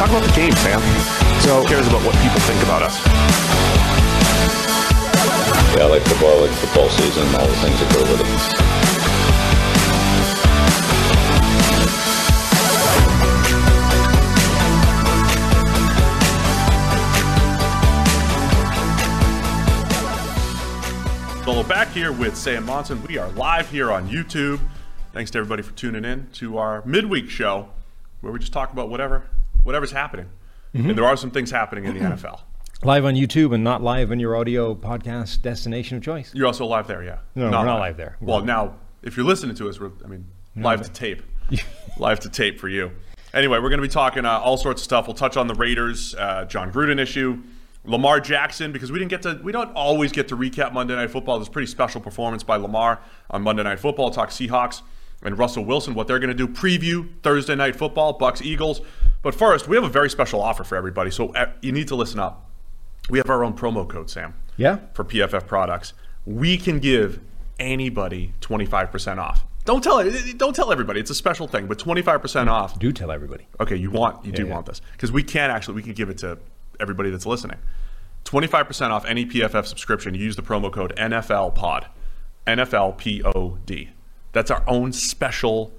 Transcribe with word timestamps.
Talk 0.00 0.08
about 0.08 0.24
the 0.24 0.32
game, 0.34 0.52
Sam. 0.52 0.80
So 1.42 1.60
Who 1.60 1.68
cares 1.68 1.86
about 1.86 2.02
what 2.06 2.14
people 2.22 2.40
think 2.48 2.62
about 2.62 2.80
us? 2.80 2.96
Yeah, 5.76 5.84
I 5.84 5.88
like 5.90 6.00
football, 6.04 6.38
I 6.38 6.46
like 6.46 6.56
football 6.56 6.88
season, 6.88 7.22
all 7.34 7.46
the 7.46 7.54
things 7.56 7.78
that 7.78 7.92
go 7.92 8.00
with 8.10 8.22
it. 8.22 8.26
So 21.44 21.62
back 21.68 21.88
here 21.88 22.10
with 22.10 22.38
Sam 22.38 22.64
Monson. 22.64 23.02
We 23.06 23.18
are 23.18 23.28
live 23.32 23.70
here 23.70 23.92
on 23.92 24.08
YouTube. 24.08 24.60
Thanks 25.12 25.30
to 25.32 25.38
everybody 25.40 25.60
for 25.60 25.72
tuning 25.72 26.06
in 26.06 26.30
to 26.36 26.56
our 26.56 26.82
midweek 26.86 27.28
show 27.28 27.68
where 28.22 28.32
we 28.32 28.38
just 28.38 28.54
talk 28.54 28.72
about 28.72 28.88
whatever 28.88 29.24
whatever's 29.62 29.92
happening. 29.92 30.30
Mm-hmm. 30.74 30.90
And 30.90 30.98
there 30.98 31.04
are 31.04 31.16
some 31.16 31.30
things 31.30 31.50
happening 31.50 31.84
in 31.84 31.94
the 31.94 32.00
NFL. 32.00 32.40
Live 32.82 33.04
on 33.04 33.14
YouTube 33.14 33.54
and 33.54 33.62
not 33.62 33.82
live 33.82 34.10
in 34.10 34.20
your 34.20 34.36
audio 34.36 34.74
podcast 34.74 35.42
destination 35.42 35.98
of 35.98 36.02
choice. 36.02 36.32
You're 36.34 36.46
also 36.46 36.64
live 36.64 36.86
there, 36.86 37.02
yeah. 37.02 37.18
No, 37.34 37.50
not 37.50 37.60
we're 37.60 37.66
not 37.66 37.72
live, 37.74 37.80
live 37.80 37.96
there. 37.96 38.16
Well, 38.20 38.42
now 38.42 38.76
if 39.02 39.16
you're 39.16 39.26
listening 39.26 39.54
to 39.56 39.68
us, 39.68 39.80
we're 39.80 39.90
I 40.04 40.08
mean 40.08 40.26
live 40.56 40.82
to 40.82 40.90
tape, 40.90 41.22
live 41.98 42.20
to 42.20 42.30
tape 42.30 42.58
for 42.58 42.68
you. 42.68 42.90
Anyway, 43.34 43.58
we're 43.58 43.68
going 43.68 43.82
to 43.82 43.86
be 43.86 43.92
talking 43.92 44.24
uh, 44.24 44.38
all 44.38 44.56
sorts 44.56 44.80
of 44.80 44.84
stuff. 44.84 45.06
We'll 45.06 45.14
touch 45.14 45.36
on 45.36 45.46
the 45.46 45.54
Raiders, 45.54 46.14
uh, 46.16 46.46
Jon 46.46 46.72
Gruden 46.72 46.98
issue, 46.98 47.42
Lamar 47.84 48.20
Jackson 48.20 48.72
because 48.72 48.90
we 48.90 48.98
didn't 48.98 49.10
get 49.10 49.22
to 49.22 49.40
we 49.42 49.52
don't 49.52 49.74
always 49.74 50.12
get 50.12 50.28
to 50.28 50.36
recap 50.36 50.72
Monday 50.72 50.94
Night 50.94 51.10
Football. 51.10 51.38
This 51.38 51.48
pretty 51.48 51.66
special 51.66 52.00
performance 52.00 52.42
by 52.42 52.56
Lamar 52.56 53.00
on 53.30 53.42
Monday 53.42 53.62
Night 53.62 53.80
Football. 53.80 54.10
Talk 54.10 54.30
Seahawks 54.30 54.82
and 55.22 55.38
Russell 55.38 55.64
Wilson, 55.64 55.94
what 55.94 56.06
they're 56.06 56.18
going 56.18 56.34
to 56.34 56.46
do. 56.46 56.48
Preview 56.48 57.08
Thursday 57.22 57.54
Night 57.54 57.76
Football, 57.76 58.18
Bucs 58.18 58.42
Eagles. 58.42 58.80
But 59.22 59.34
first, 59.34 59.68
we 59.68 59.76
have 59.76 59.84
a 59.84 59.88
very 59.88 60.08
special 60.08 60.40
offer 60.40 60.64
for 60.64 60.76
everybody, 60.76 61.10
so 61.10 61.28
uh, 61.34 61.50
you 61.60 61.72
need 61.72 61.88
to 61.88 61.94
listen 61.94 62.18
up. 62.18 62.46
We 63.10 63.18
have 63.18 63.28
our 63.28 63.44
own 63.44 63.54
promo 63.54 63.88
code, 63.88 64.08
Sam. 64.08 64.34
Yeah. 64.56 64.78
For 64.94 65.04
PFF 65.04 65.46
products, 65.46 65.92
we 66.24 66.56
can 66.56 66.78
give 66.78 67.20
anybody 67.58 68.32
25% 68.40 69.18
off. 69.18 69.44
Don't 69.64 69.84
tell. 69.84 70.02
Don't 70.36 70.56
tell 70.56 70.72
everybody. 70.72 71.00
It's 71.00 71.10
a 71.10 71.14
special 71.14 71.46
thing, 71.46 71.66
but 71.66 71.78
25% 71.78 72.48
off. 72.48 72.78
Do 72.78 72.92
tell 72.92 73.10
everybody. 73.10 73.46
Okay, 73.60 73.76
you 73.76 73.90
want 73.90 74.24
you 74.24 74.30
yeah, 74.30 74.36
do 74.36 74.46
yeah. 74.46 74.54
want 74.54 74.66
this 74.66 74.80
because 74.92 75.12
we 75.12 75.22
can 75.22 75.50
actually 75.50 75.74
we 75.74 75.82
can 75.82 75.92
give 75.92 76.08
it 76.08 76.18
to 76.18 76.38
everybody 76.80 77.10
that's 77.10 77.26
listening. 77.26 77.58
25% 78.24 78.90
off 78.90 79.04
any 79.04 79.26
PFF 79.26 79.66
subscription. 79.66 80.14
You 80.14 80.24
use 80.24 80.36
the 80.36 80.42
promo 80.42 80.72
code 80.72 80.94
NFL 80.96 81.54
Pod. 81.54 81.86
NFL 82.46 82.96
P 82.96 83.22
O 83.22 83.58
D. 83.66 83.90
That's 84.32 84.50
our 84.50 84.64
own 84.66 84.92
special 84.92 85.72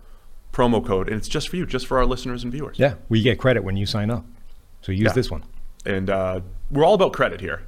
promo 0.52 0.86
code, 0.86 1.08
and 1.08 1.18
it's 1.18 1.28
just 1.28 1.50
for 1.50 1.56
you, 1.56 1.66
just 1.66 1.88
for 1.88 1.98
our 1.98 2.06
listeners 2.06 2.44
and 2.44 2.52
viewers. 2.52 2.78
Yeah, 2.78 2.96
we 3.10 3.22
get 3.22 3.40
credit 3.40 3.64
when 3.64 3.78
you 3.78 3.86
sign 3.86 4.10
up. 4.10 4.26
So 4.82 4.92
use 4.92 5.06
yeah. 5.06 5.14
this 5.14 5.32
one. 5.32 5.44
And 5.86 6.10
uh, 6.10 6.42
we're 6.70 6.86
all 6.86 6.94
about 6.94 7.14
credit 7.14 7.42
here 7.42 7.64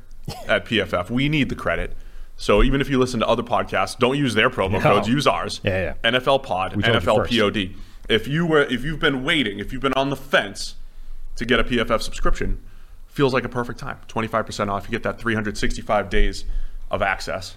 at 0.48 0.66
PFF. 0.68 1.10
We 1.10 1.30
need 1.30 1.50
the 1.50 1.56
credit. 1.56 1.96
So 2.36 2.64
even 2.64 2.82
if 2.82 2.90
you 2.90 3.00
listen 3.00 3.20
to 3.20 3.28
other 3.28 3.44
podcasts, 3.44 3.98
don't 3.98 4.18
use 4.18 4.34
their 4.34 4.50
promo 4.50 4.74
no. 4.74 4.80
codes. 4.82 5.08
Use 5.08 5.28
ours. 5.28 5.62
Yeah, 5.64 5.96
yeah. 6.04 6.12
NFL 6.12 6.44
Pod, 6.44 6.74
NFL 6.74 7.30
POD. 7.30 7.76
If 8.10 8.28
you 8.28 8.46
were, 8.46 8.64
if 8.64 8.84
you've 8.84 9.00
been 9.00 9.24
waiting, 9.24 9.60
if 9.60 9.72
you've 9.72 9.82
been 9.82 9.94
on 9.94 10.10
the 10.10 10.16
fence 10.16 10.76
to 11.38 11.46
get 11.46 11.60
a 11.60 11.64
PFF 11.64 12.02
subscription, 12.02 12.62
feels 13.08 13.34
like 13.34 13.46
a 13.46 13.50
perfect 13.50 13.80
time. 13.80 14.00
Twenty 14.08 14.28
five 14.28 14.46
percent 14.46 14.70
off. 14.70 14.86
You 14.86 14.92
get 14.92 15.04
that 15.04 15.20
three 15.20 15.36
hundred 15.36 15.58
sixty 15.58 15.82
five 15.82 16.10
days 16.10 16.44
of 16.92 17.02
access, 17.02 17.56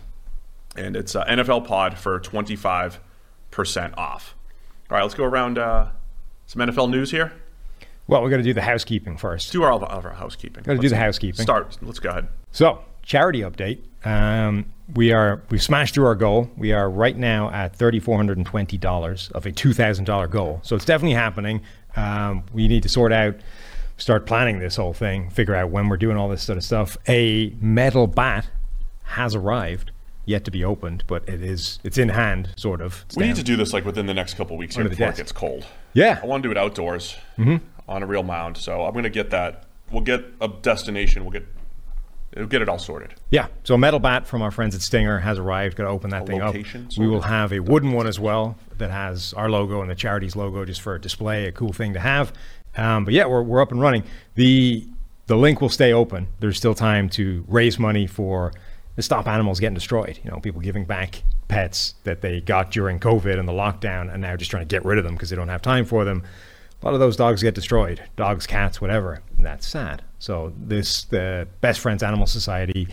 and 0.76 0.94
it's 0.94 1.16
uh, 1.16 1.25
NFL 1.25 1.66
Pod 1.66 1.98
for 1.98 2.20
twenty 2.20 2.54
five 2.54 3.00
percent 3.50 3.97
off. 3.98 4.35
All 4.91 4.97
right, 4.97 5.02
let's 5.02 5.14
go 5.14 5.24
around 5.24 5.58
uh, 5.58 5.88
some 6.47 6.62
NFL 6.62 6.91
news 6.91 7.10
here. 7.10 7.32
Well, 8.06 8.22
we're 8.22 8.30
going 8.30 8.42
to 8.42 8.48
do 8.48 8.54
the 8.54 8.62
housekeeping 8.62 9.16
first. 9.16 9.50
Do 9.50 9.64
our, 9.64 9.72
of 9.72 9.82
our 9.82 10.12
housekeeping. 10.12 10.62
Got 10.62 10.74
to 10.74 10.78
do 10.78 10.88
the 10.88 10.97
housekeeping. 10.97 11.42
Start. 11.42 11.76
Let's 11.82 11.98
go 11.98 12.10
ahead. 12.10 12.28
So, 12.52 12.84
charity 13.02 13.41
update. 13.41 13.80
Um, 14.04 14.66
we 14.94 15.12
are 15.12 15.42
we've 15.50 15.62
smashed 15.62 15.94
through 15.94 16.06
our 16.06 16.14
goal. 16.14 16.48
We 16.56 16.72
are 16.72 16.88
right 16.88 17.16
now 17.16 17.50
at 17.50 17.74
thirty 17.74 17.98
four 17.98 18.16
hundred 18.16 18.36
and 18.36 18.47
twenty 18.47 18.78
dollars 18.78 19.30
of 19.34 19.44
a 19.44 19.50
two 19.50 19.72
thousand 19.72 20.04
dollar 20.04 20.28
goal. 20.28 20.60
So 20.62 20.76
it's 20.76 20.84
definitely 20.84 21.16
happening. 21.16 21.62
Um, 21.97 22.44
we 22.53 22.68
need 22.68 22.84
to 22.84 22.88
sort 22.88 23.12
out, 23.12 23.34
start 23.97 24.26
planning 24.26 24.60
this 24.60 24.76
whole 24.76 24.92
thing, 24.92 25.30
figure 25.30 25.56
out 25.56 25.70
when 25.70 25.88
we're 25.88 25.97
doing 25.97 26.16
all 26.16 26.28
this 26.28 26.44
sort 26.44 26.58
of 26.58 26.62
stuff. 26.62 26.97
A 27.08 27.53
metal 27.60 28.06
bat 28.06 28.48
has 29.03 29.34
arrived 29.34 29.91
yet 30.26 30.44
to 30.44 30.50
be 30.50 30.62
opened, 30.64 31.04
but 31.06 31.26
it 31.28 31.42
is 31.42 31.78
it's 31.82 31.97
in 31.97 32.10
hand, 32.10 32.50
sort 32.56 32.82
of. 32.82 33.04
It's 33.06 33.16
we 33.16 33.22
down. 33.22 33.28
need 33.31 33.37
to 33.37 33.44
do 33.44 33.56
this 33.56 33.72
like 33.72 33.87
within 33.87 34.04
the 34.04 34.14
next 34.14 34.34
couple 34.34 34.56
weeks 34.59 34.76
here 34.76 34.87
before 34.87 35.09
it 35.09 35.16
gets 35.16 35.32
cold. 35.32 35.64
Yeah, 35.94 36.20
I 36.22 36.26
want 36.26 36.42
to 36.42 36.48
do 36.48 36.50
it 36.50 36.59
outdoors 36.59 37.16
mm-hmm. 37.38 37.64
on 37.88 38.03
a 38.03 38.06
real 38.06 38.22
mound. 38.22 38.59
So 38.59 38.84
I'm 38.84 38.92
going 38.92 39.04
to 39.04 39.10
get 39.10 39.31
that. 39.31 39.65
We'll 39.91 40.03
get 40.03 40.25
a 40.41 40.48
destination. 40.48 41.25
We'll 41.25 41.32
get 41.32 41.47
It'll 42.36 42.48
get 42.48 42.60
it 42.60 42.69
all 42.69 42.78
sorted. 42.78 43.15
Yeah. 43.31 43.47
So 43.65 43.75
a 43.75 43.78
metal 43.78 43.98
bat 43.98 44.26
from 44.26 44.42
our 44.42 44.50
friends 44.50 44.75
at 44.75 44.82
Stinger 44.82 45.20
has 45.20 45.38
arrived. 45.38 45.76
Got 45.76 45.84
to 45.84 45.91
open 45.91 46.10
that 46.10 46.25
a 46.25 46.26
thing 46.26 46.42
up. 46.42 46.54
We 46.98 47.09
will 47.09 47.22
have 47.22 47.50
a 47.50 47.60
wooden 47.60 47.92
one 47.92 48.06
as 48.06 48.20
well 48.20 48.59
that 48.76 48.91
has 48.91 49.32
our 49.32 49.48
logo 49.48 49.81
and 49.81 49.91
the 49.91 49.94
charity's 49.94 50.36
logo 50.36 50.62
just 50.66 50.82
for 50.82 50.94
a 50.94 51.00
display, 51.00 51.47
a 51.47 51.53
cool 51.53 51.72
thing 51.72 51.94
to 51.94 52.00
have. 52.00 52.34
Um, 52.76 53.06
but 53.06 53.15
yeah, 53.15 53.25
we're, 53.25 53.42
we're 53.42 53.62
up 53.62 53.72
and 53.72 53.81
running. 53.81 54.04
The 54.34 54.86
the 55.28 55.36
link 55.36 55.60
will 55.60 55.70
stay 55.70 55.92
open. 55.92 56.28
There's 56.38 56.59
still 56.59 56.75
time 56.75 57.09
to 57.10 57.44
raise 57.48 57.78
money 57.78 58.06
for 58.06 58.53
to 58.97 59.03
stop 59.03 59.29
animals 59.29 59.61
getting 59.61 59.75
destroyed. 59.75 60.19
You 60.25 60.31
know, 60.31 60.41
people 60.41 60.61
giving 60.61 60.84
back 60.84 61.23
pets 61.49 61.95
that 62.05 62.21
they 62.23 62.41
got 62.41 62.71
during 62.71 62.99
COVID 62.99 63.39
and 63.39 63.49
the 63.49 63.53
lockdown, 63.53 64.12
and 64.12 64.21
now 64.21 64.37
just 64.37 64.51
trying 64.51 64.67
to 64.67 64.75
get 64.75 64.84
rid 64.84 64.99
of 64.99 65.05
them 65.05 65.15
because 65.15 65.31
they 65.31 65.37
don't 65.37 65.49
have 65.49 65.62
time 65.62 65.84
for 65.84 66.05
them. 66.05 66.23
A 66.83 66.84
lot 66.84 66.95
of 66.95 67.01
those 67.01 67.17
dogs 67.17 67.43
get 67.43 67.55
destroyed, 67.55 68.03
dogs, 68.17 68.47
cats, 68.47 68.81
whatever. 68.81 69.23
And 69.37 69.47
that's 69.47 69.67
sad. 69.67 70.03
So 70.19 70.53
this 70.59 71.05
the 71.05 71.49
Best 71.61 71.81
Friends 71.81 72.03
Animal 72.03 72.27
Society 72.27 72.89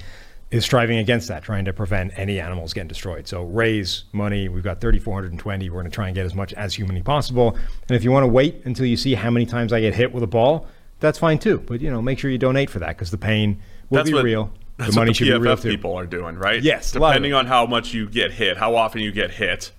is 0.52 0.64
striving 0.64 1.00
against 1.00 1.28
that, 1.30 1.44
trying 1.44 1.66
to 1.66 1.74
prevent 1.74 2.14
any 2.16 2.40
animals 2.40 2.74
getting 2.74 2.88
destroyed. 2.88 3.28
So 3.28 3.44
raise 3.44 4.03
money. 4.12 4.50
We've 4.50 4.64
got 4.64 4.80
3,420. 4.80 5.70
We're 5.70 5.74
going 5.74 5.85
to 5.85 5.91
try 5.91 6.08
and 6.08 6.16
get 6.16 6.28
as 6.28 6.35
much 6.35 6.53
as 6.53 6.75
humanly 6.75 7.02
possible. 7.02 7.58
And 7.90 7.96
if 7.96 8.03
you 8.03 8.12
want 8.12 8.24
to 8.24 8.28
wait 8.28 8.62
until 8.66 8.85
you 8.85 8.96
see 8.96 9.16
how 9.16 9.31
many 9.31 9.47
times 9.47 9.74
I 9.74 9.81
get 9.81 9.96
hit 9.96 10.14
with 10.14 10.24
a 10.24 10.28
ball, 10.28 10.68
that's 11.00 11.18
fine 11.18 11.40
too. 11.40 11.59
But 11.59 11.81
you 11.81 11.90
know, 11.90 12.02
make 12.02 12.20
sure 12.20 12.30
you 12.30 12.38
donate 12.38 12.70
for 12.70 12.80
that 12.80 12.90
because 12.90 13.09
the 13.09 13.18
pain 13.18 13.62
will 13.90 13.97
that's 13.97 14.09
be 14.09 14.14
what, 14.14 14.24
real. 14.24 14.52
That's 14.78 14.91
the 14.91 14.95
money 15.00 15.09
what 15.09 15.17
the 15.17 15.25
should 15.25 15.28
PFF 15.28 15.41
be 15.41 15.47
real 15.47 15.57
too. 15.57 15.69
people 15.69 15.97
are 15.97 16.06
doing, 16.06 16.35
right? 16.35 16.61
Yes, 16.61 16.91
depending 16.91 17.34
on 17.34 17.45
how 17.45 17.66
much 17.66 17.94
you 17.94 18.09
get 18.09 18.31
hit, 18.31 18.57
how 18.57 18.75
often 18.75 19.01
you 19.01 19.11
get 19.11 19.31
hit, 19.31 19.72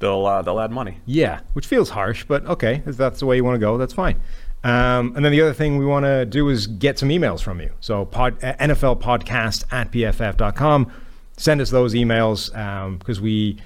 they'll 0.00 0.26
uh, 0.26 0.42
they'll 0.42 0.60
add 0.60 0.70
money. 0.70 0.98
Yeah, 1.06 1.40
which 1.54 1.66
feels 1.66 1.90
harsh, 1.90 2.24
but 2.24 2.44
okay, 2.46 2.82
if 2.86 2.96
that's 2.96 3.20
the 3.20 3.26
way 3.26 3.36
you 3.36 3.44
want 3.44 3.54
to 3.56 3.60
go, 3.60 3.78
that's 3.78 3.94
fine. 3.94 4.20
Um, 4.62 5.12
and 5.14 5.24
then 5.24 5.30
the 5.30 5.42
other 5.42 5.52
thing 5.52 5.76
we 5.76 5.84
want 5.84 6.06
to 6.06 6.24
do 6.24 6.48
is 6.48 6.66
get 6.66 6.98
some 6.98 7.10
emails 7.10 7.42
from 7.42 7.60
you. 7.60 7.70
So 7.80 8.06
pod, 8.06 8.42
uh, 8.42 8.54
NFL 8.54 9.00
podcast 9.02 9.64
at 9.70 9.90
pff.com. 9.92 10.90
Send 11.36 11.60
us 11.60 11.70
those 11.70 11.94
emails 11.94 12.50
because 12.98 13.18
um, 13.18 13.24
we 13.24 13.58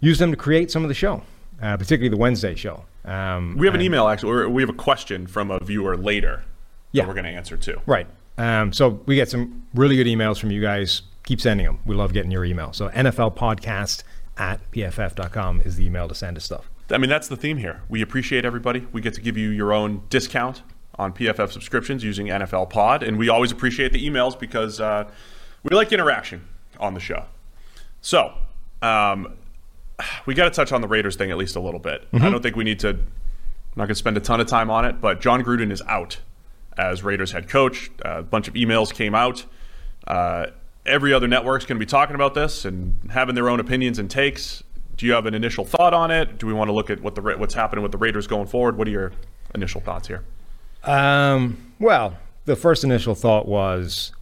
use 0.00 0.18
them 0.18 0.30
to 0.30 0.36
create 0.36 0.70
some 0.70 0.82
of 0.82 0.88
the 0.88 0.94
show, 0.94 1.22
uh, 1.60 1.76
particularly 1.76 2.08
the 2.08 2.16
Wednesday 2.16 2.54
show. 2.54 2.84
Um, 3.04 3.56
we 3.58 3.66
have 3.66 3.74
an 3.74 3.82
email 3.82 4.08
actually, 4.08 4.46
we 4.46 4.62
have 4.62 4.70
a 4.70 4.74
question 4.74 5.26
from 5.26 5.50
a 5.50 5.58
viewer 5.58 5.96
later. 5.96 6.44
Yeah, 6.92 7.06
we're 7.06 7.14
going 7.14 7.24
to 7.24 7.30
answer 7.30 7.56
too. 7.56 7.80
Right. 7.84 8.06
Um, 8.38 8.72
so 8.72 9.00
we 9.06 9.16
get 9.16 9.30
some 9.30 9.66
really 9.74 9.96
good 9.96 10.06
emails 10.06 10.38
from 10.38 10.50
you 10.50 10.60
guys. 10.60 11.02
Keep 11.24 11.40
sending 11.40 11.66
them. 11.66 11.78
We 11.86 11.94
love 11.94 12.12
getting 12.12 12.30
your 12.30 12.44
email. 12.44 12.72
So 12.72 12.88
NFL 12.90 13.36
podcast 13.36 14.02
at 14.36 14.70
pff.com 14.70 15.62
is 15.62 15.76
the 15.76 15.86
email 15.86 16.08
to 16.08 16.14
send 16.14 16.36
us 16.36 16.44
stuff. 16.44 16.70
I 16.90 16.98
mean, 16.98 17.10
that's 17.10 17.28
the 17.28 17.36
theme 17.36 17.56
here. 17.56 17.82
We 17.88 18.02
appreciate 18.02 18.44
everybody. 18.44 18.86
We 18.92 19.00
get 19.00 19.14
to 19.14 19.20
give 19.20 19.36
you 19.36 19.48
your 19.50 19.72
own 19.72 20.02
discount 20.08 20.62
on 20.98 21.12
PFF 21.12 21.50
subscriptions 21.50 22.04
using 22.04 22.26
NFL 22.26 22.70
Pod, 22.70 23.02
and 23.02 23.18
we 23.18 23.28
always 23.28 23.50
appreciate 23.52 23.92
the 23.92 24.06
emails 24.06 24.38
because 24.38 24.80
uh, 24.80 25.10
we 25.62 25.74
like 25.74 25.92
interaction 25.92 26.46
on 26.78 26.94
the 26.94 27.00
show. 27.00 27.24
So, 28.00 28.34
um, 28.82 29.34
we 30.26 30.34
got 30.34 30.44
to 30.44 30.50
touch 30.50 30.72
on 30.72 30.80
the 30.80 30.88
Raiders 30.88 31.16
thing 31.16 31.30
at 31.30 31.36
least 31.36 31.56
a 31.56 31.60
little 31.60 31.80
bit. 31.80 32.10
Mm-hmm. 32.12 32.24
I 32.24 32.30
don't 32.30 32.42
think 32.42 32.56
we 32.56 32.64
need 32.64 32.78
to. 32.80 32.90
I'm 32.90 33.80
not 33.80 33.86
going 33.86 33.88
to 33.88 33.94
spend 33.96 34.16
a 34.16 34.20
ton 34.20 34.40
of 34.40 34.46
time 34.46 34.70
on 34.70 34.84
it, 34.84 35.00
but 35.00 35.20
Jon 35.20 35.42
Gruden 35.42 35.70
is 35.70 35.82
out 35.82 36.18
as 36.76 37.02
Raiders 37.02 37.32
head 37.32 37.48
coach. 37.48 37.90
Uh, 38.04 38.18
a 38.18 38.22
bunch 38.22 38.48
of 38.48 38.54
emails 38.54 38.92
came 38.92 39.14
out. 39.14 39.44
Uh, 40.06 40.46
every 40.84 41.12
other 41.12 41.26
network's 41.26 41.66
going 41.66 41.78
to 41.78 41.84
be 41.84 41.88
talking 41.88 42.14
about 42.14 42.34
this 42.34 42.64
and 42.64 42.94
having 43.10 43.34
their 43.34 43.48
own 43.48 43.60
opinions 43.60 43.98
and 43.98 44.10
takes. 44.10 44.62
Do 44.96 45.04
you 45.04 45.12
have 45.12 45.26
an 45.26 45.34
initial 45.34 45.64
thought 45.64 45.92
on 45.92 46.10
it? 46.10 46.38
Do 46.38 46.46
we 46.46 46.52
want 46.52 46.68
to 46.68 46.72
look 46.72 46.88
at 46.88 47.02
what 47.02 47.14
the 47.14 47.22
what's 47.22 47.54
happening 47.54 47.82
with 47.82 47.92
the 47.92 47.98
Raiders 47.98 48.26
going 48.26 48.46
forward? 48.46 48.78
What 48.78 48.88
are 48.88 48.90
your 48.90 49.12
initial 49.54 49.80
thoughts 49.80 50.08
here? 50.08 50.24
Um, 50.84 51.72
well, 51.78 52.16
the 52.46 52.56
first 52.56 52.84
initial 52.84 53.14
thought 53.14 53.46
was, 53.46 54.12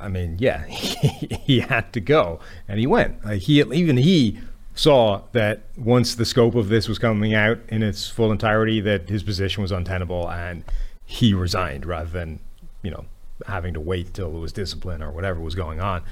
I 0.00 0.08
mean, 0.08 0.36
yeah, 0.38 0.64
he 0.66 1.60
had 1.60 1.92
to 1.92 2.00
go, 2.00 2.40
and 2.68 2.78
he 2.78 2.86
went. 2.86 3.22
Like 3.24 3.42
he, 3.42 3.60
even 3.60 3.98
he 3.98 4.38
saw 4.74 5.22
that 5.32 5.62
once 5.76 6.14
the 6.14 6.24
scope 6.24 6.54
of 6.54 6.68
this 6.68 6.88
was 6.88 6.98
coming 6.98 7.34
out 7.34 7.58
in 7.68 7.82
its 7.82 8.08
full 8.08 8.32
entirety, 8.32 8.80
that 8.80 9.08
his 9.08 9.22
position 9.22 9.60
was 9.60 9.72
untenable, 9.72 10.30
and 10.30 10.64
he 11.10 11.32
resigned 11.32 11.86
rather 11.86 12.10
than, 12.10 12.38
you 12.82 12.90
know, 12.90 13.06
having 13.46 13.72
to 13.72 13.80
wait 13.80 14.12
till 14.12 14.36
it 14.36 14.38
was 14.38 14.52
discipline 14.52 15.02
or 15.02 15.10
whatever 15.10 15.40
was 15.40 15.54
going 15.54 15.80
on. 15.80 16.02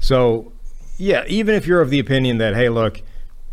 So, 0.00 0.52
yeah, 0.96 1.24
even 1.28 1.54
if 1.54 1.66
you're 1.66 1.82
of 1.82 1.90
the 1.90 1.98
opinion 1.98 2.38
that, 2.38 2.54
hey, 2.54 2.70
look, 2.70 3.02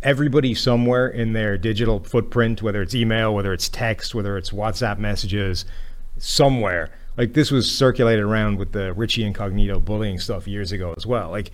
everybody 0.02 0.54
somewhere 0.54 1.06
in 1.06 1.34
their 1.34 1.58
digital 1.58 2.00
footprint, 2.00 2.62
whether 2.62 2.80
it's 2.80 2.94
email, 2.94 3.34
whether 3.34 3.52
it's 3.52 3.68
text, 3.68 4.14
whether 4.14 4.38
it's 4.38 4.50
WhatsApp 4.50 4.98
messages, 4.98 5.66
somewhere. 6.16 6.90
Like 7.18 7.34
this 7.34 7.50
was 7.50 7.70
circulated 7.70 8.24
around 8.24 8.58
with 8.58 8.72
the 8.72 8.94
Richie 8.94 9.24
Incognito 9.24 9.80
bullying 9.80 10.18
stuff 10.18 10.48
years 10.48 10.72
ago 10.72 10.94
as 10.96 11.06
well. 11.06 11.28
Like 11.28 11.50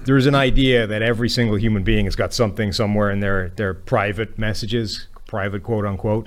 there's 0.00 0.26
an 0.26 0.34
idea 0.34 0.88
that 0.88 1.00
every 1.00 1.28
single 1.28 1.56
human 1.56 1.84
being 1.84 2.06
has 2.06 2.16
got 2.16 2.34
something 2.34 2.72
somewhere 2.72 3.12
in 3.12 3.20
their 3.20 3.50
their 3.50 3.72
private 3.72 4.36
messages, 4.36 5.06
private 5.28 5.62
quote 5.62 5.86
unquote, 5.86 6.26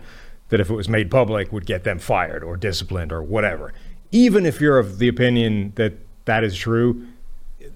that 0.50 0.60
if 0.60 0.70
it 0.70 0.74
was 0.74 0.88
made 0.88 1.12
public 1.12 1.52
would 1.52 1.66
get 1.66 1.84
them 1.84 2.00
fired 2.00 2.44
or 2.44 2.58
disciplined 2.58 3.12
or 3.12 3.22
whatever. 3.22 3.74
Even 4.12 4.46
if 4.46 4.62
you're 4.62 4.80
of 4.80 5.00
the 5.00 5.08
opinion 5.08 5.74
that 5.76 5.94
that 6.26 6.44
is 6.44 6.56
true, 6.56 7.06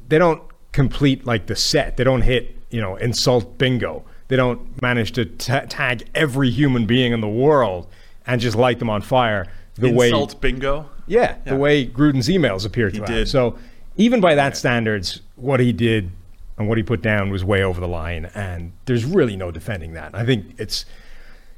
they 0.07 0.17
don't 0.17 0.41
complete 0.71 1.25
like 1.25 1.47
the 1.47 1.55
set. 1.55 1.97
They 1.97 2.03
don't 2.03 2.21
hit, 2.21 2.55
you 2.69 2.79
know, 2.79 2.95
insult 2.95 3.57
bingo. 3.57 4.03
They 4.29 4.37
don't 4.37 4.81
manage 4.81 5.11
to 5.13 5.25
ta 5.25 5.61
tag 5.67 6.07
every 6.15 6.49
human 6.49 6.85
being 6.85 7.11
in 7.11 7.19
the 7.19 7.27
world 7.27 7.87
and 8.25 8.39
just 8.39 8.55
light 8.55 8.79
them 8.79 8.89
on 8.89 9.01
fire 9.01 9.47
the 9.75 9.87
Insult 9.87 10.35
way 10.35 10.39
bingo. 10.39 10.89
yeah, 11.07 11.37
the 11.45 11.55
way 11.55 11.85
Gruden's 11.85 12.27
emails 12.27 12.65
appear 12.65 12.91
to 12.91 13.05
did. 13.05 13.27
So 13.27 13.57
even 13.97 14.21
by 14.21 14.35
that 14.35 14.55
standards, 14.55 15.21
what 15.35 15.59
he 15.59 15.73
did 15.73 16.11
and 16.57 16.67
what 16.69 16.77
he 16.77 16.83
put 16.83 17.01
down 17.01 17.29
was 17.29 17.43
way 17.43 17.63
over 17.63 17.81
the 17.81 17.87
line, 17.87 18.29
and 18.35 18.73
there's 18.85 19.05
really 19.05 19.35
no 19.35 19.51
defending 19.51 19.93
that. 19.93 20.13
I 20.13 20.25
think 20.25 20.53
it's 20.57 20.85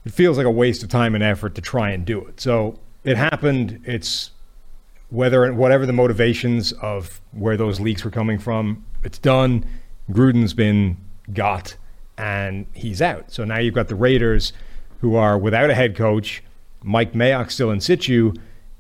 it 0.06 0.12
feels 0.12 0.38
like 0.38 0.46
a 0.46 0.52
waste 0.52 0.84
of 0.84 0.90
time 0.90 1.16
and 1.16 1.24
effort 1.24 1.56
to 1.56 1.62
try 1.62 1.92
and 1.92 2.06
do 2.06 2.26
it. 2.26 2.40
So 2.40 2.80
it 3.04 3.18
happened. 3.18 3.82
It's 3.86 4.32
whether 5.10 5.54
whatever 5.54 5.86
the 5.86 5.94
motivations 5.94 6.72
of 6.74 7.22
where 7.32 7.56
those 7.58 7.80
leaks 7.80 8.04
were 8.04 8.12
coming 8.12 8.40
from, 8.40 8.84
it's 9.04 9.20
done. 9.20 9.66
Gruden's 10.12 10.54
been 10.54 10.98
got, 11.32 11.76
and 12.18 12.66
he's 12.74 13.02
out. 13.02 13.32
So 13.32 13.46
now 13.46 13.60
you've 13.60 13.76
got 13.76 13.88
the 13.88 13.96
Raiders, 13.96 14.54
who 15.00 15.16
are 15.16 15.38
without 15.38 15.70
a 15.70 15.76
head 15.76 15.96
coach, 15.96 16.44
Mike 16.82 17.14
Mayock 17.14 17.52
still 17.52 17.72
in 17.72 17.80
situ, 17.80 18.34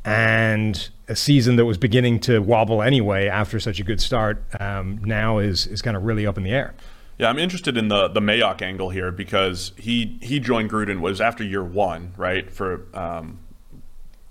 and 0.06 0.90
a 1.08 1.16
season 1.16 1.56
that 1.58 1.66
was 1.66 1.78
beginning 1.78 2.20
to 2.22 2.40
wobble 2.40 2.81
anyway 2.81 3.28
after 3.28 3.60
such 3.60 3.80
a 3.80 3.84
good 3.84 4.02
start 4.02 4.44
um, 4.60 5.00
now 5.04 5.38
is 5.38 5.68
is 5.68 5.81
kind 5.81 5.96
of 5.96 6.04
really 6.04 6.25
up 6.25 6.38
in 6.38 6.44
the 6.44 6.52
air. 6.52 6.74
Yeah, 7.18 7.30
I'm 7.30 7.39
interested 7.39 7.77
in 7.77 7.88
the 7.89 8.07
the 8.07 8.19
Mayock 8.19 8.62
angle 8.62 8.89
here 8.89 9.12
because 9.12 9.71
he 9.77 10.18
he 10.21 10.39
joined 10.39 10.71
Gruden 10.71 11.00
was 11.00 11.21
after 11.21 11.44
year 11.44 11.63
one, 11.63 12.13
right? 12.18 12.51
For 12.51 12.86
um, 12.94 13.39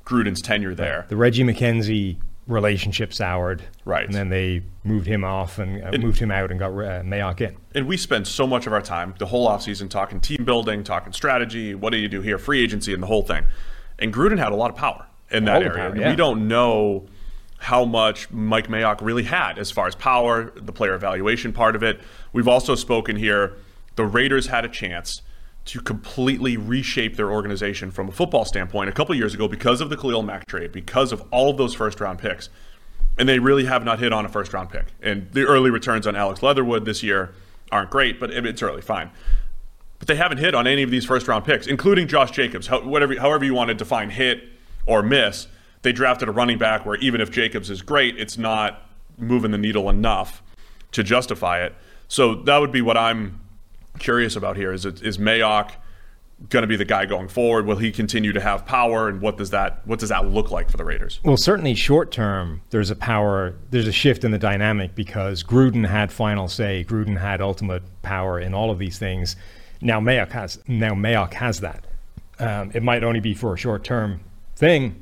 Gruden's 0.04 0.42
tenure 0.42 0.74
there. 0.74 1.06
The 1.08 1.16
Reggie 1.16 1.44
McKenzie 1.44 2.16
relationship 2.46 3.14
soured, 3.14 3.62
Right. 3.84 4.04
And 4.04 4.14
then 4.14 4.28
they 4.28 4.62
moved 4.82 5.06
him 5.06 5.22
off 5.24 5.58
and 5.58 5.82
uh, 5.82 5.96
moved 5.98 6.18
him 6.18 6.30
out 6.32 6.50
and 6.50 6.58
got 6.58 6.70
uh, 6.72 7.02
Mayock 7.02 7.40
in. 7.40 7.56
And 7.74 7.86
we 7.86 7.96
spend 7.96 8.26
so 8.26 8.46
much 8.48 8.66
of 8.66 8.72
our 8.72 8.82
time, 8.82 9.14
the 9.18 9.26
whole 9.26 9.48
offseason, 9.48 9.88
talking 9.88 10.20
team 10.20 10.44
building, 10.44 10.82
talking 10.82 11.12
strategy. 11.12 11.74
What 11.74 11.90
do 11.90 11.98
you 11.98 12.08
do 12.08 12.20
here? 12.20 12.38
Free 12.38 12.60
agency 12.62 12.92
and 12.92 13.02
the 13.02 13.06
whole 13.06 13.22
thing. 13.22 13.44
And 13.98 14.12
Gruden 14.12 14.38
had 14.38 14.50
a 14.52 14.56
lot 14.56 14.70
of 14.70 14.76
power 14.76 15.06
in 15.30 15.44
that 15.44 15.56
All 15.56 15.62
area. 15.62 15.90
power, 15.90 15.96
yeah. 15.96 16.10
We 16.10 16.16
don't 16.16 16.48
know 16.48 17.06
how 17.62 17.84
much 17.84 18.30
Mike 18.30 18.68
Mayock 18.68 19.00
really 19.00 19.22
had 19.22 19.58
as 19.58 19.70
far 19.70 19.86
as 19.86 19.94
power, 19.94 20.52
the 20.56 20.72
player 20.72 20.94
evaluation 20.94 21.52
part 21.52 21.76
of 21.76 21.82
it. 21.82 22.00
We've 22.32 22.48
also 22.48 22.74
spoken 22.74 23.16
here. 23.16 23.56
The 23.96 24.04
Raiders 24.04 24.48
had 24.48 24.64
a 24.64 24.68
chance 24.68 25.22
to 25.66 25.80
completely 25.80 26.56
reshape 26.56 27.16
their 27.16 27.30
organization 27.30 27.90
from 27.90 28.08
a 28.08 28.12
football 28.12 28.44
standpoint 28.44 28.88
a 28.88 28.92
couple 28.92 29.14
years 29.14 29.32
ago 29.32 29.46
because 29.46 29.80
of 29.80 29.90
the 29.90 29.96
Khalil 29.96 30.22
Mack 30.22 30.46
trade, 30.46 30.72
because 30.72 31.12
of 31.12 31.22
all 31.30 31.50
of 31.50 31.56
those 31.56 31.74
first 31.74 32.00
round 32.00 32.18
picks 32.18 32.48
and 33.18 33.28
they 33.28 33.38
really 33.38 33.66
have 33.66 33.84
not 33.84 33.98
hit 33.98 34.12
on 34.12 34.24
a 34.24 34.28
first 34.28 34.52
round 34.52 34.70
pick. 34.70 34.86
And 35.02 35.30
the 35.32 35.42
early 35.42 35.70
returns 35.70 36.06
on 36.06 36.16
Alex 36.16 36.42
Leatherwood 36.42 36.84
this 36.84 37.02
year 37.02 37.34
aren't 37.70 37.90
great, 37.90 38.18
but 38.18 38.30
it's 38.30 38.62
early, 38.62 38.82
fine. 38.82 39.10
But 39.98 40.08
they 40.08 40.16
haven't 40.16 40.38
hit 40.38 40.54
on 40.54 40.66
any 40.66 40.82
of 40.82 40.90
these 40.90 41.04
first 41.04 41.28
round 41.28 41.44
picks, 41.44 41.66
including 41.66 42.08
Josh 42.08 42.30
Jacobs. 42.30 42.66
How, 42.66 42.80
whatever, 42.82 43.18
however 43.18 43.44
you 43.44 43.54
want 43.54 43.68
to 43.68 43.74
define 43.74 44.10
hit 44.10 44.44
or 44.86 45.02
miss, 45.02 45.46
they 45.82 45.92
drafted 45.92 46.28
a 46.28 46.32
running 46.32 46.58
back 46.58 46.86
where 46.86 46.96
even 46.96 47.20
if 47.20 47.30
Jacobs 47.30 47.70
is 47.70 47.82
great, 47.82 48.18
it's 48.18 48.38
not 48.38 48.88
moving 49.18 49.50
the 49.50 49.58
needle 49.58 49.90
enough 49.90 50.42
to 50.92 51.02
justify 51.02 51.62
it. 51.62 51.74
So 52.08 52.34
that 52.34 52.58
would 52.58 52.72
be 52.72 52.82
what 52.82 52.96
I'm 52.96 53.40
curious 53.98 54.36
about 54.36 54.56
here. 54.56 54.72
Is 54.72 54.84
it, 54.84 55.02
is 55.02 55.18
Mayock 55.18 55.72
going 56.48 56.62
to 56.62 56.66
be 56.66 56.76
the 56.76 56.84
guy 56.84 57.06
going 57.06 57.28
forward? 57.28 57.66
Will 57.66 57.76
he 57.76 57.92
continue 57.92 58.32
to 58.32 58.40
have 58.40 58.66
power, 58.66 59.08
and 59.08 59.20
what 59.20 59.36
does 59.36 59.50
that 59.50 59.86
what 59.86 59.98
does 59.98 60.08
that 60.08 60.26
look 60.26 60.50
like 60.50 60.70
for 60.70 60.76
the 60.76 60.84
Raiders? 60.84 61.20
Well, 61.24 61.36
certainly 61.36 61.74
short 61.74 62.10
term, 62.10 62.62
there's 62.70 62.90
a 62.90 62.96
power, 62.96 63.54
there's 63.70 63.88
a 63.88 63.92
shift 63.92 64.24
in 64.24 64.30
the 64.30 64.38
dynamic 64.38 64.94
because 64.94 65.42
Gruden 65.42 65.86
had 65.86 66.12
final 66.12 66.48
say. 66.48 66.84
Gruden 66.88 67.18
had 67.18 67.40
ultimate 67.40 67.82
power 68.02 68.40
in 68.40 68.54
all 68.54 68.70
of 68.70 68.78
these 68.78 68.98
things. 68.98 69.36
Now 69.80 70.00
Mayock 70.00 70.32
has 70.32 70.58
now 70.66 70.92
Mayock 70.92 71.34
has 71.34 71.60
that. 71.60 71.84
Um, 72.38 72.72
it 72.74 72.82
might 72.82 73.04
only 73.04 73.20
be 73.20 73.34
for 73.34 73.54
a 73.54 73.56
short 73.56 73.84
term 73.84 74.20
thing 74.56 75.01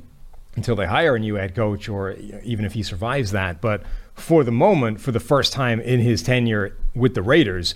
until 0.55 0.75
they 0.75 0.85
hire 0.85 1.15
a 1.15 1.19
new 1.19 1.35
head 1.35 1.55
coach, 1.55 1.87
or 1.87 2.11
even 2.43 2.65
if 2.65 2.73
he 2.73 2.83
survives 2.83 3.31
that. 3.31 3.61
But 3.61 3.83
for 4.13 4.43
the 4.43 4.51
moment, 4.51 4.99
for 4.99 5.11
the 5.11 5.19
first 5.19 5.53
time 5.53 5.79
in 5.79 5.99
his 5.99 6.21
tenure 6.21 6.75
with 6.93 7.15
the 7.15 7.21
Raiders, 7.21 7.75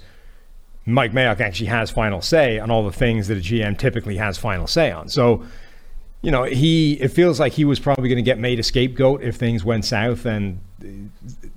Mike 0.86 1.14
Mayock 1.14 1.40
actually 1.40 1.68
has 1.68 1.90
final 1.90 2.22
say 2.22 2.60
on 2.60 2.70
all 2.70 2.84
the 2.84 2.92
things 2.92 3.28
that 3.28 3.38
a 3.38 3.42
GM 3.42 3.78
typically 3.78 4.18
has 4.18 4.38
final 4.38 4.68
say 4.68 4.92
on. 4.92 5.10
So, 5.10 5.44
you 6.22 6.32
know, 6.32 6.44
he 6.44 6.94
it 6.94 7.10
feels 7.10 7.40
like 7.40 7.54
he 7.54 7.66
was 7.66 7.80
probably 7.80 8.10
going 8.10 8.18
to 8.18 8.24
get 8.24 8.38
made 8.38 8.60
a 8.60 8.64
scapegoat 8.64 9.24
if 9.24 9.36
things 9.36 9.64
went 9.64 9.86
south 9.86 10.26
and 10.26 10.60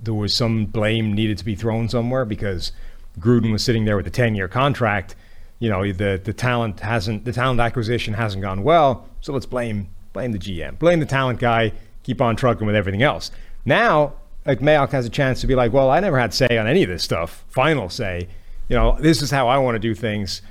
there 0.01 0.13
was 0.13 0.33
some 0.33 0.65
blame 0.65 1.13
needed 1.13 1.37
to 1.37 1.45
be 1.45 1.55
thrown 1.55 1.89
somewhere 1.89 2.25
because 2.25 2.71
Gruden 3.19 3.51
was 3.51 3.63
sitting 3.63 3.85
there 3.85 3.97
with 3.97 4.07
a 4.07 4.11
10-year 4.11 4.47
contract. 4.47 5.15
You 5.59 5.69
know, 5.69 5.91
the 5.91 6.19
the 6.23 6.33
talent 6.33 6.79
hasn't 6.79 7.25
the 7.25 7.33
talent 7.33 7.59
acquisition 7.59 8.13
hasn't 8.13 8.41
gone 8.41 8.63
well, 8.63 9.07
so 9.21 9.33
let's 9.33 9.45
blame 9.45 9.89
blame 10.19 10.31
the 10.31 10.39
GM. 10.39 10.77
Blame 10.79 10.99
the 10.99 11.05
talent 11.05 11.39
guy, 11.39 11.71
keep 12.03 12.21
on 12.21 12.35
trucking 12.35 12.67
with 12.67 12.75
everything 12.75 13.03
else. 13.03 13.31
Now, 13.65 14.13
like 14.45 14.59
Mayock 14.59 14.91
has 14.91 15.05
a 15.05 15.09
chance 15.09 15.41
to 15.41 15.47
be 15.47 15.55
like, 15.55 15.73
"Well, 15.73 15.89
I 15.89 15.99
never 15.99 16.19
had 16.19 16.33
say 16.33 16.57
on 16.57 16.67
any 16.67 16.83
of 16.83 16.89
this 16.89 17.03
stuff. 17.03 17.45
Final 17.49 17.89
say." 17.89 18.27
you 18.69 18.75
know, 18.75 18.95
this 18.99 19.21
is 19.21 19.31
how 19.31 19.47
I 19.47 19.57
want 19.57 19.75
to 19.75 19.79
do 19.79 19.93
things. 19.93 20.41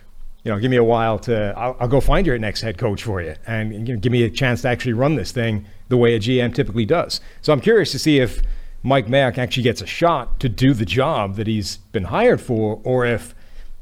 You 0.45 0.53
know, 0.53 0.59
give 0.59 0.71
me 0.71 0.77
a 0.77 0.85
while 0.85 1.19
to, 1.21 1.55
I'll, 1.57 1.77
I'll 1.81 1.89
go 1.89 2.01
find 2.01 2.27
your 2.27 2.39
next 2.39 2.61
head 2.61 2.79
coach 2.79 3.03
for 3.03 3.23
you 3.23 3.35
and 3.47 3.89
you 3.89 3.95
know, 3.95 4.01
give 4.01 4.13
me 4.13 4.25
a 4.25 4.31
chance 4.31 4.63
to 4.63 4.69
actually 4.69 4.93
run 4.93 5.15
this 5.15 5.33
thing 5.33 5.67
the 5.89 5.97
way 5.97 6.15
a 6.15 6.21
GM 6.21 6.55
typically 6.55 6.85
does. 6.85 7.21
So 7.43 7.53
I'm 7.53 7.61
curious 7.61 7.93
to 7.93 7.99
see 7.99 8.19
if 8.19 8.43
Mike 8.83 9.07
Mayock 9.07 9.39
actually 9.39 9.63
gets 9.63 9.81
a 9.81 9.87
shot 9.87 10.41
to 10.41 10.49
do 10.49 10.75
the 10.75 10.85
job 10.85 11.37
that 11.37 11.47
he's 11.47 11.79
been 11.93 12.05
hired 12.05 12.41
for, 12.41 12.81
or 12.85 13.05
if 13.07 13.35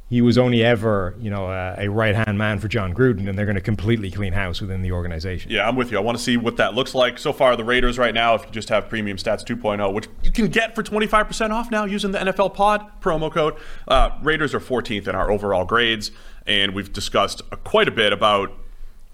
he 0.08 0.22
was 0.22 0.38
only 0.38 0.62
ever, 0.62 1.16
you 1.18 1.30
know, 1.30 1.46
a, 1.46 1.74
a 1.78 1.88
right 1.88 2.14
hand 2.14 2.38
man 2.38 2.60
for 2.60 2.68
Jon 2.68 2.94
Gruden 2.94 3.28
and 3.28 3.36
they're 3.36 3.46
going 3.46 3.56
to 3.56 3.60
completely 3.60 4.08
clean 4.08 4.32
house 4.32 4.60
within 4.60 4.80
the 4.80 4.92
organization. 4.92 5.50
Yeah, 5.50 5.66
I'm 5.66 5.74
with 5.74 5.90
you. 5.90 5.98
I 5.98 6.00
want 6.00 6.16
to 6.16 6.22
see 6.22 6.36
what 6.36 6.56
that 6.58 6.74
looks 6.74 6.94
like. 6.94 7.18
So 7.18 7.32
far, 7.32 7.56
the 7.56 7.64
Raiders 7.64 7.98
right 7.98 8.14
now, 8.14 8.36
if 8.36 8.44
you 8.44 8.52
just 8.52 8.68
have 8.68 8.88
Premium 8.88 9.16
Stats 9.16 9.44
2.0, 9.44 9.92
which 9.92 10.06
you 10.22 10.30
can 10.30 10.46
get 10.46 10.76
for 10.76 10.84
25% 10.84 11.50
off 11.50 11.72
now 11.72 11.84
using 11.86 12.12
the 12.12 12.18
NFL 12.18 12.54
Pod 12.54 12.88
promo 13.00 13.32
code, 13.32 13.56
uh, 13.88 14.10
Raiders 14.22 14.54
are 14.54 14.60
14th 14.60 15.08
in 15.08 15.16
our 15.16 15.28
overall 15.28 15.64
grades, 15.64 16.12
and 16.46 16.72
we've 16.72 16.92
discussed 16.92 17.42
uh, 17.50 17.56
quite 17.56 17.88
a 17.88 17.92
bit 17.92 18.12
about 18.12 18.52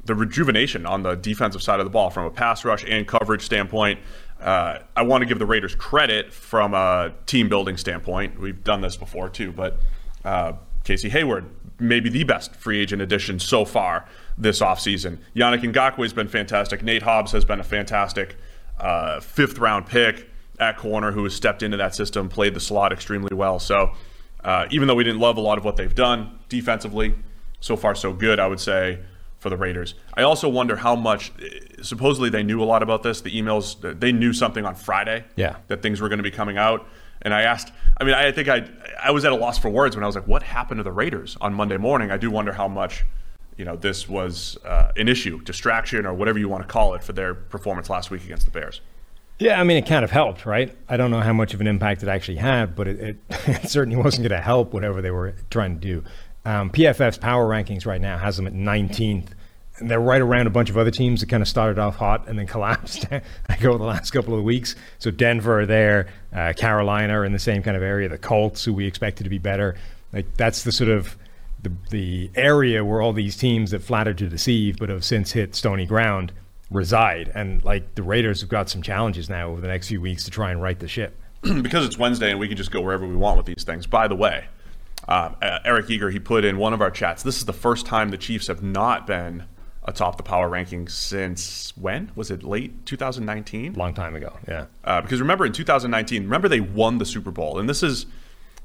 the 0.04 0.14
rejuvenation 0.14 0.84
on 0.84 1.02
the 1.02 1.14
defensive 1.14 1.62
side 1.62 1.80
of 1.80 1.86
the 1.86 1.90
ball 1.90 2.10
from 2.10 2.26
a 2.26 2.30
pass 2.30 2.66
rush 2.66 2.84
and 2.86 3.08
coverage 3.08 3.42
standpoint. 3.42 3.98
Uh, 4.38 4.80
I 4.94 5.02
want 5.02 5.22
to 5.22 5.26
give 5.26 5.38
the 5.38 5.46
Raiders 5.46 5.74
credit 5.74 6.34
from 6.34 6.74
a 6.74 7.14
team 7.24 7.48
building 7.48 7.78
standpoint. 7.78 8.38
We've 8.38 8.62
done 8.62 8.82
this 8.82 8.96
before 8.96 9.30
too, 9.30 9.52
but 9.52 9.78
uh, 10.24 10.54
Casey 10.84 11.08
Hayward, 11.10 11.44
maybe 11.78 12.08
the 12.08 12.24
best 12.24 12.54
free 12.56 12.80
agent 12.80 13.02
addition 13.02 13.38
so 13.38 13.64
far 13.64 14.06
this 14.36 14.60
offseason. 14.60 15.18
Yannick 15.36 15.62
Ngakoue 15.62 16.02
has 16.02 16.12
been 16.12 16.28
fantastic. 16.28 16.82
Nate 16.82 17.02
Hobbs 17.02 17.32
has 17.32 17.44
been 17.44 17.60
a 17.60 17.64
fantastic 17.64 18.36
uh, 18.80 19.20
fifth 19.20 19.58
round 19.58 19.86
pick 19.86 20.28
at 20.58 20.76
corner 20.76 21.12
who 21.12 21.24
has 21.24 21.34
stepped 21.34 21.62
into 21.62 21.76
that 21.76 21.94
system, 21.94 22.28
played 22.28 22.54
the 22.54 22.60
slot 22.60 22.92
extremely 22.92 23.34
well. 23.34 23.58
So 23.58 23.92
uh, 24.44 24.66
even 24.70 24.88
though 24.88 24.94
we 24.94 25.04
didn't 25.04 25.20
love 25.20 25.36
a 25.36 25.40
lot 25.40 25.58
of 25.58 25.64
what 25.64 25.76
they've 25.76 25.94
done 25.94 26.38
defensively, 26.48 27.14
so 27.60 27.76
far 27.76 27.94
so 27.94 28.12
good, 28.12 28.40
I 28.40 28.46
would 28.48 28.60
say, 28.60 28.98
for 29.38 29.50
the 29.50 29.56
Raiders. 29.56 29.94
I 30.14 30.22
also 30.22 30.48
wonder 30.48 30.76
how 30.76 30.94
much, 30.96 31.32
supposedly 31.82 32.28
they 32.30 32.42
knew 32.42 32.62
a 32.62 32.64
lot 32.64 32.82
about 32.82 33.02
this. 33.02 33.20
The 33.20 33.30
emails, 33.30 33.98
they 34.00 34.12
knew 34.12 34.32
something 34.32 34.64
on 34.64 34.74
Friday 34.74 35.24
Yeah. 35.36 35.56
that 35.68 35.82
things 35.82 36.00
were 36.00 36.08
going 36.08 36.18
to 36.20 36.22
be 36.24 36.30
coming 36.30 36.58
out. 36.58 36.86
And 37.22 37.32
I 37.32 37.42
asked, 37.42 37.72
I 37.98 38.04
mean, 38.04 38.14
I 38.14 38.32
think 38.32 38.48
I, 38.48 38.68
I 39.02 39.10
was 39.10 39.24
at 39.24 39.32
a 39.32 39.36
loss 39.36 39.58
for 39.58 39.70
words 39.70 39.96
when 39.96 40.02
I 40.02 40.06
was 40.06 40.16
like, 40.16 40.26
what 40.26 40.42
happened 40.42 40.78
to 40.78 40.84
the 40.84 40.92
Raiders 40.92 41.36
on 41.40 41.54
Monday 41.54 41.76
morning? 41.76 42.10
I 42.10 42.16
do 42.16 42.30
wonder 42.30 42.52
how 42.52 42.68
much 42.68 43.04
you 43.56 43.64
know 43.64 43.76
this 43.76 44.08
was 44.08 44.58
uh, 44.64 44.92
an 44.96 45.08
issue, 45.08 45.40
distraction, 45.42 46.06
or 46.06 46.14
whatever 46.14 46.38
you 46.38 46.48
want 46.48 46.62
to 46.62 46.68
call 46.68 46.94
it 46.94 47.02
for 47.02 47.12
their 47.12 47.34
performance 47.34 47.90
last 47.90 48.10
week 48.10 48.24
against 48.24 48.44
the 48.44 48.50
Bears. 48.50 48.80
Yeah, 49.38 49.60
I 49.60 49.64
mean, 49.64 49.76
it 49.76 49.86
kind 49.86 50.04
of 50.04 50.10
helped, 50.10 50.46
right? 50.46 50.76
I 50.88 50.96
don't 50.96 51.10
know 51.10 51.20
how 51.20 51.32
much 51.32 51.52
of 51.52 51.60
an 51.60 51.66
impact 51.66 52.02
it 52.02 52.08
actually 52.08 52.36
had, 52.36 52.76
but 52.76 52.86
it, 52.86 53.00
it, 53.00 53.16
it 53.46 53.68
certainly 53.68 53.96
wasn't 53.96 54.28
going 54.28 54.38
to 54.38 54.44
help 54.44 54.72
whatever 54.72 55.02
they 55.02 55.10
were 55.10 55.34
trying 55.50 55.74
to 55.74 55.80
do. 55.80 56.04
Um, 56.44 56.70
PFF's 56.70 57.18
power 57.18 57.48
rankings 57.48 57.86
right 57.86 58.00
now 58.00 58.18
has 58.18 58.36
them 58.36 58.46
at 58.46 58.52
19th. 58.52 59.28
And 59.82 59.90
they're 59.90 60.00
right 60.00 60.20
around 60.20 60.46
a 60.46 60.50
bunch 60.50 60.70
of 60.70 60.78
other 60.78 60.90
teams 60.90 61.20
that 61.20 61.28
kind 61.28 61.42
of 61.42 61.48
started 61.48 61.78
off 61.78 61.96
hot 61.96 62.28
and 62.28 62.38
then 62.38 62.46
collapsed 62.46 63.06
over 63.64 63.78
the 63.78 63.84
last 63.84 64.12
couple 64.12 64.38
of 64.38 64.44
weeks. 64.44 64.76
So 64.98 65.10
Denver 65.10 65.60
are 65.60 65.66
there, 65.66 66.08
uh, 66.32 66.52
Carolina 66.56 67.18
are 67.18 67.24
in 67.24 67.32
the 67.32 67.38
same 67.38 67.62
kind 67.62 67.76
of 67.76 67.82
area. 67.82 68.08
The 68.08 68.18
Colts, 68.18 68.64
who 68.64 68.72
we 68.72 68.86
expected 68.86 69.24
to 69.24 69.30
be 69.30 69.38
better, 69.38 69.76
like 70.12 70.36
that's 70.36 70.62
the 70.62 70.72
sort 70.72 70.90
of 70.90 71.16
the, 71.62 71.72
the 71.90 72.30
area 72.34 72.84
where 72.84 73.02
all 73.02 73.12
these 73.12 73.36
teams 73.36 73.72
that 73.72 73.82
flattered 73.82 74.18
to 74.18 74.28
deceive 74.28 74.78
but 74.78 74.88
have 74.88 75.04
since 75.04 75.32
hit 75.32 75.54
stony 75.54 75.84
ground 75.84 76.32
reside. 76.70 77.30
And 77.34 77.64
like 77.64 77.94
the 77.96 78.02
Raiders 78.02 78.40
have 78.40 78.50
got 78.50 78.70
some 78.70 78.82
challenges 78.82 79.28
now 79.28 79.50
over 79.50 79.60
the 79.60 79.68
next 79.68 79.88
few 79.88 80.00
weeks 80.00 80.24
to 80.24 80.30
try 80.30 80.52
and 80.52 80.62
right 80.62 80.78
the 80.78 80.88
ship. 80.88 81.18
because 81.62 81.84
it's 81.84 81.98
Wednesday 81.98 82.30
and 82.30 82.38
we 82.38 82.46
can 82.46 82.56
just 82.56 82.70
go 82.70 82.80
wherever 82.80 83.06
we 83.06 83.16
want 83.16 83.36
with 83.36 83.46
these 83.46 83.64
things. 83.64 83.86
By 83.86 84.06
the 84.06 84.14
way, 84.14 84.44
uh, 85.08 85.30
Eric 85.64 85.90
Eager, 85.90 86.10
he 86.10 86.20
put 86.20 86.44
in 86.44 86.56
one 86.56 86.72
of 86.72 86.80
our 86.80 86.90
chats. 86.90 87.22
This 87.22 87.38
is 87.38 87.44
the 87.44 87.52
first 87.52 87.86
time 87.86 88.10
the 88.10 88.16
Chiefs 88.16 88.46
have 88.46 88.62
not 88.62 89.06
been 89.06 89.44
atop 89.84 90.16
the 90.16 90.22
power 90.22 90.48
rankings 90.48 90.90
since 90.90 91.76
when? 91.76 92.10
Was 92.14 92.30
it 92.30 92.42
late 92.42 92.86
2019? 92.86 93.74
Long 93.74 93.94
time 93.94 94.14
ago, 94.14 94.38
yeah. 94.48 94.66
Uh, 94.84 95.00
because 95.00 95.20
remember 95.20 95.44
in 95.44 95.52
2019, 95.52 96.24
remember 96.24 96.48
they 96.48 96.60
won 96.60 96.98
the 96.98 97.06
Super 97.06 97.30
Bowl, 97.30 97.58
and 97.58 97.68
this 97.68 97.82
is 97.82 98.06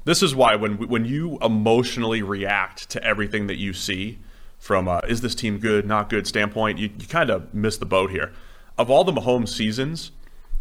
this 0.04 0.22
is 0.22 0.34
why 0.34 0.56
when 0.56 0.88
when 0.88 1.04
you 1.04 1.38
emotionally 1.42 2.22
react 2.22 2.88
to 2.90 3.02
everything 3.02 3.46
that 3.48 3.56
you 3.56 3.72
see 3.72 4.18
from 4.58 4.88
uh, 4.88 5.00
is 5.08 5.20
this 5.20 5.34
team 5.34 5.58
good, 5.58 5.86
not 5.86 6.08
good 6.08 6.26
standpoint, 6.26 6.78
you, 6.78 6.90
you 6.98 7.06
kind 7.06 7.30
of 7.30 7.52
miss 7.54 7.78
the 7.78 7.86
boat 7.86 8.10
here. 8.10 8.32
Of 8.76 8.90
all 8.90 9.04
the 9.04 9.12
Mahomes 9.12 9.48
seasons, 9.48 10.12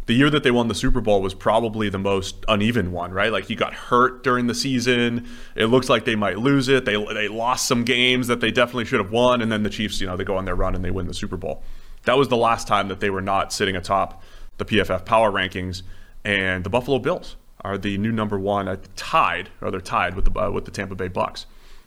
the 0.07 0.13
year 0.13 0.29
that 0.29 0.43
they 0.43 0.51
won 0.51 0.69
the 0.69 0.75
Super 0.75 1.01
Bowl 1.01 1.21
was 1.21 1.33
probably 1.33 1.89
the 1.89 1.99
most 1.99 2.43
uneven 2.47 2.93
one, 2.93 3.11
right? 3.11 3.31
Like 3.31 3.45
he 3.45 3.55
got 3.55 3.73
hurt 3.73 4.23
during 4.23 4.47
the 4.47 4.55
season. 4.55 5.27
It 5.53 5.65
looks 5.65 5.89
like 5.89 6.05
they 6.05 6.15
might 6.15 6.39
lose 6.39 6.69
it. 6.69 6.85
They 6.85 6.95
they 7.13 7.27
lost 7.27 7.67
some 7.67 7.83
games 7.83 8.27
that 8.27 8.39
they 8.39 8.49
definitely 8.49 8.85
should 8.85 9.01
have 9.01 9.11
won, 9.11 9.41
and 9.41 9.51
then 9.51 9.63
the 9.63 9.69
Chiefs, 9.69 9.99
you 9.99 10.07
know, 10.07 10.15
they 10.15 10.23
go 10.23 10.37
on 10.37 10.45
their 10.45 10.55
run 10.55 10.75
and 10.75 10.83
they 10.83 10.91
win 10.91 11.07
the 11.07 11.13
Super 11.13 11.35
Bowl. 11.35 11.61
That 12.05 12.17
was 12.17 12.29
the 12.29 12.37
last 12.37 12.67
time 12.67 12.87
that 12.87 13.01
they 13.01 13.09
were 13.09 13.21
not 13.21 13.51
sitting 13.51 13.75
atop 13.75 14.23
the 14.57 14.65
PFF 14.65 15.05
power 15.05 15.29
rankings, 15.29 15.83
and 16.23 16.63
the 16.63 16.69
Buffalo 16.69 16.99
Bills 16.99 17.35
are 17.61 17.77
the 17.77 17.97
new 17.97 18.11
number 18.13 18.39
one, 18.39 18.69
uh, 18.69 18.77
tied, 18.95 19.49
or 19.61 19.71
they're 19.71 19.81
tied 19.81 20.15
with 20.15 20.33
the 20.33 20.39
uh, 20.39 20.49
with 20.49 20.63
the 20.63 20.71
Tampa 20.71 20.95
Bay 20.95 21.09
Bucs. 21.09 21.45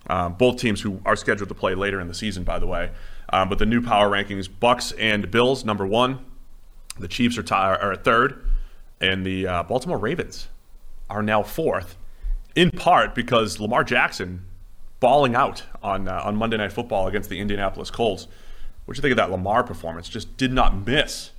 Um, 0.09 0.35
both 0.35 0.59
teams 0.59 0.83
who 0.83 1.01
are 1.07 1.17
scheduled 1.17 1.49
to 1.49 1.55
play 1.55 1.75
later 1.75 2.01
in 2.01 2.09
the 2.09 2.15
season, 2.15 2.45
by 2.45 2.59
the 2.59 2.67
way. 2.67 2.91
Um, 3.33 3.49
but 3.49 3.59
the 3.59 3.67
new 3.67 3.81
power 3.81 4.11
rankings: 4.11 4.47
Bucs 4.47 4.93
and 4.99 5.31
Bills, 5.31 5.65
number 5.65 5.87
one. 5.87 6.27
The 7.01 7.09
Chiefs 7.09 7.37
are, 7.39 7.43
tie, 7.43 7.75
are 7.75 7.93
at 7.93 8.05
third, 8.05 8.45
and 9.01 9.25
the 9.27 9.47
uh, 9.47 9.63
Baltimore 9.65 9.99
Ravens 9.99 10.49
are 11.09 11.23
now 11.23 11.43
fourth, 11.43 11.97
in 12.55 12.71
part 12.71 13.15
because 13.15 13.59
Lamar 13.61 13.83
Jackson 13.85 14.47
balling 15.01 15.35
out 15.35 15.63
on 15.83 16.07
uh, 16.09 16.21
on 16.25 16.37
Monday 16.37 16.57
Night 16.57 16.73
Football 16.73 17.07
against 17.07 17.31
the 17.31 17.39
Indianapolis 17.41 17.91
Colts. 17.91 18.27
What 18.85 18.95
do 18.95 18.99
you 18.99 19.03
think 19.03 19.13
of 19.13 19.17
that 19.19 19.31
Lamar 19.31 19.63
performance? 19.65 20.09
Just 20.09 20.37
did 20.37 20.53
not 20.53 20.87
miss 20.87 21.31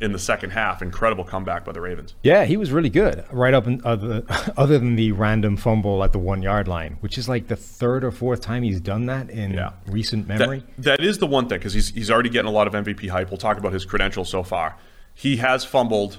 in 0.00 0.12
the 0.12 0.18
second 0.18 0.50
half. 0.50 0.82
Incredible 0.82 1.24
comeback 1.24 1.64
by 1.64 1.72
the 1.72 1.80
Ravens. 1.80 2.14
Yeah, 2.22 2.44
he 2.44 2.56
was 2.56 2.70
really 2.72 2.90
good. 2.90 3.24
Right 3.30 3.54
up, 3.54 3.66
in, 3.66 3.80
other, 3.84 4.22
other 4.56 4.78
than 4.78 4.96
the 4.96 5.12
random 5.12 5.56
fumble 5.56 6.02
at 6.04 6.12
the 6.12 6.18
one 6.18 6.42
yard 6.42 6.68
line, 6.68 6.96
which 7.00 7.16
is 7.16 7.28
like 7.28 7.46
the 7.48 7.56
third 7.56 8.04
or 8.04 8.10
fourth 8.10 8.40
time 8.40 8.62
he's 8.62 8.80
done 8.80 9.06
that 9.06 9.30
in 9.30 9.52
Yeah. 9.52 9.70
recent 9.86 10.26
memory. 10.28 10.64
That, 10.78 10.98
that 10.98 11.00
is 11.06 11.18
the 11.18 11.26
one 11.26 11.48
thing 11.48 11.58
because 11.58 11.72
he's 11.74 11.88
he's 11.90 12.10
already 12.10 12.28
getting 12.28 12.48
a 12.48 12.52
lot 12.52 12.66
of 12.66 12.72
MVP 12.74 13.08
hype. 13.08 13.30
We'll 13.30 13.38
talk 13.38 13.56
about 13.58 13.72
his 13.72 13.84
credentials 13.84 14.28
so 14.28 14.42
far. 14.42 14.76
He 15.18 15.38
has 15.38 15.64
fumbled 15.64 16.18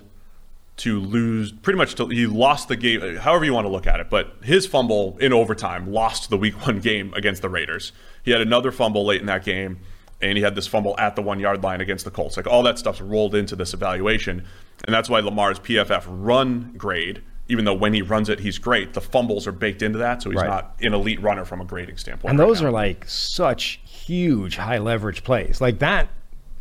to 0.77 0.99
lose 0.99 1.51
pretty 1.51 1.77
much. 1.77 1.95
To, 1.95 2.07
he 2.07 2.25
lost 2.25 2.67
the 2.67 2.75
game, 2.75 3.17
however 3.17 3.45
you 3.45 3.53
want 3.53 3.65
to 3.65 3.69
look 3.71 3.87
at 3.87 3.99
it. 3.99 4.09
But 4.09 4.33
his 4.43 4.65
fumble 4.67 5.17
in 5.21 5.31
overtime 5.33 5.91
lost 5.91 6.29
the 6.31 6.37
Week 6.37 6.65
One 6.65 6.79
game 6.79 7.13
against 7.15 7.41
the 7.43 7.49
Raiders. 7.49 7.91
He 8.23 8.31
had 8.31 8.41
another 8.41 8.71
fumble 8.71 9.05
late 9.05 9.21
in 9.21 9.27
that 9.27 9.45
game, 9.45 9.79
and 10.21 10.35
he 10.37 10.43
had 10.43 10.55
this 10.55 10.67
fumble 10.67 10.95
at 10.99 11.15
the 11.15 11.21
one 11.21 11.39
yard 11.39 11.63
line 11.63 11.79
against 11.79 12.05
the 12.05 12.11
Colts. 12.11 12.37
Like 12.37 12.47
all 12.47 12.63
that 12.63 12.77
stuff's 12.79 12.99
rolled 12.99 13.35
into 13.35 13.55
this 13.55 13.73
evaluation, 13.73 14.45
and 14.85 14.93
that's 14.93 15.09
why 15.09 15.19
Lamar's 15.19 15.59
PFF 15.59 16.03
run 16.07 16.73
grade. 16.77 17.21
Even 17.49 17.63
though 17.63 17.73
when 17.75 17.93
he 17.93 18.01
runs 18.01 18.27
it, 18.27 18.41
he's 18.41 18.57
great. 18.57 18.93
The 18.93 18.99
fumbles 18.99 19.47
are 19.47 19.53
baked 19.53 19.81
into 19.81 19.99
that, 19.99 20.21
so 20.21 20.29
he's 20.31 20.37
Right. 20.41 20.49
not 20.49 20.75
an 20.81 20.93
elite 20.93 21.21
runner 21.21 21.45
from 21.45 21.61
a 21.61 21.65
grading 21.65 21.95
standpoint. 21.97 22.31
and 22.31 22.39
right 22.39 22.45
those 22.45 22.61
now. 22.61 22.67
are 22.67 22.71
like 22.71 23.05
such 23.07 23.79
huge 23.85 24.57
high 24.57 24.79
leverage 24.79 25.23
plays. 25.23 25.61
Like 25.61 25.79
that 25.79 26.09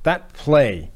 that 0.04 0.32
play, 0.32 0.92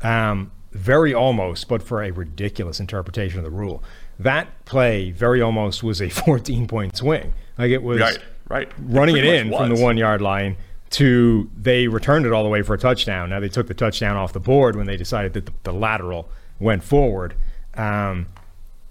um, 0.00 0.52
very 0.72 1.14
almost, 1.14 1.68
but 1.68 1.82
for 1.82 2.02
a 2.02 2.10
ridiculous 2.10 2.80
interpretation 2.80 3.38
of 3.38 3.44
the 3.44 3.50
rule. 3.50 3.82
That 4.18 4.64
play 4.64 5.10
very 5.10 5.40
almost 5.40 5.82
was 5.82 6.00
a 6.00 6.08
14 6.10 6.66
point 6.66 6.96
swing. 6.96 7.34
Like 7.58 7.70
it 7.70 7.82
was 7.82 8.00
right, 8.00 8.18
right. 8.48 8.72
running 8.78 9.16
it 9.16 9.20
pretty 9.20 9.36
in 9.36 9.50
much 9.50 9.58
from 9.58 9.74
the 9.74 9.82
one 9.82 9.96
yard 9.96 10.20
line 10.20 10.56
to 10.90 11.50
they 11.56 11.88
returned 11.88 12.26
it 12.26 12.32
all 12.32 12.42
the 12.42 12.48
way 12.48 12.62
for 12.62 12.74
a 12.74 12.78
touchdown. 12.78 13.30
Now 13.30 13.40
they 13.40 13.48
took 13.48 13.66
the 13.66 13.74
touchdown 13.74 14.16
off 14.16 14.32
the 14.32 14.40
board 14.40 14.76
when 14.76 14.86
they 14.86 14.96
decided 14.96 15.32
that 15.34 15.46
the, 15.46 15.52
the 15.64 15.72
lateral 15.72 16.28
went 16.58 16.84
forward. 16.84 17.34
Um, 17.74 18.26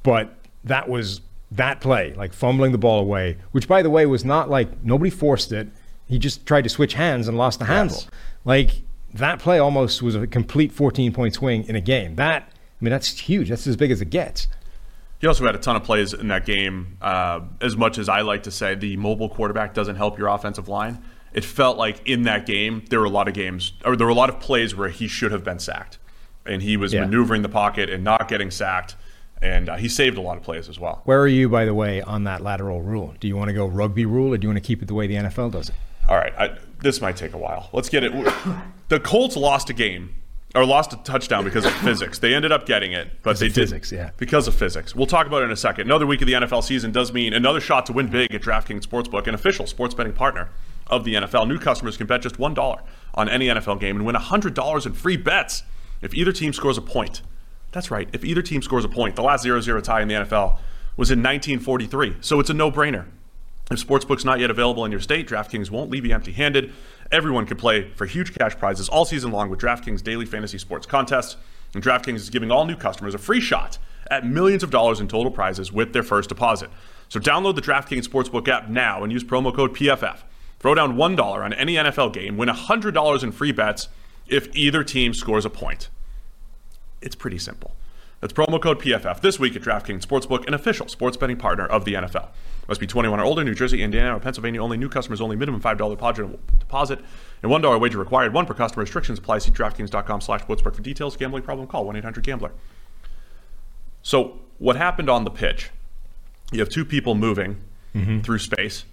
but 0.03 0.33
that 0.63 0.89
was 0.89 1.21
that 1.51 1.81
play, 1.81 2.13
like 2.13 2.33
fumbling 2.33 2.71
the 2.71 2.77
ball 2.77 2.99
away, 2.99 3.37
which 3.51 3.67
by 3.67 3.81
the 3.81 3.89
way 3.89 4.05
was 4.05 4.25
not 4.25 4.49
like 4.49 4.83
nobody 4.83 5.09
forced 5.09 5.51
it. 5.51 5.67
He 6.07 6.17
just 6.17 6.45
tried 6.45 6.63
to 6.63 6.69
switch 6.69 6.95
hands 6.95 7.27
and 7.27 7.37
lost 7.37 7.59
the 7.59 7.65
handle. 7.65 8.03
Like 8.43 8.81
that 9.13 9.39
play 9.39 9.59
almost 9.59 10.01
was 10.01 10.15
a 10.15 10.27
complete 10.27 10.71
14 10.71 11.11
point 11.13 11.33
swing 11.33 11.63
in 11.67 11.75
a 11.75 11.81
game. 11.81 12.15
That 12.15 12.43
I 12.43 12.83
mean 12.83 12.91
that's 12.91 13.09
huge. 13.19 13.49
That's 13.49 13.67
as 13.67 13.75
big 13.75 13.91
as 13.91 14.01
it 14.01 14.09
gets. 14.09 14.47
He 15.19 15.27
also 15.27 15.45
had 15.45 15.53
a 15.53 15.59
ton 15.59 15.75
of 15.75 15.83
plays 15.83 16.13
in 16.13 16.29
that 16.29 16.45
game. 16.47 16.97
Uh, 17.01 17.41
as 17.61 17.77
much 17.77 17.97
as 17.99 18.09
I 18.09 18.21
like 18.21 18.43
to 18.43 18.51
say 18.51 18.73
the 18.73 18.97
mobile 18.97 19.29
quarterback 19.29 19.73
doesn't 19.75 19.95
help 19.95 20.17
your 20.17 20.27
offensive 20.29 20.67
line, 20.67 20.99
it 21.31 21.45
felt 21.45 21.77
like 21.77 22.07
in 22.07 22.23
that 22.23 22.45
game 22.47 22.83
there 22.89 22.99
were 22.99 23.05
a 23.05 23.09
lot 23.09 23.27
of 23.27 23.35
games, 23.35 23.73
or 23.85 23.95
there 23.95 24.07
were 24.07 24.11
a 24.11 24.15
lot 24.15 24.29
of 24.29 24.39
plays 24.39 24.75
where 24.75 24.89
he 24.89 25.07
should 25.07 25.31
have 25.31 25.43
been 25.43 25.59
sacked, 25.59 25.99
and 26.45 26.63
he 26.63 26.75
was 26.75 26.91
Yeah. 26.91 27.01
maneuvering 27.01 27.43
the 27.43 27.49
pocket 27.49 27.87
and 27.87 28.03
not 28.03 28.27
getting 28.27 28.49
sacked, 28.49 28.95
and 29.43 29.69
uh, 29.69 29.75
he 29.75 29.87
saved 29.87 30.17
a 30.17 30.21
lot 30.21 30.37
of 30.37 30.43
plays 30.43 30.67
as 30.67 30.79
well. 30.79 31.01
Where 31.05 31.19
are 31.21 31.27
you, 31.27 31.49
by 31.49 31.65
the 31.65 31.73
way, 31.75 32.01
on 32.01 32.23
that 32.23 32.41
lateral 32.41 32.81
rule? 32.81 33.13
Do 33.19 33.27
you 33.27 33.37
want 33.37 33.49
to 33.49 33.53
go 33.53 33.67
rugby 33.67 34.07
rule 34.07 34.33
or 34.33 34.37
do 34.39 34.45
you 34.45 34.49
want 34.49 34.57
to 34.63 34.67
keep 34.67 34.81
it 34.81 34.87
the 34.87 34.95
way 34.95 35.05
the 35.05 35.15
NFL 35.17 35.51
does 35.51 35.69
it? 35.69 35.75
All 36.09 36.15
right, 36.17 36.33
I, 36.35 36.57
this 36.81 37.01
might 37.01 37.15
take 37.15 37.33
a 37.33 37.37
while. 37.37 37.69
Let's 37.73 37.89
get 37.89 38.03
it. 38.03 38.11
The 38.89 38.99
Colts 38.99 39.37
lost 39.37 39.69
a 39.69 39.73
game 39.73 40.15
or 40.53 40.65
lost 40.65 40.91
a 40.93 40.97
touchdown 40.97 41.45
because 41.45 41.65
of 41.65 41.71
physics. 41.75 42.19
They 42.19 42.33
ended 42.33 42.51
up 42.51 42.65
getting 42.65 42.91
it, 42.91 43.21
but 43.23 43.39
they 43.39 43.47
of 43.47 43.53
did 43.53 43.61
physics, 43.61 43.91
yeah. 43.91 44.11
because 44.17 44.47
of 44.47 44.55
physics. 44.55 44.93
We'll 44.93 45.07
talk 45.07 45.27
about 45.27 45.43
it 45.43 45.45
in 45.45 45.51
a 45.51 45.55
second. 45.57 45.87
Another 45.87 46.05
week 46.05 46.21
of 46.21 46.27
the 46.27 46.33
NFL 46.33 46.63
season 46.63 46.91
does 46.91 47.13
mean 47.13 47.33
another 47.33 47.61
shot 47.61 47.85
to 47.85 47.93
win 47.93 48.07
big 48.07 48.33
at 48.33 48.41
DraftKings 48.41 48.85
Sportsbook, 48.85 49.27
an 49.27 49.33
official 49.33 49.65
sports 49.65 49.95
betting 49.95 50.13
partner 50.13 50.49
of 50.87 51.05
the 51.05 51.13
NFL. 51.13 51.47
New 51.47 51.57
customers 51.57 51.95
can 51.95 52.07
bet 52.07 52.21
just 52.21 52.37
one 52.37 52.53
dollar 52.53 52.81
on 53.15 53.29
any 53.29 53.47
NFL 53.47 53.79
game 53.79 53.95
and 53.95 54.05
win 54.05 54.15
hundred 54.15 54.53
dollars 54.53 54.85
in 54.85 54.93
free 54.93 55.17
bets 55.17 55.63
if 56.01 56.13
either 56.13 56.31
team 56.31 56.51
scores 56.51 56.77
a 56.77 56.81
point. 56.81 57.21
That's 57.71 57.89
right. 57.89 58.09
If 58.11 58.25
either 58.25 58.41
team 58.41 58.61
scores 58.61 58.83
a 58.83 58.89
point, 58.89 59.15
the 59.15 59.21
last 59.21 59.45
0-0 59.45 59.81
tie 59.81 60.01
in 60.01 60.09
the 60.09 60.15
NFL 60.15 60.57
was 60.97 61.09
in 61.09 61.19
1943, 61.19 62.17
so 62.19 62.41
it's 62.41 62.49
a 62.49 62.53
no-brainer. 62.53 63.05
If 63.71 63.87
Sportsbook's 63.87 64.25
not 64.25 64.41
yet 64.41 64.51
available 64.51 64.83
in 64.83 64.91
your 64.91 64.99
state, 64.99 65.29
DraftKings 65.29 65.71
won't 65.71 65.89
leave 65.89 66.05
you 66.05 66.13
empty 66.13 66.33
handed. 66.33 66.73
Everyone 67.09 67.45
can 67.45 67.55
play 67.55 67.89
for 67.95 68.05
huge 68.05 68.33
cash 68.33 68.57
prizes 68.57 68.89
all 68.89 69.05
season 69.05 69.31
long 69.31 69.49
with 69.49 69.61
DraftKings 69.61 70.03
daily 70.03 70.25
fantasy 70.25 70.57
sports 70.57 70.85
contests. 70.85 71.37
And 71.73 71.81
DraftKings 71.81 72.17
is 72.17 72.29
giving 72.29 72.51
all 72.51 72.65
new 72.65 72.75
customers 72.75 73.15
a 73.15 73.17
free 73.17 73.39
shot 73.39 73.77
at 74.09 74.25
millions 74.25 74.61
of 74.61 74.71
dollars 74.71 74.99
in 74.99 75.07
total 75.07 75.31
prizes 75.31 75.71
with 75.71 75.93
their 75.93 76.03
first 76.03 76.27
deposit. 76.27 76.69
So 77.07 77.17
download 77.17 77.55
the 77.55 77.61
DraftKings 77.61 78.09
Sportsbook 78.09 78.49
app 78.49 78.67
now 78.67 79.05
and 79.05 79.11
use 79.13 79.23
promo 79.23 79.55
code 79.55 79.73
PFF. 79.73 80.23
Throw 80.59 80.75
down 80.75 80.97
$1 80.97 81.19
on 81.21 81.53
any 81.53 81.75
NFL 81.75 82.11
game, 82.11 82.35
win 82.35 82.49
$100 82.49 83.23
in 83.23 83.31
free 83.31 83.53
bets 83.53 83.87
if 84.27 84.53
either 84.53 84.83
team 84.83 85.13
scores 85.13 85.45
a 85.45 85.49
point. 85.49 85.87
It's 87.01 87.15
pretty 87.15 87.37
simple. 87.37 87.77
That's 88.21 88.33
promo 88.33 88.61
code 88.61 88.79
PFF 88.79 89.21
this 89.21 89.39
week 89.39 89.55
at 89.55 89.63
DraftKings 89.63 90.05
Sportsbook, 90.05 90.47
an 90.47 90.53
official 90.53 90.87
sports 90.87 91.17
betting 91.17 91.37
partner 91.37 91.65
of 91.65 91.85
the 91.85 91.95
NFL. 91.95 92.29
Must 92.67 92.79
be 92.79 92.85
21 92.85 93.19
or 93.19 93.23
older, 93.23 93.43
New 93.43 93.55
Jersey, 93.55 93.81
Indiana, 93.81 94.15
or 94.15 94.19
Pennsylvania 94.19 94.61
only. 94.61 94.77
New 94.77 94.89
customers 94.89 95.19
only. 95.19 95.35
Minimum 95.35 95.59
$5 95.59 95.89
deposit, 95.89 96.59
deposit 96.59 96.99
and 97.41 97.51
$1 97.51 97.79
wager 97.81 97.97
required. 97.97 98.33
One 98.33 98.45
per 98.45 98.53
customer. 98.53 98.81
Restrictions 98.81 99.17
apply. 99.17 99.39
See 99.39 99.51
DraftKings.com 99.51 100.21
slash 100.21 100.43
sportsbook 100.43 100.75
for 100.75 100.81
details. 100.83 101.17
Gambling 101.17 101.43
problem? 101.43 101.67
Call 101.67 101.85
1-800-GAMBLER. 101.85 102.51
So 104.03 104.39
what 104.59 104.75
happened 104.75 105.09
on 105.09 105.23
the 105.23 105.31
pitch? 105.31 105.71
You 106.51 106.59
have 106.59 106.69
two 106.69 106.85
people 106.85 107.15
moving 107.15 107.57
mm-hmm. 107.95 108.19
through 108.19 108.39
space. 108.39 108.85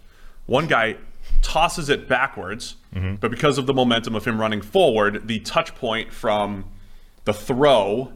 One 0.47 0.67
guy 0.67 0.97
tosses 1.43 1.91
it 1.91 2.09
backwards, 2.09 2.77
mm-hmm. 2.95 3.17
but 3.17 3.31
because 3.31 3.59
of 3.59 3.67
the 3.67 3.75
momentum 3.75 4.15
of 4.15 4.25
him 4.25 4.41
running 4.41 4.63
forward, 4.63 5.29
the 5.29 5.41
touch 5.41 5.75
point 5.75 6.13
from 6.13 6.65
the 7.25 7.35
throw 7.35 8.13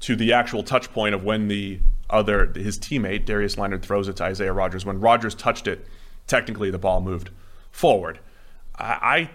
to 0.00 0.16
the 0.16 0.32
actual 0.32 0.62
touch 0.62 0.92
point 0.92 1.14
of 1.14 1.24
when 1.24 1.48
the 1.48 1.80
other 2.10 2.52
his 2.54 2.78
teammate 2.78 3.24
Darius 3.24 3.58
Leonard 3.58 3.82
throws 3.82 4.08
it 4.08 4.16
to 4.16 4.24
Isaiah 4.24 4.52
Rogers. 4.52 4.86
When 4.86 5.00
Rogers 5.00 5.34
touched 5.34 5.66
it, 5.66 5.86
technically 6.26 6.70
the 6.70 6.78
ball 6.78 7.00
moved 7.00 7.30
forward. 7.70 8.18
I, 8.76 8.84
I 8.84 9.30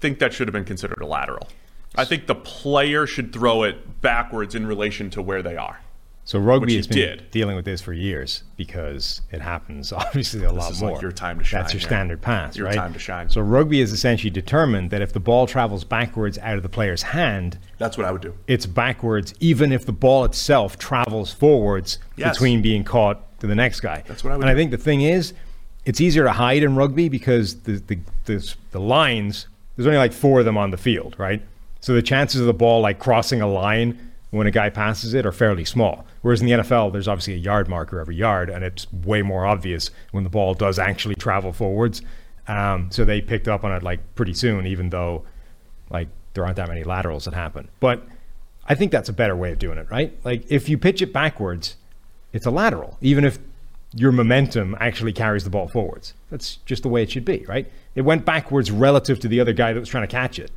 think 0.00 0.18
that 0.18 0.32
should 0.32 0.48
have 0.48 0.52
been 0.52 0.64
considered 0.64 1.00
a 1.00 1.06
lateral. 1.06 1.48
I 1.94 2.04
think 2.04 2.26
the 2.26 2.34
player 2.34 3.06
should 3.06 3.32
throw 3.32 3.62
it 3.64 4.00
backwards 4.00 4.54
in 4.54 4.66
relation 4.66 5.10
to 5.10 5.22
where 5.22 5.42
they 5.42 5.56
are. 5.56 5.80
So 6.24 6.38
rugby 6.38 6.76
has 6.76 6.86
been 6.86 6.98
did. 6.98 7.30
dealing 7.32 7.56
with 7.56 7.64
this 7.64 7.80
for 7.80 7.92
years 7.92 8.44
because 8.56 9.22
it 9.32 9.40
happens 9.40 9.92
obviously 9.92 10.44
a 10.44 10.52
lot 10.52 10.70
is 10.70 10.80
more. 10.80 10.92
like 10.92 11.02
your 11.02 11.10
time 11.10 11.38
to 11.40 11.44
shine 11.44 11.60
That's 11.62 11.72
your 11.74 11.80
standard 11.80 12.22
pass, 12.22 12.56
Your 12.56 12.66
right? 12.66 12.76
time 12.76 12.92
to 12.92 12.98
shine. 13.00 13.28
So 13.28 13.40
rugby 13.40 13.80
is 13.80 13.92
essentially 13.92 14.30
determined 14.30 14.90
that 14.90 15.02
if 15.02 15.12
the 15.12 15.18
ball 15.20 15.48
travels 15.48 15.82
backwards 15.82 16.38
out 16.38 16.56
of 16.56 16.62
the 16.62 16.68
player's 16.68 17.02
hand, 17.02 17.58
That's 17.78 17.98
what 17.98 18.06
I 18.06 18.12
would 18.12 18.22
do. 18.22 18.34
it's 18.46 18.66
backwards, 18.66 19.34
even 19.40 19.72
if 19.72 19.84
the 19.84 19.92
ball 19.92 20.24
itself 20.24 20.78
travels 20.78 21.32
forwards 21.32 21.98
Yes. 22.16 22.36
between 22.36 22.62
being 22.62 22.84
caught 22.84 23.40
to 23.40 23.48
the 23.48 23.56
next 23.56 23.80
guy. 23.80 24.04
That's 24.06 24.22
what 24.22 24.32
I 24.32 24.36
would 24.36 24.42
And 24.44 24.50
I 24.50 24.54
think 24.54 24.70
the 24.70 24.78
thing 24.78 25.02
is, 25.02 25.34
it's 25.84 26.00
easier 26.00 26.22
to 26.22 26.30
hide 26.32 26.62
in 26.62 26.76
rugby 26.76 27.08
because 27.08 27.62
the 27.62 27.72
the, 27.88 27.98
the 28.26 28.54
the 28.70 28.78
lines 28.80 29.48
there's 29.74 29.86
only 29.88 29.98
like 29.98 30.12
four 30.12 30.38
of 30.38 30.44
them 30.44 30.56
on 30.56 30.70
the 30.70 30.76
field, 30.76 31.16
right? 31.18 31.42
So 31.80 31.94
the 31.94 32.02
chances 32.02 32.40
of 32.40 32.46
the 32.46 32.54
ball 32.54 32.80
like 32.80 33.00
crossing 33.00 33.40
a 33.40 33.48
line 33.48 34.11
when 34.32 34.46
a 34.46 34.50
guy 34.50 34.70
passes 34.70 35.12
it 35.12 35.26
are 35.26 35.30
fairly 35.30 35.64
small. 35.64 36.06
Whereas 36.22 36.40
in 36.40 36.46
the 36.46 36.52
NFL, 36.52 36.90
there's 36.90 37.06
obviously 37.06 37.34
a 37.34 37.36
yard 37.36 37.68
marker 37.68 38.00
every 38.00 38.16
yard, 38.16 38.48
and 38.48 38.64
it's 38.64 38.90
way 38.90 39.20
more 39.20 39.44
obvious 39.44 39.90
when 40.10 40.24
the 40.24 40.30
ball 40.30 40.54
does 40.54 40.78
actually 40.78 41.14
travel 41.16 41.52
forwards. 41.52 42.00
Um, 42.48 42.90
so 42.90 43.04
they 43.04 43.20
picked 43.20 43.46
up 43.46 43.62
on 43.62 43.72
it 43.72 43.82
like 43.82 44.14
pretty 44.14 44.32
soon, 44.32 44.66
even 44.66 44.88
though 44.88 45.24
like 45.90 46.08
there 46.32 46.44
aren't 46.44 46.56
that 46.56 46.68
many 46.68 46.82
laterals 46.82 47.26
that 47.26 47.34
happen. 47.34 47.68
But 47.78 48.04
I 48.64 48.74
think 48.74 48.90
that's 48.90 49.10
a 49.10 49.12
better 49.12 49.36
way 49.36 49.52
of 49.52 49.58
doing 49.58 49.76
it, 49.76 49.90
right? 49.90 50.18
Like 50.24 50.44
if 50.48 50.66
you 50.66 50.78
pitch 50.78 51.02
it 51.02 51.12
backwards, 51.12 51.76
it's 52.32 52.46
a 52.46 52.50
lateral, 52.50 52.96
even 53.02 53.26
if 53.26 53.38
your 53.94 54.12
momentum 54.12 54.74
actually 54.80 55.12
carries 55.12 55.44
the 55.44 55.50
ball 55.50 55.68
forwards. 55.68 56.14
That's 56.30 56.56
just 56.64 56.82
the 56.82 56.88
way 56.88 57.02
it 57.02 57.10
should 57.10 57.26
be, 57.26 57.44
right? 57.46 57.70
It 57.94 58.00
went 58.00 58.24
backwards 58.24 58.70
relative 58.70 59.20
to 59.20 59.28
the 59.28 59.40
other 59.40 59.52
guy 59.52 59.74
that 59.74 59.80
was 59.80 59.90
trying 59.90 60.04
to 60.04 60.10
catch 60.10 60.38
it. 60.38 60.50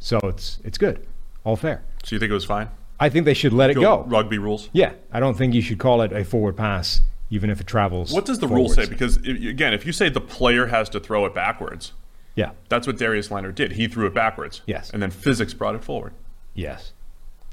So 0.00 0.18
it's 0.24 0.58
it's 0.64 0.78
good. 0.78 1.06
All 1.44 1.54
fair. 1.54 1.84
So 2.02 2.16
you 2.16 2.18
think 2.18 2.30
it 2.30 2.34
was 2.34 2.44
fine? 2.44 2.70
I 3.00 3.08
think 3.08 3.24
they 3.24 3.34
should 3.34 3.52
let 3.52 3.70
it 3.70 3.74
go. 3.74 4.02
Rugby 4.02 4.38
rules. 4.38 4.68
Yeah, 4.72 4.92
I 5.10 5.18
don't 5.20 5.36
think 5.36 5.54
you 5.54 5.62
should 5.62 5.78
call 5.78 6.02
it 6.02 6.12
a 6.12 6.24
forward 6.24 6.56
pass 6.56 7.00
even 7.30 7.48
if 7.48 7.60
it 7.60 7.66
travels. 7.66 8.12
What 8.12 8.26
does 8.26 8.40
the 8.40 8.48
rule 8.48 8.68
say? 8.68 8.86
Because 8.86 9.16
again, 9.18 9.72
if 9.72 9.86
you 9.86 9.92
say 9.92 10.08
the 10.08 10.20
player 10.20 10.66
has 10.66 10.88
to 10.90 11.00
throw 11.00 11.24
it 11.26 11.34
backwards, 11.34 11.92
Yeah. 12.34 12.50
that's 12.68 12.86
what 12.86 12.98
Darius 12.98 13.30
Leonard 13.30 13.54
did. 13.54 13.72
He 13.72 13.86
threw 13.86 14.06
it 14.06 14.14
backwards. 14.14 14.62
Yes. 14.66 14.90
And 14.90 15.00
then 15.02 15.10
physics 15.10 15.54
brought 15.54 15.76
it 15.76 15.84
forward. 15.84 16.12
Yes. 16.54 16.92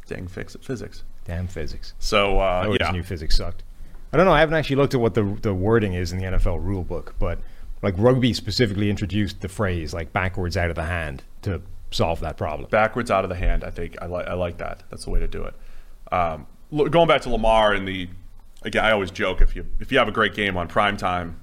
Dang, 0.07 0.27
fix 0.27 0.55
it, 0.55 0.63
physics. 0.63 1.03
Damn 1.25 1.47
physics. 1.47 1.93
So 1.99 2.39
I 2.39 2.61
uh, 2.61 2.63
always 2.65 2.77
yeah, 2.81 2.91
knew 2.91 3.03
physics 3.03 3.37
sucked. 3.37 3.63
I 4.11 4.17
don't 4.17 4.25
know. 4.25 4.31
I 4.31 4.39
haven't 4.39 4.55
actually 4.55 4.77
looked 4.77 4.93
at 4.93 5.01
what 5.01 5.13
the 5.13 5.37
the 5.41 5.53
wording 5.53 5.93
is 5.93 6.11
in 6.13 6.19
the 6.19 6.25
NFL 6.25 6.63
rule 6.63 6.83
book, 6.83 7.15
but 7.19 7.39
like 7.81 7.93
rugby 7.97 8.33
specifically 8.33 8.89
introduced 8.89 9.41
the 9.41 9.49
phrase 9.49 9.93
like 9.93 10.13
backwards 10.13 10.55
out 10.55 10.69
of 10.69 10.75
the 10.75 10.85
hand 10.85 11.23
to 11.41 11.61
solve 11.91 12.19
that 12.19 12.37
problem. 12.37 12.69
backwards 12.69 13.11
out 13.11 13.23
of 13.23 13.29
the 13.29 13.35
hand. 13.35 13.63
I 13.63 13.69
think 13.69 13.95
I 14.01 14.05
like 14.05 14.27
I 14.27 14.33
like 14.33 14.57
that. 14.57 14.83
That's 14.89 15.05
the 15.05 15.11
way 15.11 15.19
to 15.19 15.27
do 15.27 15.43
it. 15.43 15.55
Um, 16.11 16.47
lo- 16.71 16.89
going 16.89 17.07
back 17.07 17.21
to 17.21 17.29
Lamar 17.29 17.73
and 17.73 17.87
the 17.87 18.09
again, 18.63 18.83
I 18.83 18.91
always 18.91 19.11
joke 19.11 19.41
if 19.41 19.55
you 19.55 19.65
if 19.79 19.91
you 19.91 19.97
have 19.97 20.07
a 20.07 20.11
great 20.11 20.33
game 20.33 20.57
on 20.57 20.67
prime 20.67 20.97
time, 20.97 21.39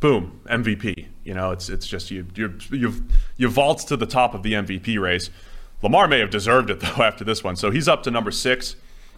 boom, 0.00 0.40
MVP. 0.46 1.08
You 1.24 1.34
know, 1.34 1.50
it's 1.52 1.68
it's 1.68 1.86
just 1.86 2.10
you 2.10 2.26
you 2.34 2.58
you 2.70 3.04
you 3.36 3.48
vault 3.48 3.80
to 3.88 3.96
the 3.96 4.06
top 4.06 4.34
of 4.34 4.42
the 4.42 4.52
MVP 4.52 5.00
race. 5.00 5.30
Lamar 5.82 6.08
may 6.08 6.18
have 6.18 6.30
deserved 6.30 6.70
it 6.70 6.80
though 6.80 7.02
after 7.02 7.24
this 7.24 7.44
one. 7.44 7.56
So 7.56 7.70
he's 7.70 7.88
up 7.88 8.02
to 8.04 8.10
number 8.10 8.30
six 8.30 8.76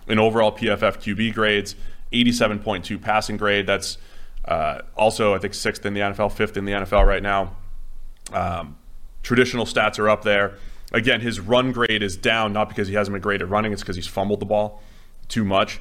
in 0.09 0.18
overall 0.18 0.52
PFF 0.52 0.99
QB 0.99 1.35
grades, 1.35 1.75
87.2 2.12 3.00
passing 3.02 3.37
grade. 3.37 3.66
That's 3.66 3.99
uh, 4.45 4.83
also 4.97 5.35
I 5.35 5.38
think 5.38 5.54
sixth 5.54 5.85
in 5.85 5.95
the 5.95 6.00
NFL, 6.00 6.33
fifth 6.33 6.56
in 6.56 6.64
the 6.64 6.73
NFL 6.73 7.06
right 7.06 7.23
now. 7.23 7.56
Um, 8.33 8.76
traditional 9.23 9.66
stats 9.66 9.99
are 9.99 10.09
up 10.09 10.23
there. 10.23 10.59
Again, 10.93 11.21
his 11.21 11.40
run 11.40 11.73
grade 11.73 12.02
is 12.02 12.16
down, 12.16 12.52
not 12.52 12.69
because 12.69 12.88
he 12.88 12.95
hasn't 12.95 13.12
been 13.12 13.23
great 13.23 13.43
at 13.43 13.49
running, 13.49 13.73
it's 13.73 13.83
because 13.83 13.97
he's 13.97 14.07
fumbled 14.07 14.40
the 14.40 14.47
ball 14.47 14.83
too 15.28 15.45
much. 15.45 15.81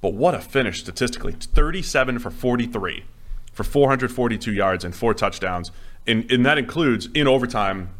But 0.00 0.14
what 0.14 0.34
a 0.34 0.40
finish 0.40 0.80
statistically 0.80 1.32
37 1.32 2.18
for 2.18 2.30
43 2.30 3.04
for 3.52 3.64
442 3.64 4.52
yards 4.52 4.84
and 4.84 4.94
four 4.94 5.14
touchdowns. 5.14 5.72
And, 6.06 6.30
and 6.30 6.44
that 6.44 6.58
includes 6.58 7.08
in 7.14 7.26
overtime, 7.26 7.90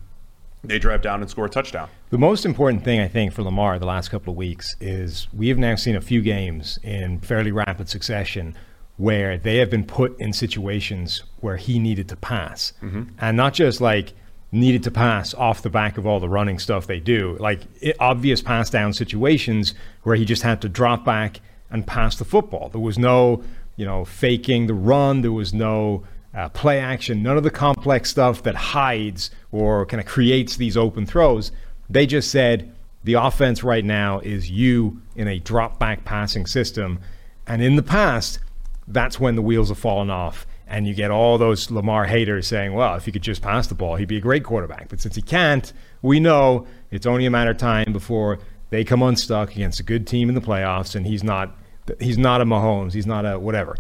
they 0.63 0.79
drive 0.79 1.03
down 1.03 1.23
and 1.23 1.31
score 1.31 1.47
a 1.47 1.51
touchdown. 1.51 1.89
The 2.11 2.19
most 2.19 2.45
important 2.45 2.85
thing 2.85 3.01
I 3.01 3.09
think 3.09 3.33
for 3.33 3.43
Lamar 3.43 3.79
the 3.79 3.87
last 3.87 4.11
couple 4.11 4.33
of 4.33 4.37
weeks 4.37 4.77
is 4.81 5.27
we 5.33 5.49
have 5.49 5.59
now 5.59 5.75
seen 5.75 5.97
a 5.97 6.01
few 6.01 6.21
games 6.21 6.79
in 6.83 7.21
fairly 7.21 7.53
rapid 7.53 7.89
succession 7.89 8.55
where 8.99 9.39
they 9.39 9.57
have 9.57 9.71
been 9.71 9.85
put 9.85 10.19
in 10.21 10.33
situations 10.33 11.23
where 11.41 11.57
he 11.57 11.79
needed 11.79 12.09
to 12.11 12.17
pass. 12.17 12.73
Mm-hmm. 12.83 13.05
And 13.19 13.37
not 13.37 13.55
just 13.55 13.81
like 13.81 14.13
needed 14.53 14.83
to 14.85 14.91
pass 14.91 15.35
off 15.35 15.63
the 15.63 15.71
back 15.71 15.99
of 15.99 16.07
all 16.07 16.21
the 16.21 16.29
running 16.29 16.59
stuff 16.59 16.87
they 16.87 17.01
do, 17.01 17.37
like 17.41 17.63
i 17.85 17.93
obvious 17.99 18.41
pass 18.41 18.71
down 18.71 18.93
situations 18.93 19.75
where 20.03 20.17
he 20.17 20.25
just 20.25 20.43
had 20.43 20.61
to 20.63 20.69
drop 20.69 21.05
back 21.05 21.41
and 21.71 21.87
pass 21.87 22.17
the 22.17 22.25
football. 22.25 22.69
There 22.69 22.81
was 22.81 22.99
no, 22.99 23.43
you 23.77 23.85
know, 23.85 24.05
faking 24.05 24.67
the 24.67 24.75
run, 24.75 25.23
there 25.23 25.33
was 25.33 25.53
no 25.53 26.05
uh, 26.35 26.49
play 26.51 26.79
action, 26.79 27.23
none 27.23 27.37
of 27.37 27.43
the 27.43 27.51
complex 27.51 28.11
stuff 28.11 28.43
that 28.45 28.55
hides 28.55 29.31
or 29.53 29.87
kind 29.87 30.01
of 30.01 30.07
creates 30.07 30.57
these 30.57 30.77
open 30.77 31.07
throws. 31.07 31.51
They 31.91 32.07
just 32.07 32.31
said 32.31 32.73
the 33.05 33.15
offense 33.15 33.65
right 33.65 33.85
now 33.85 34.21
is 34.21 34.51
you 34.51 35.01
in 35.15 35.29
a 35.29 35.39
drop 35.39 35.79
back 35.79 36.05
passing 36.05 36.47
system. 36.47 37.01
And 37.47 37.63
in 37.63 37.77
the 37.77 37.83
past, 37.83 38.41
that's 38.89 39.19
when 39.19 39.35
the 39.37 39.43
wheels 39.43 39.69
have 39.69 39.79
fallen 39.79 40.11
off. 40.11 40.47
And 40.67 40.87
you 40.87 40.95
get 40.95 41.11
all 41.11 41.39
those 41.39 41.71
Lamar 41.71 42.07
haters 42.07 42.47
saying, 42.47 42.75
well, 42.75 42.97
if 42.97 43.05
he 43.05 43.13
could 43.13 43.23
just 43.23 43.41
pass 43.41 43.69
the 43.69 43.75
ball, 43.75 43.97
he'd 43.97 44.09
be 44.09 44.17
a 44.17 44.21
great 44.21 44.43
quarterback. 44.43 44.89
But 44.89 45.01
since 45.01 45.15
he 45.15 45.23
can't, 45.23 45.73
we 46.03 46.19
know 46.19 46.67
it's 46.91 47.07
only 47.07 47.25
a 47.25 47.31
matter 47.31 47.53
of 47.53 47.59
time 47.59 47.93
before 47.93 48.41
they 48.71 48.83
come 48.83 49.03
unstuck 49.03 49.53
against 49.53 49.79
a 49.79 49.85
good 49.85 50.07
team 50.07 50.29
in 50.29 50.35
the 50.35 50.41
playoffs. 50.41 50.97
And 50.97 51.07
he's 51.07 51.23
not, 51.23 51.57
he's 52.01 52.19
not 52.19 52.41
a 52.41 52.45
Mahomes, 52.45 52.95
he's 52.95 53.07
not 53.07 53.25
a 53.25 53.39
whatever. 53.39 53.77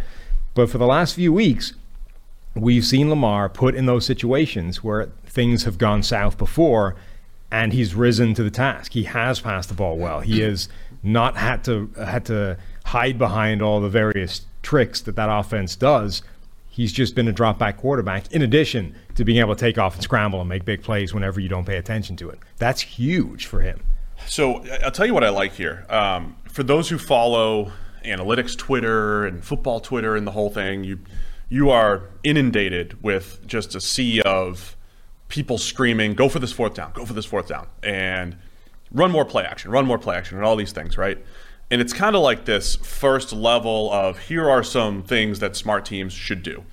But 0.54 0.70
for 0.70 0.78
the 0.78 0.86
last 0.86 1.14
few 1.14 1.32
weeks, 1.32 1.72
we've 2.54 2.84
seen 2.84 3.10
Lamar 3.10 3.48
put 3.48 3.74
in 3.74 3.86
those 3.86 4.06
situations 4.06 4.82
where 4.82 5.06
things 5.26 5.64
have 5.64 5.78
gone 5.78 6.02
south 6.02 6.38
before 6.38 6.96
and 7.50 7.72
he's 7.72 7.94
risen 7.94 8.34
to 8.34 8.42
the 8.42 8.50
task. 8.50 8.92
He 8.92 9.04
has 9.04 9.40
passed 9.40 9.68
the 9.68 9.74
ball 9.74 9.96
well. 9.96 10.20
He 10.20 10.40
has 10.40 10.68
not 11.02 11.36
had 11.36 11.62
to 11.64 11.90
had 11.96 12.24
to 12.26 12.58
hide 12.84 13.18
behind 13.18 13.62
all 13.62 13.80
the 13.80 13.88
various 13.88 14.46
tricks 14.62 15.00
that 15.02 15.16
that 15.16 15.28
offense 15.30 15.76
does. 15.76 16.22
He's 16.76 16.92
just 16.92 17.14
been 17.14 17.26
a 17.26 17.32
drop 17.32 17.58
back 17.58 17.78
quarterback 17.78 18.30
in 18.32 18.42
addition 18.42 18.94
to 19.14 19.24
being 19.24 19.38
able 19.38 19.56
to 19.56 19.58
take 19.58 19.78
off 19.78 19.94
and 19.94 20.02
scramble 20.02 20.40
and 20.40 20.48
make 20.50 20.66
big 20.66 20.82
plays 20.82 21.14
whenever 21.14 21.40
you 21.40 21.48
don't 21.48 21.64
pay 21.64 21.78
attention 21.78 22.16
to 22.16 22.28
it. 22.28 22.38
That's 22.58 22.82
huge 22.82 23.46
for 23.46 23.62
him. 23.62 23.82
So 24.26 24.62
I'll 24.84 24.90
tell 24.90 25.06
you 25.06 25.14
what 25.14 25.24
I 25.24 25.30
like 25.30 25.54
here. 25.54 25.86
Um, 25.88 26.36
for 26.44 26.62
those 26.62 26.90
who 26.90 26.98
follow 26.98 27.72
analytics 28.04 28.54
Twitter 28.58 29.24
and 29.24 29.42
football 29.42 29.80
Twitter 29.80 30.16
and 30.16 30.26
the 30.26 30.32
whole 30.32 30.50
thing, 30.50 30.84
you 30.84 30.98
you 31.48 31.70
are 31.70 32.10
inundated 32.22 33.02
with 33.02 33.40
just 33.46 33.74
a 33.74 33.80
sea 33.80 34.20
of 34.20 34.76
people 35.28 35.56
screaming, 35.56 36.12
"Go 36.12 36.28
for 36.28 36.40
this 36.40 36.52
fourth 36.52 36.74
down! 36.74 36.92
Go 36.92 37.06
for 37.06 37.14
this 37.14 37.24
fourth 37.24 37.48
down!" 37.48 37.68
and 37.82 38.36
run 38.92 39.10
more 39.10 39.24
play 39.24 39.44
action, 39.44 39.70
run 39.70 39.86
more 39.86 39.98
play 39.98 40.14
action, 40.14 40.36
and 40.36 40.44
all 40.44 40.56
these 40.56 40.72
things, 40.72 40.98
right? 40.98 41.24
And 41.70 41.80
it's 41.80 41.92
kind 41.92 42.14
of 42.14 42.22
like 42.22 42.44
this 42.44 42.76
first 42.76 43.32
level 43.32 43.92
of 43.92 44.18
here 44.18 44.48
are 44.48 44.62
some 44.62 45.02
things 45.02 45.40
that 45.40 45.56
smart 45.56 45.84
teams 45.84 46.12
should 46.12 46.42
do. 46.42 46.64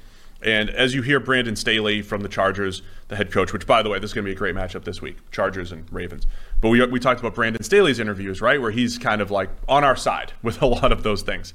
And 0.43 0.69
as 0.69 0.93
you 0.93 1.01
hear 1.01 1.19
Brandon 1.19 1.55
Staley 1.55 2.01
from 2.01 2.21
the 2.21 2.27
Chargers, 2.27 2.81
the 3.07 3.15
head 3.15 3.31
coach, 3.31 3.53
which 3.53 3.65
by 3.65 3.81
the 3.81 3.89
way, 3.89 3.97
this 3.97 4.11
is 4.11 4.13
going 4.13 4.25
to 4.25 4.29
be 4.29 4.33
a 4.33 4.37
great 4.37 4.55
matchup 4.55 4.83
this 4.83 5.01
week, 5.01 5.17
Chargers 5.31 5.71
and 5.71 5.91
Ravens. 5.91 6.27
But 6.61 6.69
we, 6.69 6.85
we 6.85 6.99
talked 6.99 7.21
about 7.21 7.33
Brandon 7.33 7.63
Staley's 7.63 7.99
interviews, 7.99 8.41
right, 8.41 8.61
where 8.61 8.71
he's 8.71 8.97
kind 8.97 9.21
of 9.21 9.31
like 9.31 9.49
on 9.67 9.83
our 9.83 9.95
side 9.95 10.33
with 10.43 10.61
a 10.61 10.67
lot 10.67 10.91
of 10.91 11.03
those 11.03 11.21
things. 11.21 11.53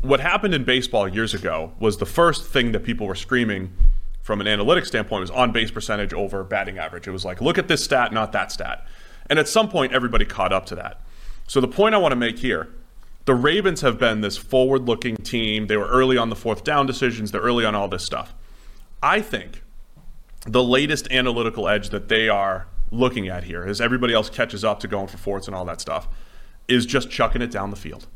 What 0.00 0.20
happened 0.20 0.54
in 0.54 0.64
baseball 0.64 1.06
years 1.06 1.34
ago 1.34 1.72
was 1.78 1.98
the 1.98 2.06
first 2.06 2.46
thing 2.46 2.72
that 2.72 2.80
people 2.80 3.06
were 3.06 3.14
screaming 3.14 3.72
from 4.22 4.40
an 4.40 4.46
analytics 4.46 4.86
standpoint 4.86 5.20
was 5.20 5.30
on 5.30 5.52
base 5.52 5.70
percentage 5.70 6.14
over 6.14 6.44
batting 6.44 6.78
average. 6.78 7.06
It 7.06 7.10
was 7.10 7.24
like, 7.24 7.40
look 7.40 7.58
at 7.58 7.68
this 7.68 7.84
stat, 7.84 8.12
not 8.12 8.32
that 8.32 8.52
stat. 8.52 8.86
And 9.28 9.38
at 9.38 9.48
some 9.48 9.68
point, 9.68 9.92
everybody 9.92 10.24
caught 10.24 10.52
up 10.52 10.66
to 10.66 10.76
that. 10.76 11.00
So 11.52 11.60
the 11.60 11.68
point 11.68 11.94
I 11.94 11.98
want 11.98 12.12
to 12.12 12.16
make 12.16 12.38
here 12.38 12.70
the 13.26 13.34
Ravens 13.34 13.82
have 13.82 13.98
been 13.98 14.22
this 14.22 14.38
forward 14.38 14.86
looking 14.88 15.16
team. 15.16 15.66
They 15.66 15.76
were 15.76 15.86
early 15.86 16.16
on 16.16 16.30
the 16.30 16.34
fourth 16.34 16.64
down 16.64 16.86
decisions, 16.86 17.30
they're 17.30 17.42
early 17.42 17.66
on 17.66 17.74
all 17.74 17.88
this 17.88 18.02
stuff. 18.02 18.34
I 19.02 19.20
think 19.20 19.62
the 20.46 20.64
latest 20.64 21.12
analytical 21.12 21.68
edge 21.68 21.90
that 21.90 22.08
they 22.08 22.30
are 22.30 22.68
looking 22.90 23.28
at 23.28 23.44
here, 23.44 23.64
as 23.64 23.82
everybody 23.82 24.14
else 24.14 24.30
catches 24.30 24.64
up 24.64 24.80
to 24.80 24.88
going 24.88 25.08
for 25.08 25.18
fourths 25.18 25.46
and 25.46 25.54
all 25.54 25.66
that 25.66 25.78
stuff, 25.78 26.08
is 26.68 26.86
just 26.86 27.10
chucking 27.10 27.42
it 27.42 27.50
down 27.50 27.68
the 27.68 27.76
field. 27.76 28.06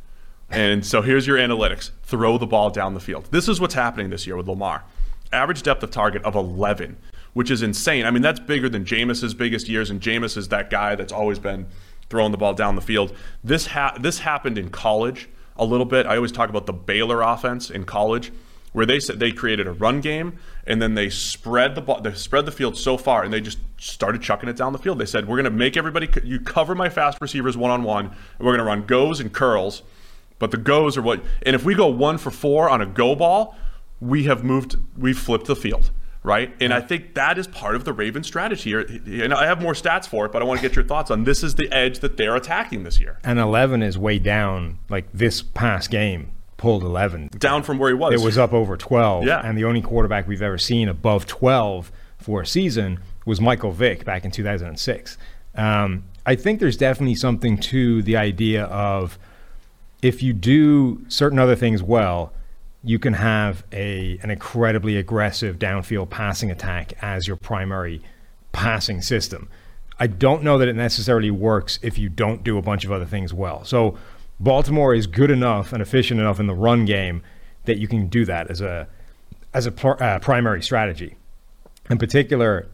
And 0.49 0.87
so 0.87 1.03
here's 1.03 1.27
your 1.27 1.37
analytics 1.37 1.91
throw 2.05 2.39
the 2.39 2.47
ball 2.47 2.71
down 2.71 2.95
the 2.95 3.01
field. 3.01 3.29
This 3.33 3.51
is 3.51 3.61
what's 3.61 3.75
happening 3.75 4.09
this 4.09 4.27
year 4.27 4.39
with 4.39 4.49
Lamar. 4.49 4.85
Average 5.31 5.63
depth 5.63 5.83
of 5.83 5.91
target 5.91 6.25
of 6.25 6.35
11, 6.35 6.97
which 7.35 7.51
is 7.51 7.61
insane. 7.61 8.07
I 8.07 8.11
mean, 8.11 8.23
that's 8.23 8.41
bigger 8.41 8.71
than 8.71 8.87
Jameis's 8.87 9.35
biggest 9.35 9.69
years, 9.69 9.91
and 9.91 10.01
Jameis 10.01 10.39
is 10.39 10.49
that 10.49 10.71
guy 10.71 10.95
that's 10.95 11.13
always 11.13 11.39
been 11.39 11.67
throwing 12.09 12.33
the 12.33 12.39
ball 12.39 12.55
down 12.55 12.77
the 12.77 12.83
field. 12.83 13.15
This, 13.43 13.69
ha- 13.69 13.97
this 14.01 14.21
happened 14.21 14.59
in 14.59 14.71
college 14.71 15.29
a 15.57 15.65
little 15.65 15.87
bit. 15.87 16.07
I 16.07 16.17
always 16.17 16.33
talk 16.33 16.51
about 16.51 16.67
the 16.67 16.73
Baylor 16.73 17.23
offense 17.23 17.71
in 17.71 17.85
college, 17.85 18.33
where 18.73 18.87
they 18.87 19.01
said 19.01 19.19
they 19.19 19.33
created 19.33 19.67
a 19.67 19.73
run 19.73 20.01
game 20.01 20.39
and 20.67 20.83
then 20.83 20.95
they 20.95 21.09
spread 21.09 21.75
the 21.75 21.81
ball, 21.81 22.01
they 22.01 22.13
spread 22.13 22.45
the 22.45 22.53
field 22.53 22.77
so 22.77 22.99
far, 22.99 23.23
and 23.23 23.33
they 23.33 23.41
just 23.41 23.59
started 23.79 24.21
chucking 24.21 24.49
it 24.49 24.57
down 24.57 24.73
the 24.73 24.79
field. 24.79 24.99
They 24.99 25.07
said, 25.07 25.27
"We're 25.27 25.37
going 25.37 25.45
to 25.45 25.51
make 25.51 25.77
everybody 25.77 26.09
you 26.25 26.41
cover 26.41 26.75
my 26.75 26.89
fast 26.89 27.19
receivers 27.21 27.57
one 27.57 27.71
on 27.71 27.85
one, 27.85 28.15
we're 28.39 28.57
going 28.57 28.59
to 28.59 28.65
run 28.65 28.85
goes 28.85 29.21
and 29.21 29.33
curls." 29.33 29.83
But 30.39 30.51
the 30.51 30.59
goes 30.59 30.99
are 30.99 31.03
what, 31.03 31.23
and 31.47 31.57
if 31.57 31.65
we 31.65 31.75
go 31.75 31.87
one 31.87 32.19
for 32.19 32.31
four 32.31 32.69
on 32.69 32.83
a 32.83 32.87
go 32.87 33.15
ball, 33.15 33.57
we 34.01 34.25
have 34.25 34.45
moved, 34.45 34.77
we've 34.97 35.19
flipped 35.19 35.47
the 35.47 35.57
field, 35.57 35.91
right? 36.27 36.53
And 36.61 36.75
I 36.75 36.81
think 36.81 37.15
that 37.15 37.39
is 37.39 37.47
part 37.47 37.77
of 37.77 37.85
the 37.85 37.93
Raven 37.93 38.25
strategy. 38.25 38.73
And 38.75 39.33
I 39.33 39.47
have 39.47 39.63
more 39.63 39.75
stats 39.75 40.09
for 40.09 40.27
it, 40.27 40.33
but 40.33 40.43
I 40.43 40.45
want 40.45 40.61
to 40.61 40.69
get 40.69 40.75
your 40.75 40.85
thoughts 40.85 41.09
on 41.09 41.23
this 41.23 41.45
is 41.45 41.55
the 41.55 41.73
edge 41.73 42.01
that 42.01 42.17
they're 42.17 42.35
attacking 42.35 42.83
this 42.83 42.99
year. 42.99 43.21
And 43.23 43.39
11 43.39 43.81
is 43.85 43.97
way 43.97 44.19
down, 44.19 44.81
like 44.91 45.07
this 45.15 45.41
past 45.41 45.89
game 45.89 46.33
pulled 46.57 46.83
11. 46.83 47.31
Down 47.39 47.63
from 47.63 47.79
where 47.79 47.91
he 47.91 47.95
was. 47.95 48.13
It 48.13 48.25
was 48.25 48.37
up 48.37 48.53
over 48.53 48.77
12. 48.77 49.25
Yeah. 49.25 49.41
And 49.41 49.57
the 49.57 49.65
only 49.65 49.81
quarterback 49.81 50.27
we've 50.27 50.43
ever 50.43 50.59
seen 50.59 50.89
above 50.89 51.27
12 51.27 51.93
for 52.19 52.41
a 52.41 52.47
season 52.47 52.99
was 53.25 53.41
Michael 53.41 53.71
Vick 53.71 54.05
back 54.05 54.25
in 54.25 54.33
2006. 54.33 55.19
Um, 55.55 56.05
I 56.27 56.35
think 56.35 56.59
there's 56.59 56.77
definitely 56.77 57.15
something 57.15 57.57
to 57.59 58.03
the 58.03 58.17
idea 58.17 58.65
of 58.65 59.17
if 60.03 60.25
you 60.25 60.33
do 60.33 61.05
certain 61.09 61.39
other 61.39 61.55
things 61.55 61.85
well, 61.85 62.33
you 62.85 62.99
can 62.99 63.15
have 63.15 63.65
a 63.73 64.19
an 64.23 64.31
incredibly 64.31 64.97
aggressive 64.97 65.59
downfield 65.59 66.11
passing 66.11 66.51
attack 66.51 66.93
as 67.03 67.27
your 67.27 67.37
primary 67.37 68.03
passing 68.53 69.03
system. 69.03 69.49
I 69.99 70.07
don't 70.07 70.43
know 70.43 70.59
that 70.59 70.69
it 70.69 70.77
necessarily 70.77 71.31
works 71.31 71.79
if 71.83 71.99
you 71.99 72.09
don't 72.09 72.45
do 72.45 72.59
a 72.59 72.63
bunch 72.63 72.85
of 72.85 72.93
other 72.93 73.07
things 73.07 73.33
well. 73.33 73.65
So 73.65 73.97
Baltimore 74.39 74.95
is 74.95 75.07
good 75.07 75.31
enough 75.31 75.73
and 75.73 75.81
efficient 75.81 76.21
enough 76.21 76.39
in 76.39 76.47
the 76.47 76.55
run 76.55 76.85
game 76.85 77.23
that 77.65 77.79
you 77.79 77.89
can 77.89 78.09
do 78.09 78.25
that 78.27 78.51
as 78.51 78.61
a 78.61 78.87
as 79.55 79.67
a 79.67 79.73
pr- 79.73 80.03
uh, 80.03 80.19
primary 80.19 80.63
strategy. 80.63 81.17
In 81.89 81.99
particular, 81.99 82.67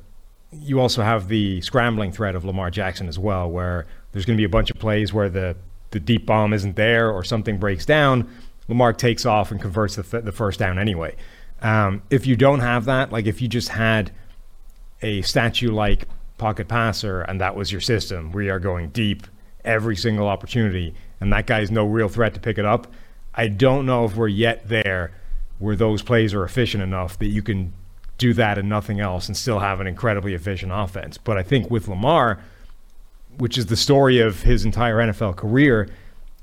you 0.53 0.81
also 0.81 1.03
have 1.03 1.29
the 1.29 1.61
scrambling 1.61 2.13
threat 2.13 2.35
of 2.35 2.45
Lamar 2.45 2.71
Jackson 2.71 3.09
as 3.09 3.19
well, 3.19 3.51
where 3.51 3.87
there's 4.11 4.25
going 4.25 4.37
to 4.37 4.41
be 4.41 4.45
a 4.45 4.49
bunch 4.49 4.71
of 4.71 4.79
plays 4.79 5.13
where 5.13 5.29
the 5.29 5.57
the 5.91 6.01
deep 6.01 6.27
bomb 6.27 6.53
isn't 6.53 6.77
there 6.77 7.11
or 7.11 7.23
something 7.23 7.59
breaks 7.59 7.87
down. 7.87 8.29
Lamar 8.73 8.95
takes 8.95 9.27
off 9.27 9.51
and 9.51 9.61
converts 9.61 9.97
the, 9.97 10.03
th- 10.03 10.25
the 10.25 10.33
first 10.33 10.59
down 10.59 10.79
anyway. 10.79 11.15
Um, 11.61 12.03
if 12.09 12.27
you 12.27 12.37
don't 12.37 12.61
have 12.61 12.87
that, 12.87 13.13
like 13.13 13.27
if 13.27 13.43
you 13.43 13.49
just 13.49 13.69
had 13.69 14.13
a 15.03 15.21
statue 15.21 15.71
like 15.71 16.09
pocket 16.39 16.69
passer 16.69 17.21
and 17.21 17.39
that 17.43 17.55
was 17.55 17.71
your 17.71 17.83
system, 17.83 18.33
we 18.33 18.49
are 18.49 18.59
going 18.59 18.89
deep 18.89 19.27
every 19.63 19.95
single 19.95 20.27
opportunity, 20.27 20.95
and 21.21 21.31
that 21.35 21.47
guy's 21.47 21.71
no 21.71 21.85
real 21.85 22.09
threat 22.09 22.33
to 22.33 22.41
pick 22.41 22.57
it 22.57 22.65
up. 22.65 22.87
I 23.35 23.49
don't 23.49 23.85
know 23.85 24.07
if 24.07 24.17
we're 24.17 24.29
yet 24.29 24.67
there 24.71 25.13
where 25.59 25.77
those 25.77 26.03
plays 26.03 26.33
are 26.33 26.45
efficient 26.45 26.83
enough 26.83 27.19
that 27.19 27.27
you 27.27 27.43
can 27.43 27.75
do 28.17 28.33
that 28.33 28.57
and 28.57 28.71
nothing 28.71 29.01
else 29.01 29.27
and 29.27 29.37
still 29.37 29.59
have 29.59 29.81
an 29.81 29.87
incredibly 29.87 30.33
efficient 30.33 30.73
offense. 30.75 31.19
But 31.19 31.37
I 31.37 31.43
think 31.43 31.71
with 31.71 31.89
Lamar, 31.89 32.43
which 33.37 33.59
is 33.59 33.67
the 33.67 33.77
story 33.77 34.19
of 34.19 34.43
his 34.43 34.65
entire 34.65 34.97
NFL 34.97 35.37
career, 35.37 35.91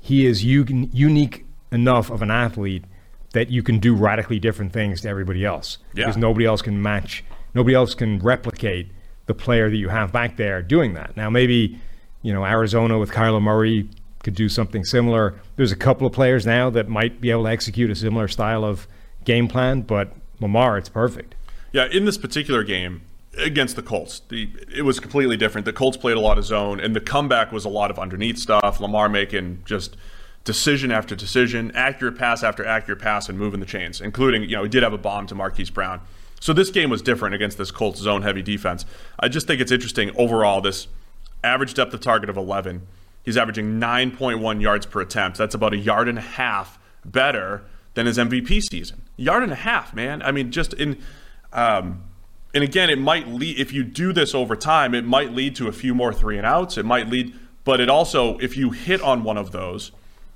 he 0.00 0.26
is 0.26 0.44
u- 0.44 0.88
unique 0.92 1.44
enough 1.72 2.10
of 2.10 2.22
an 2.22 2.30
athlete 2.30 2.84
that 3.32 3.48
you 3.50 3.62
can 3.62 3.78
do 3.78 3.94
radically 3.94 4.38
different 4.40 4.72
things 4.72 5.02
to 5.02 5.08
everybody 5.08 5.44
else 5.44 5.78
Yeah. 5.94 6.06
because 6.06 6.16
nobody 6.16 6.44
else 6.46 6.62
can 6.62 6.82
match, 6.82 7.22
nobody 7.54 7.74
else 7.74 7.94
can 7.94 8.18
replicate 8.18 8.88
the 9.26 9.34
player 9.34 9.70
that 9.70 9.76
you 9.76 9.88
have 9.88 10.12
back 10.12 10.36
there 10.36 10.62
doing 10.62 10.94
that. 10.94 11.16
Now, 11.16 11.30
maybe 11.30 11.78
you 12.22 12.32
know 12.32 12.44
Arizona 12.44 12.98
with 12.98 13.12
Kyler 13.12 13.40
Murray 13.40 13.88
could 14.22 14.34
do 14.34 14.48
something 14.48 14.84
similar. 14.84 15.34
There's 15.56 15.72
a 15.72 15.76
couple 15.76 16.06
of 16.06 16.12
players 16.12 16.44
now 16.44 16.68
that 16.70 16.88
might 16.88 17.20
be 17.20 17.30
able 17.30 17.44
to 17.44 17.50
execute 17.50 17.90
a 17.90 17.94
similar 17.94 18.28
style 18.28 18.64
of 18.64 18.86
game 19.24 19.48
plan, 19.48 19.82
but 19.82 20.12
Lamar, 20.40 20.76
it's 20.76 20.88
perfect. 20.88 21.34
Yeah, 21.72 21.86
in 21.86 22.04
this 22.04 22.18
particular 22.18 22.64
game 22.64 23.02
against 23.38 23.76
the 23.76 23.82
Colts, 23.82 24.20
the 24.28 24.50
it 24.74 24.82
was 24.82 24.98
completely 24.98 25.36
different. 25.36 25.64
The 25.64 25.72
Colts 25.72 25.96
played 25.96 26.16
a 26.16 26.20
lot 26.20 26.36
of 26.36 26.44
zone, 26.44 26.80
and 26.80 26.96
the 26.96 27.00
comeback 27.00 27.52
was 27.52 27.64
a 27.64 27.68
lot 27.68 27.90
of 27.92 27.98
underneath 27.98 28.38
stuff. 28.38 28.80
Lamar 28.80 29.08
making 29.08 29.62
just 29.64 29.96
decision 30.44 30.90
after 30.90 31.14
decision, 31.14 31.70
accurate 31.74 32.16
pass 32.16 32.42
after 32.42 32.64
accurate 32.64 33.00
pass, 33.00 33.28
and 33.28 33.38
moving 33.38 33.60
the 33.60 33.66
chains, 33.66 34.00
including 34.00 34.42
you 34.42 34.56
know 34.56 34.62
he 34.62 34.68
did 34.68 34.82
have 34.82 34.92
a 34.92 34.98
bomb 34.98 35.26
to 35.26 35.34
Marquise 35.34 35.70
Brown. 35.70 36.00
So 36.40 36.52
this 36.52 36.70
game 36.70 36.88
was 36.88 37.02
different 37.02 37.34
against 37.34 37.58
this 37.58 37.70
Colts 37.70 38.00
zone 38.00 38.22
heavy 38.22 38.42
defense. 38.42 38.86
I 39.18 39.28
just 39.28 39.46
think 39.46 39.60
it's 39.60 39.70
interesting 39.70 40.10
overall. 40.16 40.60
This 40.60 40.88
average 41.44 41.74
depth 41.74 41.92
of 41.92 42.00
target 42.00 42.30
of 42.30 42.36
11. 42.36 42.86
He's 43.22 43.36
averaging 43.36 43.78
9.1 43.78 44.60
yards 44.62 44.86
per 44.86 45.02
attempt. 45.02 45.36
That's 45.36 45.54
about 45.54 45.74
a 45.74 45.76
yard 45.76 46.08
and 46.08 46.18
a 46.18 46.22
half 46.22 46.78
better 47.04 47.62
than 47.94 48.06
his 48.06 48.16
MVP 48.16 48.62
season. 48.62 49.02
Yard 49.16 49.42
and 49.42 49.52
a 49.52 49.56
half, 49.56 49.94
man. 49.94 50.22
I 50.22 50.32
mean, 50.32 50.50
just 50.50 50.72
in. 50.74 50.98
Um, 51.52 52.04
and 52.54 52.64
again, 52.64 52.90
it 52.90 52.98
might 52.98 53.28
lead 53.28 53.58
if 53.58 53.72
you 53.72 53.84
do 53.84 54.12
this 54.12 54.34
over 54.34 54.56
time. 54.56 54.94
It 54.94 55.04
might 55.04 55.32
lead 55.32 55.54
to 55.56 55.68
a 55.68 55.72
few 55.72 55.94
more 55.94 56.12
three 56.12 56.36
and 56.36 56.46
outs. 56.46 56.78
It 56.78 56.84
might 56.84 57.08
lead, 57.08 57.34
but 57.64 57.80
it 57.80 57.88
also, 57.88 58.38
if 58.38 58.56
you 58.56 58.70
hit 58.70 59.00
on 59.02 59.22
one 59.22 59.36
of 59.36 59.52
those, 59.52 59.92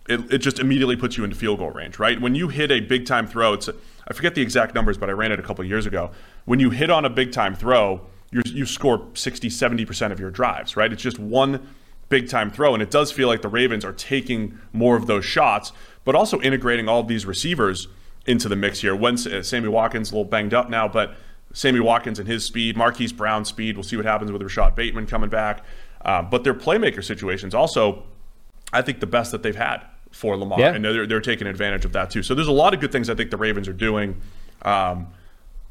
it, 0.09 0.33
it 0.33 0.39
just 0.39 0.59
immediately 0.59 0.97
puts 0.97 1.17
you 1.17 1.25
into 1.25 1.37
field 1.37 1.59
goal 1.59 1.71
range, 1.71 1.99
right? 1.99 2.21
When 2.21 2.35
you 2.35 2.49
hit 2.49 2.71
a 2.71 2.81
big 2.81 3.07
time 3.07 3.27
throw, 3.27 3.55
it's 3.55 3.69
I 4.07 4.13
forget 4.13 4.35
the 4.35 4.43
exact 4.43 4.75
numbers, 4.75 4.99
but 4.99 5.09
I 5.09 5.13
ran 5.13 5.33
it 5.33 5.41
a 5.41 5.43
couple 5.43 5.65
years 5.65 5.87
ago. 5.87 6.11
When 6.45 6.61
you 6.61 6.71
hit 6.71 6.91
on 6.91 7.05
a 7.05 7.11
big 7.11 7.33
time 7.33 7.55
throw, 7.55 8.07
you 8.31 8.67
score 8.67 9.07
60, 9.15 9.49
70% 9.49 10.13
of 10.13 10.19
your 10.19 10.31
drives, 10.31 10.77
right? 10.77 10.93
It's 10.93 11.03
just 11.03 11.19
one 11.19 11.69
big 12.09 12.29
time 12.29 12.51
throw. 12.51 12.75
And 12.75 12.83
it 12.83 12.91
does 12.91 13.13
feel 13.13 13.29
like 13.29 13.43
the 13.43 13.49
Ravens 13.49 13.85
are 13.85 13.93
taking 13.93 14.59
more 14.73 14.97
of 14.97 15.07
those 15.07 15.25
shots, 15.25 15.73
but 16.05 16.15
also 16.15 16.41
integrating 16.41 16.89
all 16.89 17.03
these 17.03 17.25
receivers 17.25 17.89
into 18.27 18.49
the 18.49 18.57
mix 18.57 18.81
here. 18.81 18.95
When 18.95 19.15
uh, 19.15 19.43
Sammy 19.43 19.69
Watkins 19.69 20.11
a 20.11 20.15
little 20.15 20.29
banged 20.29 20.53
up 20.53 20.69
now, 20.69 20.89
but 20.89 21.15
Sammy 21.53 21.81
Watkins 21.81 22.19
and 22.19 22.27
his 22.29 22.45
speed, 22.45 22.77
Marquise 22.77 23.13
Brown's 23.13 23.49
speed. 23.49 23.77
We'll 23.77 23.85
see 23.85 23.97
what 23.97 24.05
happens 24.05 24.33
with 24.33 24.43
Rashod 24.43 24.75
Bateman 24.75 25.07
coming 25.07 25.31
back. 25.31 25.65
Uh, 26.05 26.21
but 26.21 26.45
their 26.45 26.55
playmaker 26.55 27.03
situations 27.03 27.55
also, 27.55 28.03
I 28.73 28.83
think, 28.83 29.01
the 29.01 29.07
best 29.07 29.31
that 29.31 29.43
they've 29.43 29.55
had 29.55 29.83
for 30.15 30.37
Lamar, 30.37 30.61
Yeah. 30.61 30.75
and 30.75 30.85
they're, 30.85 31.07
they're 31.07 31.21
taking 31.21 31.47
advantage 31.47 31.85
of 31.85 31.93
that 31.93 32.11
too. 32.11 32.23
So 32.23 32.35
there's 32.35 32.49
a 32.49 32.53
lot 32.53 32.73
of 32.73 32.81
good 32.81 32.93
things 32.93 33.11
I 33.11 33.15
think 33.15 33.31
the 33.31 33.37
Ravens 33.37 33.69
are 33.69 33.73
doing. 33.73 34.21
Um, 34.63 35.09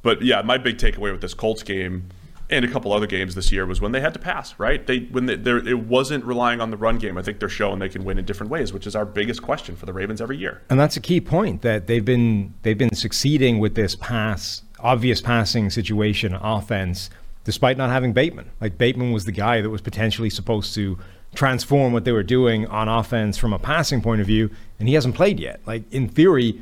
but 0.01 0.21
yeah, 0.21 0.41
my 0.41 0.58
big 0.58 0.77
takeaway 0.77 1.12
with 1.12 1.21
this 1.21 1.34
Colts 1.34 1.63
game 1.63 2.10
and 2.49 2.65
a 2.65 2.67
couple 2.67 2.91
other 2.91 3.08
games 3.08 3.36
this 3.36 3.51
year 3.53 3.65
was 3.65 3.79
when 3.79 3.93
they 3.93 4.01
had 4.01 4.13
to 4.13 4.19
pass. 4.19 4.53
Right? 4.60 4.86
They 4.86 4.99
when 4.99 5.25
they, 5.25 5.34
it 5.36 5.79
wasn't 5.79 6.25
relying 6.25 6.60
on 6.60 6.71
the 6.71 6.77
run 6.77 6.97
game. 6.97 7.17
I 7.17 7.21
think 7.21 7.39
they're 7.39 7.49
showing 7.49 7.79
they 7.79 7.89
can 7.89 8.03
win 8.03 8.19
in 8.19 8.25
different 8.25 8.51
ways, 8.51 8.73
which 8.73 8.86
is 8.86 8.95
our 8.95 9.06
biggest 9.06 9.41
question 9.41 9.75
for 9.75 9.86
the 9.86 9.93
Ravens 9.93 10.21
every 10.21 10.38
year. 10.38 10.62
And 10.69 10.79
that's 10.79 10.97
a 10.97 11.01
key 11.01 11.21
point 11.21 11.62
that 11.62 11.88
they've 11.88 12.03
been 12.03 12.53
they've 12.63 12.77
been 12.77 12.93
succeeding 12.93 13.60
with 13.60 13.75
this 13.75 13.95
pass 13.95 14.62
obvious 14.79 15.21
passing 15.21 15.69
situation 15.69 16.34
offense 16.36 17.10
despite 17.45 17.77
not 17.77 17.89
having 17.89 18.12
Bateman. 18.13 18.49
Like 18.62 18.77
Bateman 18.77 19.12
was 19.13 19.25
the 19.25 19.32
guy 19.32 19.62
that 19.62 19.69
was 19.69 19.82
potentially 19.82 20.29
supposed 20.29 20.75
to 20.75 20.97
transform 21.34 21.93
what 21.93 22.06
they 22.06 22.12
were 22.12 22.24
doing 22.24 22.67
on 22.67 22.88
offense 22.88 23.38
from 23.38 23.54
a 23.54 23.60
passing 23.60 24.02
point 24.02 24.22
of 24.22 24.28
view 24.28 24.50
and 24.80 24.88
he 24.88 24.96
hasn't 24.96 25.15
played 25.15 25.39
yet. 25.39 25.60
Like 25.65 25.84
in 25.91 26.08
theory 26.08 26.62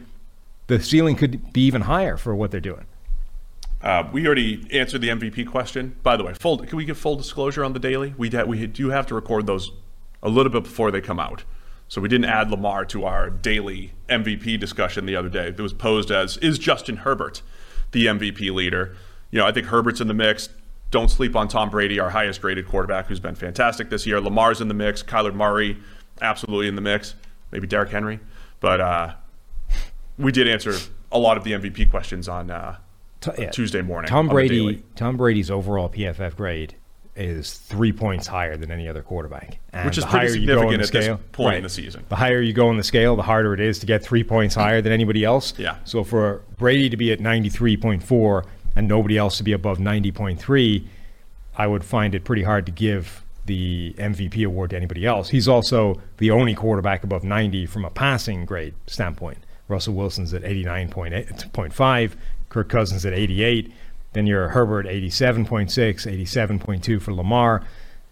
the 0.67 0.81
ceiling 0.81 1.15
could 1.15 1.51
be 1.51 1.61
even 1.61 1.81
higher 1.81 2.17
for 2.17 2.33
what 2.33 2.51
they're 2.51 2.59
doing. 2.59 2.85
Uh, 3.81 4.07
we 4.13 4.25
already 4.25 4.67
answered 4.71 5.01
the 5.01 5.09
MVP 5.09 5.47
question. 5.47 5.95
By 6.03 6.15
the 6.15 6.23
way, 6.23 6.33
full 6.33 6.59
can 6.59 6.77
we 6.77 6.85
give 6.85 6.97
full 6.97 7.15
disclosure 7.15 7.63
on 7.63 7.73
the 7.73 7.79
daily? 7.79 8.13
We 8.17 8.29
ha- 8.29 8.43
we 8.43 8.65
do 8.67 8.89
have 8.89 9.07
to 9.07 9.15
record 9.15 9.47
those 9.47 9.71
a 10.21 10.29
little 10.29 10.51
bit 10.51 10.63
before 10.63 10.91
they 10.91 11.01
come 11.01 11.19
out. 11.19 11.43
So 11.87 11.99
we 11.99 12.07
didn't 12.07 12.25
add 12.25 12.49
Lamar 12.49 12.85
to 12.85 13.03
our 13.03 13.29
daily 13.29 13.91
MVP 14.07 14.59
discussion 14.59 15.05
the 15.05 15.15
other 15.15 15.29
day. 15.29 15.47
It 15.47 15.59
was 15.59 15.73
posed 15.73 16.11
as 16.11 16.37
is 16.37 16.57
Justin 16.57 16.97
Herbert 16.97 17.41
the 17.91 18.05
MVP 18.05 18.53
leader? 18.53 18.95
You 19.29 19.39
know, 19.39 19.45
I 19.45 19.51
think 19.51 19.67
Herbert's 19.67 20.01
in 20.01 20.07
the 20.07 20.13
mix. 20.13 20.49
Don't 20.91 21.09
sleep 21.09 21.35
on 21.35 21.47
Tom 21.47 21.69
Brady, 21.69 21.99
our 21.99 22.09
highest 22.09 22.41
graded 22.41 22.67
quarterback, 22.67 23.07
who's 23.07 23.19
been 23.19 23.35
fantastic 23.35 23.89
this 23.89 24.05
year. 24.05 24.19
Lamar's 24.19 24.61
in 24.61 24.67
the 24.67 24.73
mix. 24.73 25.01
Kyler 25.01 25.33
Murray, 25.33 25.77
absolutely 26.21 26.67
in 26.67 26.75
the 26.75 26.81
mix. 26.81 27.15
Maybe 27.51 27.65
Derrick 27.65 27.89
Henry, 27.89 28.19
but 28.59 28.79
uh, 28.79 29.13
we 30.17 30.31
did 30.31 30.47
answer 30.47 30.75
a 31.11 31.19
lot 31.19 31.37
of 31.37 31.43
the 31.43 31.51
MVP 31.51 31.89
questions 31.89 32.29
on 32.29 32.51
uh, 32.51 32.77
yeah. 33.37 33.49
Tuesday 33.51 33.81
morning. 33.81 34.09
Tom 34.09 34.27
Brady. 34.27 34.83
Tom 34.95 35.17
Brady's 35.17 35.51
overall 35.51 35.89
PFF 35.89 36.35
grade 36.35 36.75
is 37.15 37.53
three 37.53 37.91
points 37.91 38.25
higher 38.27 38.55
than 38.55 38.71
any 38.71 38.87
other 38.87 39.01
quarterback. 39.01 39.59
And 39.73 39.85
Which 39.85 39.97
is 39.97 40.05
pretty 40.05 40.27
higher 40.27 40.35
you 40.35 40.47
go 40.47 40.59
significant 40.59 40.83
at 40.83 40.91
this 40.91 41.05
scale, 41.05 41.19
point 41.31 41.55
in 41.57 41.63
the 41.63 41.69
season. 41.69 42.05
The 42.09 42.15
higher 42.15 42.41
you 42.41 42.53
go 42.53 42.71
in 42.71 42.77
the 42.77 42.83
scale, 42.83 43.15
the 43.15 43.23
harder 43.23 43.53
it 43.53 43.59
is 43.59 43.79
to 43.79 43.85
get 43.85 44.03
three 44.03 44.23
points 44.23 44.55
higher 44.55 44.81
than 44.81 44.93
anybody 44.93 45.25
else. 45.25 45.53
Yeah. 45.57 45.77
So 45.83 46.03
for 46.03 46.43
Brady 46.57 46.89
to 46.89 46.97
be 46.97 47.11
at 47.11 47.19
93.4 47.19 48.45
and 48.75 48.87
nobody 48.87 49.17
else 49.17 49.37
to 49.37 49.43
be 49.43 49.53
above 49.53 49.77
90.3, 49.77 50.85
I 51.57 51.67
would 51.67 51.83
find 51.83 52.15
it 52.15 52.23
pretty 52.23 52.43
hard 52.43 52.65
to 52.65 52.71
give 52.71 53.23
the 53.45 53.93
MVP 53.97 54.45
award 54.45 54.69
to 54.69 54.77
anybody 54.77 55.05
else. 55.05 55.29
He's 55.29 55.47
also 55.47 56.01
the 56.17 56.31
only 56.31 56.55
quarterback 56.55 57.03
above 57.03 57.23
90 57.23 57.65
from 57.65 57.85
a 57.85 57.89
passing 57.89 58.45
grade 58.45 58.73
standpoint. 58.87 59.39
Russell 59.67 59.93
Wilson's 59.93 60.33
at 60.33 60.43
89.5, 60.43 62.11
Kirk 62.49 62.69
Cousins 62.69 63.05
at 63.05 63.13
88. 63.13 63.71
Then 64.13 64.27
you're 64.27 64.49
Herbert 64.49 64.85
87.6, 64.85 65.69
87.2 65.71 67.01
for 67.01 67.13
Lamar. 67.13 67.63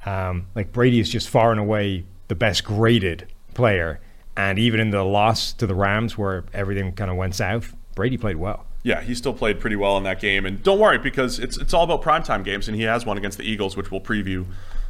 Um, 0.06 0.48
like 0.56 0.72
Brady 0.72 1.00
is 1.00 1.10
just 1.10 1.30
far 1.30 1.52
and 1.52 1.60
away 1.60 2.06
the 2.30 2.36
best 2.36 2.64
graded 2.64 3.28
player. 3.54 4.00
And 4.38 4.58
even 4.58 4.80
in 4.80 4.92
the 4.92 5.04
loss 5.04 5.52
to 5.54 5.68
the 5.68 5.76
Rams, 5.76 6.18
where 6.18 6.46
everything 6.54 6.94
kind 6.94 7.12
of 7.12 7.18
went 7.18 7.36
south, 7.36 7.76
Brady 7.96 8.18
played 8.18 8.38
well. 8.38 8.66
Yeah, 8.84 9.02
he 9.02 9.14
still 9.14 9.34
played 9.34 9.60
pretty 9.60 9.76
well 9.76 9.98
in 9.98 10.04
that 10.04 10.22
game. 10.22 10.46
And 10.46 10.64
don't 10.64 10.80
worry, 10.80 10.98
because 10.98 11.38
it's 11.40 11.58
it's 11.58 11.74
all 11.74 11.84
about 11.84 12.02
primetime 12.02 12.44
games, 12.46 12.68
and 12.68 12.78
he 12.78 12.84
has 12.84 13.06
one 13.06 13.18
against 13.18 13.38
the 13.38 13.44
Eagles, 13.44 13.76
which 13.76 13.92
we'll 13.92 14.02
preview 14.02 14.46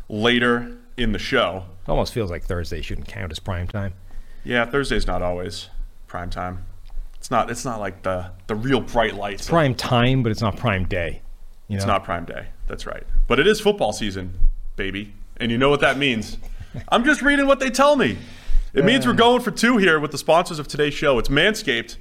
later 0.08 0.78
in 0.98 1.12
the 1.12 1.20
show. 1.20 1.66
It 1.88 1.90
almost 1.90 2.14
feels 2.14 2.30
like 2.30 2.44
Thursday 2.44 2.82
shouldn't 2.82 3.08
count 3.08 3.32
as 3.32 3.40
prime 3.40 3.68
time. 3.68 3.94
Yeah, 4.44 4.66
Thursday's 4.66 5.08
not 5.08 5.22
always 5.22 5.70
prime 6.08 6.30
time. 6.30 6.66
It's 7.16 7.32
not 7.32 7.50
it's 7.50 7.66
not 7.66 7.80
like 7.80 8.04
the 8.04 8.32
the 8.48 8.56
real 8.56 8.82
bright 8.82 9.16
lights. 9.16 9.44
of- 9.44 9.50
Prime 9.50 9.76
time, 9.76 10.24
but 10.24 10.32
it's 10.32 10.42
not 10.42 10.56
prime 10.58 10.86
day. 10.86 11.22
You 11.68 11.78
It's 11.78 11.86
not 11.86 12.04
prime 12.04 12.26
day. 12.26 12.48
That's 12.68 12.86
right. 12.86 13.04
But 13.28 13.40
it 13.40 13.48
is 13.48 13.60
football 13.60 13.94
season, 13.94 14.34
baby. 14.76 15.14
And 15.38 15.52
you 15.52 15.58
know 15.58 15.70
what 15.70 15.82
that 15.82 15.98
means. 15.98 16.38
I'm 16.90 17.04
just 17.04 17.22
reading 17.22 17.48
what 17.48 17.60
they 17.60 17.70
tell 17.70 17.96
me. 17.96 18.18
It 18.74 18.86
means 18.86 19.08
we're 19.08 19.14
going 19.14 19.42
for 19.42 19.50
two 19.52 19.78
here 19.78 20.00
with 20.00 20.12
the 20.12 20.18
sponsors 20.18 20.60
of 20.60 20.68
today's 20.68 20.94
show. 20.94 21.18
It's 21.18 21.30
Manscaped. 21.30 21.98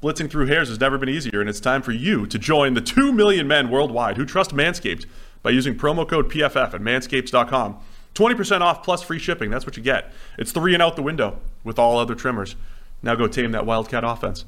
Blitzing 0.00 0.30
through 0.30 0.46
hairs 0.46 0.68
has 0.68 0.78
never 0.78 0.96
been 0.96 1.08
easier, 1.08 1.40
and 1.40 1.50
it's 1.50 1.58
time 1.58 1.82
for 1.82 1.90
you 1.90 2.24
to 2.26 2.38
join 2.38 2.74
the 2.74 2.80
2 2.80 3.12
million 3.12 3.48
men 3.48 3.68
worldwide 3.68 4.16
who 4.16 4.24
trust 4.24 4.54
Manscaped 4.54 5.06
by 5.42 5.50
using 5.50 5.76
promo 5.76 6.08
code 6.08 6.30
PFF 6.30 6.72
at 6.72 6.80
manscaped.com. 6.80 7.76
20% 8.14 8.60
off 8.60 8.84
plus 8.84 9.02
free 9.02 9.18
shipping. 9.18 9.50
That's 9.50 9.66
what 9.66 9.76
you 9.76 9.82
get. 9.82 10.12
It's 10.38 10.52
three 10.52 10.72
and 10.72 10.82
out 10.82 10.94
the 10.94 11.02
window 11.02 11.40
with 11.64 11.80
all 11.80 11.98
other 11.98 12.14
trimmers. 12.14 12.54
Now 13.02 13.16
go 13.16 13.26
tame 13.26 13.50
that 13.52 13.66
Wildcat 13.66 14.04
offense. 14.04 14.44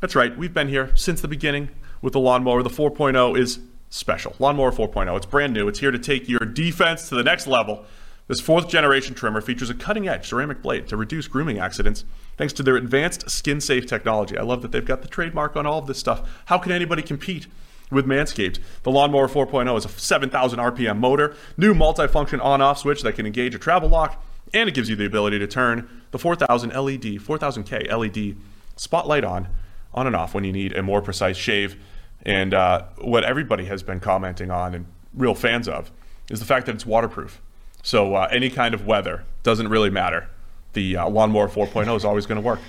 That's 0.00 0.14
right. 0.14 0.36
We've 0.36 0.54
been 0.54 0.68
here 0.68 0.92
since 0.94 1.20
the 1.20 1.28
beginning 1.28 1.68
with 2.00 2.14
the 2.14 2.20
lawnmower. 2.20 2.62
The 2.62 2.70
4.0 2.70 3.38
is 3.38 3.60
special. 3.90 4.34
Lawnmower 4.38 4.72
4.0. 4.72 5.14
It's 5.14 5.26
brand 5.26 5.52
new. 5.52 5.68
It's 5.68 5.80
here 5.80 5.90
to 5.90 5.98
take 5.98 6.26
your 6.26 6.40
defense 6.40 7.10
to 7.10 7.14
the 7.14 7.22
next 7.22 7.46
level. 7.46 7.84
This 8.28 8.40
fourth 8.40 8.68
generation 8.68 9.14
trimmer 9.14 9.40
features 9.40 9.70
a 9.70 9.74
cutting 9.74 10.08
edge 10.08 10.28
ceramic 10.28 10.62
blade 10.62 10.88
to 10.88 10.96
reduce 10.96 11.28
grooming 11.28 11.58
accidents 11.58 12.04
thanks 12.36 12.52
to 12.54 12.62
their 12.62 12.76
advanced 12.76 13.30
skin 13.30 13.60
safe 13.60 13.86
technology. 13.86 14.36
I 14.36 14.42
love 14.42 14.62
that 14.62 14.72
they've 14.72 14.84
got 14.84 15.02
the 15.02 15.08
trademark 15.08 15.56
on 15.56 15.66
all 15.66 15.78
of 15.78 15.86
this 15.86 15.98
stuff. 15.98 16.42
How 16.46 16.58
can 16.58 16.72
anybody 16.72 17.02
compete? 17.02 17.46
With 17.88 18.04
Manscaped, 18.04 18.58
the 18.82 18.90
Lawnmower 18.90 19.28
4.0 19.28 19.78
is 19.78 19.84
a 19.84 19.88
7,000 19.88 20.58
RPM 20.58 20.98
motor, 20.98 21.36
new 21.56 21.72
multifunction 21.72 22.44
on-off 22.44 22.78
switch 22.78 23.02
that 23.02 23.14
can 23.14 23.26
engage 23.26 23.54
a 23.54 23.60
travel 23.60 23.88
lock, 23.88 24.20
and 24.52 24.68
it 24.68 24.74
gives 24.74 24.88
you 24.88 24.96
the 24.96 25.06
ability 25.06 25.38
to 25.38 25.46
turn 25.46 25.88
the 26.10 26.18
4000 26.18 26.70
LED, 26.70 27.02
4000K 27.02 27.92
LED 27.96 28.36
spotlight 28.74 29.22
on, 29.22 29.46
on 29.94 30.08
and 30.08 30.16
off 30.16 30.34
when 30.34 30.42
you 30.42 30.52
need 30.52 30.76
a 30.76 30.82
more 30.82 31.00
precise 31.00 31.36
shave. 31.36 31.80
And 32.22 32.54
uh, 32.54 32.86
what 32.98 33.22
everybody 33.22 33.66
has 33.66 33.84
been 33.84 34.00
commenting 34.00 34.50
on 34.50 34.74
and 34.74 34.86
real 35.14 35.36
fans 35.36 35.68
of 35.68 35.92
is 36.28 36.40
the 36.40 36.46
fact 36.46 36.66
that 36.66 36.74
it's 36.74 36.86
waterproof. 36.86 37.40
So 37.82 38.16
uh, 38.16 38.28
any 38.32 38.50
kind 38.50 38.74
of 38.74 38.84
weather 38.84 39.24
doesn't 39.44 39.68
really 39.68 39.90
matter. 39.90 40.28
The 40.76 40.98
uh, 40.98 41.08
Lawnmower 41.08 41.48
4.0 41.48 41.96
is 41.96 42.04
always 42.04 42.26
going 42.26 42.36
to 42.40 42.46
work. 42.46 42.60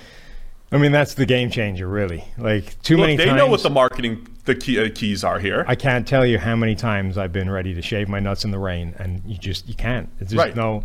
I 0.72 0.78
mean, 0.78 0.92
that's 0.92 1.12
the 1.12 1.26
game 1.26 1.50
changer, 1.50 1.86
really. 1.86 2.24
Like 2.38 2.80
too 2.82 2.96
Look, 2.96 3.02
many 3.04 3.16
they 3.16 3.26
times. 3.26 3.36
know 3.36 3.46
what 3.48 3.62
the 3.62 3.68
marketing 3.70 4.26
the 4.46 4.54
key, 4.54 4.82
uh, 4.82 4.88
keys 4.94 5.24
are 5.24 5.38
here. 5.38 5.62
I 5.68 5.74
can't 5.74 6.08
tell 6.08 6.24
you 6.24 6.38
how 6.38 6.56
many 6.56 6.74
times 6.74 7.18
I've 7.18 7.32
been 7.34 7.50
ready 7.50 7.74
to 7.74 7.82
shave 7.82 8.08
my 8.08 8.18
nuts 8.18 8.44
in 8.46 8.50
the 8.50 8.58
rain, 8.58 8.94
and 8.98 9.22
you 9.26 9.36
just 9.36 9.68
you 9.68 9.74
can't. 9.74 10.08
There's 10.18 10.34
Right. 10.34 10.56
no, 10.56 10.84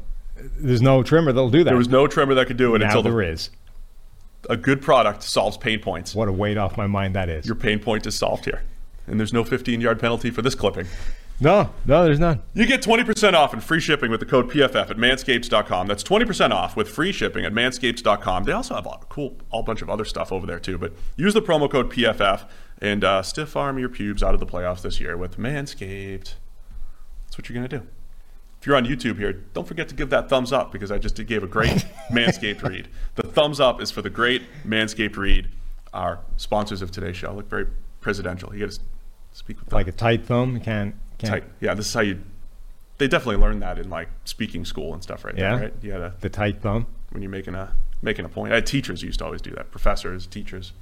there's 0.57 0.81
no 0.81 1.01
trimmer 1.01 1.31
that'll 1.31 1.49
do 1.49 1.59
that. 1.59 1.69
there 1.69 1.77
was 1.77 1.87
no 1.87 2.07
trimmer 2.07 2.33
that 2.33 2.47
could 2.47 2.57
do 2.57 2.75
it 2.75 2.79
now 2.79 2.87
until 2.87 3.03
there 3.03 3.13
the, 3.13 3.31
is. 3.31 3.49
a 4.49 4.57
good 4.57 4.81
product 4.81 5.23
solves 5.23 5.55
pain 5.55 5.79
points. 5.79 6.13
What 6.13 6.27
a 6.27 6.33
weight 6.33 6.57
off 6.57 6.75
my 6.75 6.87
mind 6.87 7.15
that 7.15 7.29
is. 7.29 7.45
Your 7.45 7.55
pain 7.55 7.79
point 7.79 8.05
is 8.05 8.15
solved 8.15 8.43
here. 8.45 8.63
And 9.07 9.17
there's 9.17 9.31
no 9.33 9.45
15 9.45 9.79
yard 9.79 9.97
penalty 9.99 10.29
for 10.29 10.41
this 10.41 10.55
clipping. 10.55 10.87
No, 11.43 11.71
no, 11.85 12.05
there's 12.05 12.21
none. 12.21 12.41
You 12.53 12.65
get 12.65 12.81
20% 12.81 13.33
off 13.33 13.51
and 13.51 13.61
free 13.61 13.81
shipping 13.81 14.09
with 14.09 14.21
the 14.21 14.25
code 14.25 14.49
PFF 14.49 14.89
at 14.89 14.95
manscaped.com. 14.97 15.87
That's 15.87 16.01
20% 16.03 16.51
off 16.51 16.77
with 16.77 16.87
free 16.87 17.11
shipping 17.11 17.43
at 17.43 17.51
manscaped.com. 17.51 18.45
They 18.45 18.53
also 18.53 18.75
have 18.75 18.85
a 18.85 18.97
cool, 19.09 19.35
all 19.51 19.61
bunch 19.61 19.81
of 19.81 19.89
other 19.89 20.05
stuff 20.05 20.31
over 20.31 20.47
there 20.47 20.59
too. 20.59 20.77
But 20.77 20.93
use 21.17 21.33
the 21.33 21.41
promo 21.41 21.69
code 21.69 21.91
PFF 21.91 22.47
and 22.79 23.03
uh, 23.03 23.21
stiff 23.23 23.57
arm 23.57 23.77
your 23.77 23.89
pubes 23.89 24.23
out 24.23 24.33
of 24.33 24.39
the 24.39 24.45
playoffs 24.45 24.83
this 24.83 25.01
year 25.01 25.17
with 25.17 25.37
Manscaped. 25.37 26.35
That's 27.25 27.37
what 27.37 27.49
you're 27.49 27.55
going 27.55 27.67
to 27.67 27.79
do. 27.79 27.87
If 28.61 28.67
you're 28.67 28.77
on 28.77 28.85
YouTube 28.85 29.17
here, 29.17 29.33
don't 29.33 29.67
forget 29.67 29.89
to 29.89 29.95
give 29.95 30.09
that 30.11 30.29
thumbs 30.29 30.53
up 30.53 30.71
because 30.71 30.91
I 30.91 30.97
just 30.97 31.17
gave 31.27 31.43
a 31.43 31.47
great 31.47 31.85
Manscaped 32.09 32.63
read. 32.63 32.87
The 33.15 33.23
thumbs 33.23 33.59
up 33.59 33.81
is 33.81 33.91
for 33.91 34.01
the 34.01 34.09
great 34.09 34.43
Manscaped 34.65 35.17
read, 35.17 35.49
our 35.93 36.21
sponsors 36.37 36.81
of 36.81 36.89
today's 36.89 37.17
show. 37.17 37.33
Look 37.33 37.49
very 37.49 37.67
presidential. 37.99 38.53
You 38.53 38.61
got 38.61 38.71
to 38.75 38.79
speak 39.33 39.59
with 39.59 39.67
them 39.67 39.75
Like 39.75 39.89
a 39.89 39.91
tight 39.91 40.25
thumb, 40.25 40.55
you 40.55 40.61
can't. 40.61 40.95
Can't. 41.29 41.43
Yeah, 41.61 41.73
this 41.73 41.87
is 41.87 41.93
how 41.93 42.01
you. 42.01 42.21
They 42.99 43.07
definitely 43.07 43.37
learned 43.37 43.61
that 43.63 43.79
in 43.79 43.89
like 43.89 44.09
speaking 44.25 44.65
school 44.65 44.93
and 44.93 45.01
stuff, 45.01 45.25
right? 45.25 45.35
Yeah? 45.37 45.55
There, 45.55 45.63
right. 45.65 45.73
You 45.81 45.91
gotta 45.91 46.13
The 46.19 46.29
tight 46.29 46.61
thumb. 46.61 46.85
when 47.09 47.21
you're 47.23 47.31
making 47.31 47.55
a 47.55 47.73
making 48.01 48.25
a 48.25 48.29
point. 48.29 48.51
I 48.51 48.55
had 48.55 48.65
teachers 48.65 49.01
used 49.01 49.19
to 49.19 49.25
always 49.25 49.41
do 49.41 49.51
that. 49.51 49.71
Professors, 49.71 50.27
teachers, 50.27 50.73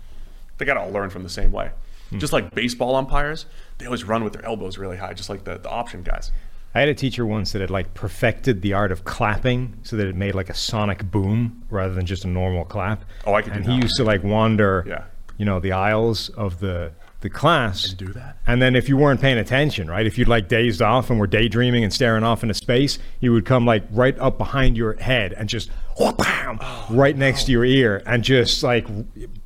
they 0.58 0.66
got 0.66 0.74
to 0.74 0.80
all 0.82 0.92
learn 0.92 1.10
from 1.12 1.24
the 1.24 1.30
same 1.30 1.52
way. 1.52 1.70
Hmm. 2.10 2.18
Just 2.20 2.34
like 2.34 2.54
baseball 2.56 2.96
umpires, 2.96 3.46
they 3.78 3.86
always 3.86 4.04
run 4.04 4.24
with 4.24 4.34
their 4.34 4.44
elbows 4.46 4.78
really 4.78 4.98
high, 4.98 5.14
just 5.14 5.30
like 5.30 5.44
the, 5.44 5.58
the 5.60 5.70
option 5.70 6.02
guys. 6.04 6.32
I 6.74 6.80
had 6.80 6.90
a 6.90 6.94
teacher 6.96 7.26
once 7.26 7.52
that 7.52 7.62
had 7.62 7.70
like 7.70 7.94
perfected 7.94 8.62
the 8.62 8.74
art 8.74 8.92
of 8.92 9.04
clapping 9.06 9.78
so 9.84 9.96
that 9.98 10.08
it 10.08 10.16
made 10.16 10.34
like 10.36 10.50
a 10.50 10.54
sonic 10.54 11.10
boom 11.12 11.64
rather 11.70 11.94
than 11.94 12.06
just 12.06 12.26
a 12.26 12.28
normal 12.28 12.66
clap. 12.66 13.04
Oh, 13.26 13.34
I 13.36 13.42
could 13.42 13.54
do 13.54 13.60
And 13.60 13.66
that. 13.68 13.72
he 13.72 13.82
used 13.82 13.98
to 13.98 14.04
like 14.04 14.24
wander, 14.24 14.84
Yeah. 14.88 15.04
you 15.38 15.46
know, 15.46 15.60
the 15.60 15.74
aisles 15.74 16.30
of 16.30 16.60
the 16.60 16.92
the 17.22 17.30
class. 17.30 17.88
And 17.90 17.98
do 17.98 18.08
that? 18.14 18.38
And 18.46 18.62
then 18.62 18.76
if 18.76 18.90
you 18.90 18.98
weren't 18.98 19.22
paying 19.22 19.38
attention, 19.38 19.88
right? 19.90 20.06
If 20.06 20.18
you'd 20.18 20.28
like 20.28 20.48
dazed 20.48 20.82
off 20.82 21.10
and 21.10 21.20
were 21.20 21.28
daydreaming 21.28 21.84
and 21.84 21.94
staring 21.94 22.24
off 22.24 22.44
into 22.44 22.54
space, 22.54 23.00
he 23.20 23.30
would 23.30 23.46
come 23.46 23.66
like 23.66 23.84
right 23.92 24.18
up 24.20 24.38
behind 24.38 24.76
your 24.78 24.94
head 24.96 25.34
and 25.34 25.48
just 25.48 25.70
wham, 26.00 26.58
Oh, 26.62 26.88
right 26.90 27.16
next 27.16 27.46
to 27.46 27.52
your 27.52 27.64
ear 27.66 28.02
and 28.06 28.24
just 28.24 28.62
like 28.64 28.86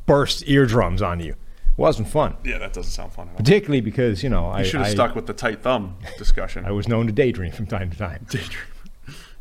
burst 0.06 0.48
eardrums 0.48 1.02
on 1.02 1.20
you. 1.20 1.32
It 1.34 1.78
wasn't 1.82 2.08
fun. 2.08 2.38
Yeah, 2.46 2.58
that 2.60 2.72
doesn't 2.74 2.92
sound 2.92 3.12
fun 3.12 3.28
at 3.28 3.32
all. 3.32 3.38
Particularly 3.38 3.82
because, 3.82 4.24
you 4.24 4.30
know, 4.30 4.48
I, 4.48 4.64
should 4.64 4.80
have 4.80 4.88
I, 4.88 4.94
stuck 4.94 5.14
with 5.16 5.28
the 5.28 5.34
tight 5.34 5.62
thumb 5.62 5.98
discussion. 6.18 6.64
I 6.66 6.72
was 6.72 6.88
known 6.88 7.08
to 7.08 7.12
daydream 7.14 7.52
from 7.52 7.66
time 7.68 7.92
to 7.92 7.98
time. 7.98 8.26
Daydream. 8.30 8.64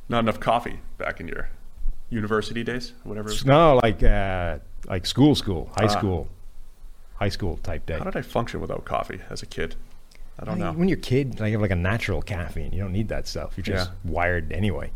Not 0.09 0.18
enough 0.20 0.40
coffee 0.40 0.81
back 0.99 1.20
in 1.20 1.29
your 1.29 1.49
university 2.11 2.62
days, 2.64 2.92
whatever. 3.05 3.29
It 3.29 3.33
was. 3.33 3.47
No, 3.47 3.81
like 3.83 4.03
uh, 4.03 4.59
like 4.87 5.07
school, 5.07 5.35
school, 5.35 5.70
high 5.77 5.85
Ah. 5.85 5.88
school, 5.88 6.29
high 7.25 7.31
school 7.31 7.57
type 7.63 7.87
day. 7.87 7.97
How 7.97 8.05
did 8.05 8.17
I 8.17 8.23
function 8.23 8.61
without 8.61 8.85
coffee 8.85 9.21
as 9.31 9.43
a 9.43 9.47
kid? 9.47 9.77
I 10.39 10.45
don't 10.45 10.59
know. 10.59 10.73
When 10.73 10.89
you're 10.89 10.99
a 10.99 11.01
kid, 11.01 11.41
like 11.41 11.49
you 11.49 11.53
have 11.55 11.63
like 11.63 11.71
a 11.71 11.77
natural 11.77 12.21
caffeine. 12.21 12.73
You 12.73 12.81
don't 12.83 12.93
need 12.93 13.09
that 13.09 13.27
stuff. 13.27 13.55
You're 13.57 13.65
just 13.65 13.91
Yeah. 13.91 14.13
wired 14.13 14.53
anyway. 14.53 14.91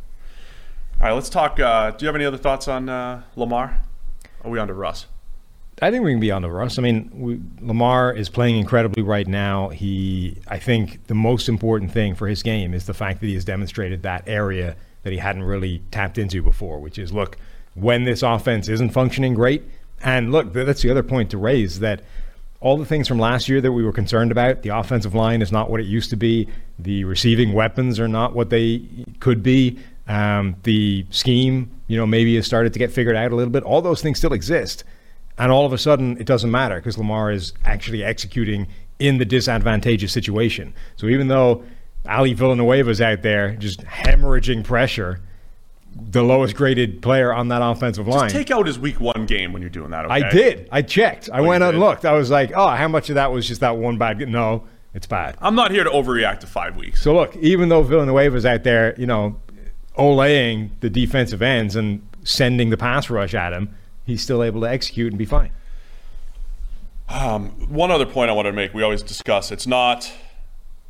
All 1.00 1.06
right, 1.06 1.12
let's 1.14 1.30
talk. 1.30 1.58
Uh, 1.58 1.92
do 1.92 2.04
you 2.04 2.08
have 2.08 2.16
any 2.16 2.24
other 2.26 2.36
thoughts 2.36 2.68
on 2.68 2.88
uh, 2.88 3.22
Lamar? 3.34 3.82
Are 4.44 4.50
we 4.50 4.58
on 4.58 4.68
to 4.68 4.74
Russ? 4.74 5.06
I 5.80 5.90
think 5.92 6.04
we 6.04 6.10
can 6.10 6.20
be 6.20 6.32
on 6.32 6.42
to 6.42 6.50
Russ. 6.50 6.76
I 6.78 6.82
mean, 6.82 7.10
we, 7.14 7.40
Lamar 7.64 8.12
is 8.12 8.28
playing 8.28 8.56
incredibly 8.56 9.02
right 9.02 9.28
now. 9.28 9.68
He, 9.68 10.36
I 10.48 10.58
think, 10.58 11.06
the 11.06 11.14
most 11.14 11.48
important 11.48 11.92
thing 11.92 12.16
for 12.16 12.26
his 12.26 12.42
game 12.42 12.74
is 12.74 12.86
the 12.86 12.94
fact 12.94 13.20
that 13.20 13.26
he 13.28 13.34
has 13.34 13.44
demonstrated 13.44 14.02
that 14.02 14.24
area 14.26 14.76
that 15.04 15.12
he 15.12 15.18
hadn't 15.20 15.44
really 15.44 15.80
tapped 15.92 16.18
into 16.18 16.42
before, 16.42 16.80
which 16.80 16.98
is 16.98 17.12
look, 17.12 17.38
when 17.74 18.02
this 18.02 18.22
offense 18.24 18.68
isn't 18.68 18.90
functioning 18.90 19.34
great, 19.34 19.62
and 20.02 20.32
look, 20.32 20.52
that's 20.52 20.82
the 20.82 20.90
other 20.90 21.04
point 21.04 21.30
to 21.30 21.38
raise 21.38 21.78
that 21.80 22.02
all 22.60 22.76
the 22.76 22.84
things 22.84 23.06
from 23.06 23.18
last 23.18 23.48
year 23.48 23.60
that 23.60 23.72
we 23.72 23.84
were 23.84 23.92
concerned 23.92 24.32
about, 24.32 24.62
the 24.62 24.70
offensive 24.70 25.14
line 25.14 25.42
is 25.42 25.52
not 25.52 25.70
what 25.70 25.80
it 25.80 25.86
used 25.86 26.10
to 26.10 26.16
be, 26.16 26.48
the 26.78 27.04
receiving 27.04 27.52
weapons 27.52 28.00
are 28.00 28.08
not 28.08 28.34
what 28.34 28.50
they 28.50 28.82
could 29.20 29.42
be, 29.42 29.78
um, 30.08 30.56
the 30.64 31.06
scheme, 31.10 31.70
you 31.86 31.96
know, 31.96 32.06
maybe 32.06 32.34
has 32.36 32.46
started 32.46 32.72
to 32.72 32.78
get 32.78 32.90
figured 32.90 33.14
out 33.14 33.30
a 33.30 33.36
little 33.36 33.52
bit. 33.52 33.62
All 33.62 33.80
those 33.80 34.02
things 34.02 34.18
still 34.18 34.32
exist. 34.32 34.84
And 35.38 35.52
all 35.52 35.64
of 35.64 35.72
a 35.72 35.78
sudden, 35.78 36.18
it 36.18 36.26
doesn't 36.26 36.50
matter 36.50 36.76
because 36.76 36.98
Lamar 36.98 37.30
is 37.30 37.52
actually 37.64 38.02
executing 38.02 38.66
in 38.98 39.18
the 39.18 39.24
disadvantageous 39.24 40.12
situation. 40.12 40.74
So 40.96 41.06
even 41.06 41.28
though 41.28 41.62
Ali 42.08 42.34
Villanueva's 42.34 43.00
out 43.00 43.22
there 43.22 43.54
just 43.54 43.82
hemorrhaging 43.82 44.64
pressure, 44.64 45.20
the 46.00 46.22
lowest 46.22 46.54
graded 46.54 47.02
player 47.02 47.32
on 47.32 47.48
that 47.48 47.60
offensive 47.62 48.06
line. 48.08 48.28
Just 48.28 48.34
take 48.34 48.50
out 48.50 48.66
his 48.66 48.78
week 48.78 49.00
one 49.00 49.26
game 49.26 49.52
when 49.52 49.62
you're 49.62 49.70
doing 49.70 49.90
that. 49.90 50.04
Okay? 50.06 50.14
I 50.14 50.30
did. 50.30 50.68
I 50.72 50.82
checked. 50.82 51.28
I 51.32 51.40
Oh, 51.40 51.44
went 51.44 51.62
and 51.64 51.78
looked. 51.78 52.04
I 52.04 52.12
was 52.12 52.30
like, 52.30 52.52
oh, 52.54 52.68
how 52.68 52.88
much 52.88 53.08
of 53.10 53.14
that 53.16 53.32
was 53.32 53.46
just 53.46 53.60
that 53.60 53.76
one 53.76 53.98
bad? 53.98 54.18
g-" 54.18 54.24
No, 54.26 54.64
it's 54.94 55.06
bad. 55.06 55.36
I'm 55.40 55.54
not 55.54 55.70
here 55.70 55.84
to 55.84 55.90
overreact 55.90 56.40
to 56.40 56.46
five 56.46 56.76
weeks. 56.76 57.02
So 57.02 57.14
look, 57.14 57.36
even 57.36 57.68
though 57.68 57.82
Villanueva's 57.84 58.46
out 58.46 58.64
there, 58.64 58.94
you 58.98 59.06
know, 59.06 59.40
olaying 59.96 60.70
the 60.80 60.88
defensive 60.90 61.42
ends 61.42 61.76
and 61.76 62.06
sending 62.24 62.70
the 62.70 62.76
pass 62.76 63.10
rush 63.10 63.34
at 63.34 63.52
him, 63.52 63.74
he's 64.04 64.22
still 64.22 64.42
able 64.42 64.60
to 64.62 64.68
execute 64.68 65.12
and 65.12 65.18
be 65.18 65.24
fine. 65.24 65.50
Um, 67.08 67.50
one 67.68 67.90
other 67.90 68.06
point 68.06 68.30
I 68.30 68.34
wanted 68.34 68.50
to 68.50 68.56
make: 68.56 68.74
we 68.74 68.82
always 68.82 69.02
discuss 69.02 69.50
it's 69.50 69.66
not 69.66 70.10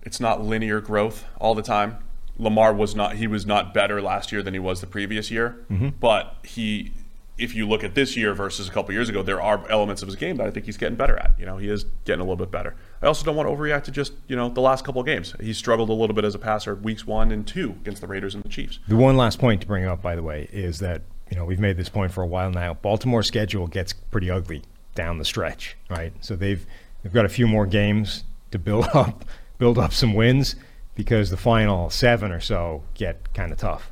it's 0.03 0.21
not 0.21 0.43
linear 0.45 0.81
growth 0.81 1.25
all 1.39 1.55
the 1.55 1.63
time. 1.63 1.99
Lamar 2.39 2.73
was 2.73 2.95
not 2.95 3.17
he 3.17 3.27
was 3.27 3.47
not 3.47 3.75
better 3.75 4.01
last 4.01 4.33
year 4.33 4.43
than 4.43 4.55
he 4.55 4.61
was 4.61 4.81
the 4.81 4.87
previous 4.87 5.31
year, 5.31 5.65
mm-hmm. 5.71 5.91
but 6.01 6.37
he. 6.45 6.93
If 7.37 7.55
you 7.55 7.69
look 7.69 7.85
at 7.85 7.95
this 7.95 8.17
year 8.17 8.35
versus 8.35 8.69
a 8.69 8.73
couple 8.73 8.93
years 8.93 9.09
ago, 9.09 9.23
there 9.23 9.41
are 9.41 9.65
elements 9.71 10.03
of 10.03 10.09
his 10.09 10.17
game 10.17 10.39
that 10.39 10.49
I 10.49 10.51
think 10.51 10.67
he's 10.67 10.77
getting 10.77 10.97
better 10.97 11.17
at. 11.17 11.37
You 11.39 11.47
know, 11.47 11.57
he 11.57 11.69
is 11.69 11.85
getting 12.05 12.19
a 12.19 12.25
little 12.25 12.35
bit 12.35 12.51
better. 12.51 12.75
I 13.01 13.07
also 13.07 13.25
don't 13.25 13.37
want 13.37 13.49
to 13.49 13.55
overreact 13.55 13.85
to 13.85 13.93
just 13.93 14.13
you 14.27 14.35
know 14.35 14.49
the 14.49 14.61
last 14.61 14.85
couple 14.85 15.01
of 15.01 15.07
games. 15.07 15.37
He 15.39 15.53
struggled 15.53 15.89
a 15.89 15.93
little 15.93 16.17
bit 16.17 16.25
as 16.25 16.35
a 16.35 16.39
passer 16.41 16.75
weeks 16.75 17.07
one 17.07 17.31
and 17.31 17.47
two 17.47 17.77
against 17.81 18.01
the 18.01 18.09
Raiders 18.09 18.35
and 18.35 18.43
the 18.43 18.49
Chiefs. 18.49 18.81
The 18.89 18.97
one 18.97 19.17
last 19.17 19.39
point 19.39 19.61
to 19.61 19.69
bring 19.69 19.85
up, 19.85 20.03
by 20.03 20.17
the 20.17 20.23
way, 20.25 20.49
is 20.53 20.81
that 20.81 21.03
you 21.31 21.37
know 21.37 21.45
we've 21.45 21.61
made 21.61 21.77
this 21.77 21.89
point 21.89 22.11
for 22.11 22.23
a 22.23 22.27
while 22.27 22.51
now. 22.51 22.75
Baltimore's 22.75 23.29
schedule 23.29 23.69
gets 23.69 23.93
pretty 23.93 24.33
ugly 24.33 24.65
down 24.97 25.19
the 25.19 25.25
stretch, 25.25 25.77
right? 25.89 26.13
So 26.21 26.35
they've 26.35 26.67
They've 27.03 27.13
got 27.13 27.25
a 27.25 27.31
few 27.31 27.47
more 27.47 27.67
games 27.67 28.25
to 28.51 28.59
build 28.59 28.89
up, 28.95 29.25
build 29.59 29.79
up 29.79 29.93
some 29.93 30.15
wins 30.15 30.57
because 30.99 31.31
the 31.31 31.37
final 31.39 31.89
seven 31.89 32.33
or 32.33 32.41
so 32.41 32.83
get 32.93 33.33
kind 33.33 33.53
of 33.53 33.57
tough. 33.57 33.91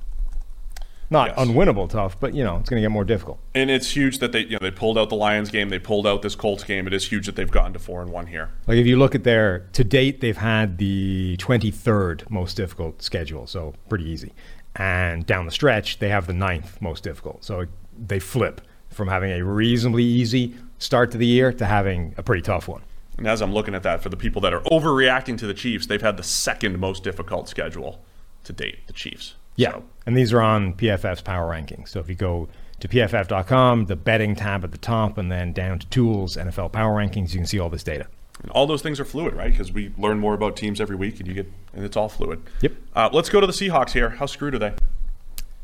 Not 1.08 1.28
Yes. 1.28 1.38
unwinnable 1.46 1.88
tough, 1.88 2.18
but 2.18 2.34
you 2.34 2.42
know 2.42 2.56
it's 2.56 2.68
going 2.68 2.82
to 2.82 2.84
get 2.84 2.90
more 2.90 3.04
difficult. 3.04 3.38
And 3.54 3.70
it's 3.70 3.92
huge 3.96 4.18
that 4.18 4.32
they 4.32 4.40
you 4.40 4.50
know 4.50 4.58
they 4.60 4.72
pulled 4.72 4.98
out 4.98 5.08
the 5.08 5.14
Lions 5.14 5.50
game, 5.50 5.68
they 5.68 5.78
pulled 5.78 6.04
out 6.04 6.20
this 6.22 6.34
Colts 6.34 6.64
game. 6.64 6.86
It 6.88 6.92
is 6.92 7.08
huge 7.08 7.26
that 7.26 7.36
they've 7.36 7.50
gotten 7.50 7.72
to 7.74 7.78
four 7.78 8.02
and 8.02 8.10
one 8.10 8.26
here. 8.26 8.50
Like 8.66 8.78
if 8.78 8.86
you 8.88 8.96
look 8.98 9.14
at 9.14 9.22
their 9.22 9.60
to 9.74 9.84
date, 9.84 10.20
they've 10.20 10.36
had 10.36 10.78
the 10.78 11.36
23rd 11.38 12.28
most 12.28 12.56
difficult 12.56 13.02
schedule, 13.02 13.46
so 13.46 13.74
pretty 13.88 14.04
easy. 14.10 14.32
And 14.74 15.24
down 15.24 15.46
the 15.46 15.52
stretch, 15.52 16.00
they 16.00 16.08
have 16.08 16.26
the 16.26 16.34
ninth 16.34 16.82
most 16.82 17.04
difficult. 17.04 17.44
So 17.44 17.66
they 17.96 18.18
flip 18.18 18.60
from 18.90 19.06
having 19.06 19.30
a 19.30 19.44
reasonably 19.44 20.02
easy 20.02 20.54
start 20.78 21.12
to 21.12 21.18
the 21.18 21.26
year 21.26 21.52
to 21.52 21.64
having 21.66 22.14
a 22.18 22.22
pretty 22.24 22.42
tough 22.42 22.66
one. 22.66 22.82
And 23.18 23.26
as 23.26 23.40
I'm 23.40 23.52
looking 23.52 23.74
at 23.74 23.82
that, 23.84 24.02
for 24.02 24.08
the 24.08 24.16
people 24.16 24.40
that 24.42 24.52
are 24.52 24.60
overreacting 24.62 25.38
to 25.38 25.46
the 25.46 25.54
Chiefs, 25.54 25.86
they've 25.86 26.02
had 26.02 26.16
the 26.16 26.22
second 26.22 26.78
most 26.78 27.02
difficult 27.02 27.48
schedule 27.48 28.02
to 28.44 28.52
date. 28.52 28.86
The 28.86 28.92
Chiefs. 28.92 29.34
Yeah. 29.56 29.72
So, 29.72 29.84
And 30.04 30.16
these 30.16 30.32
are 30.32 30.40
on 30.42 30.74
PFF's 30.74 31.22
power 31.22 31.50
rankings. 31.50 31.88
So 31.88 31.98
if 32.00 32.08
you 32.10 32.14
go 32.14 32.48
to 32.80 32.88
pff.com, 32.88 33.86
the 33.86 33.96
betting 33.96 34.36
tab 34.36 34.64
at 34.64 34.72
the 34.72 34.78
top, 34.78 35.16
and 35.16 35.32
then 35.32 35.52
down 35.54 35.78
to 35.78 35.86
tools, 35.88 36.36
NFL 36.36 36.72
power 36.72 36.94
rankings, 36.94 37.30
you 37.32 37.38
can 37.38 37.46
see 37.46 37.58
all 37.58 37.70
this 37.70 37.82
data. 37.82 38.06
and 38.42 38.50
all 38.52 38.66
those 38.66 38.82
things 38.82 39.00
are 39.00 39.04
fluid, 39.06 39.32
right? 39.34 39.50
Because 39.50 39.72
we 39.72 39.92
learn 39.96 40.18
more 40.18 40.34
about 40.34 40.56
teams 40.56 40.78
every 40.78 40.96
week, 40.96 41.18
and 41.18 41.26
you 41.26 41.32
get 41.32 41.50
and 41.74 41.86
it's 41.86 41.96
all 41.96 42.10
fluid. 42.10 42.42
Yep. 42.60 42.72
Uh, 42.94 43.08
let's 43.14 43.30
go 43.30 43.40
to 43.40 43.46
the 43.46 43.52
Seahawks 43.54 43.92
here. 43.92 44.10
How 44.10 44.26
screwed 44.26 44.54
are 44.54 44.58
they? 44.58 44.74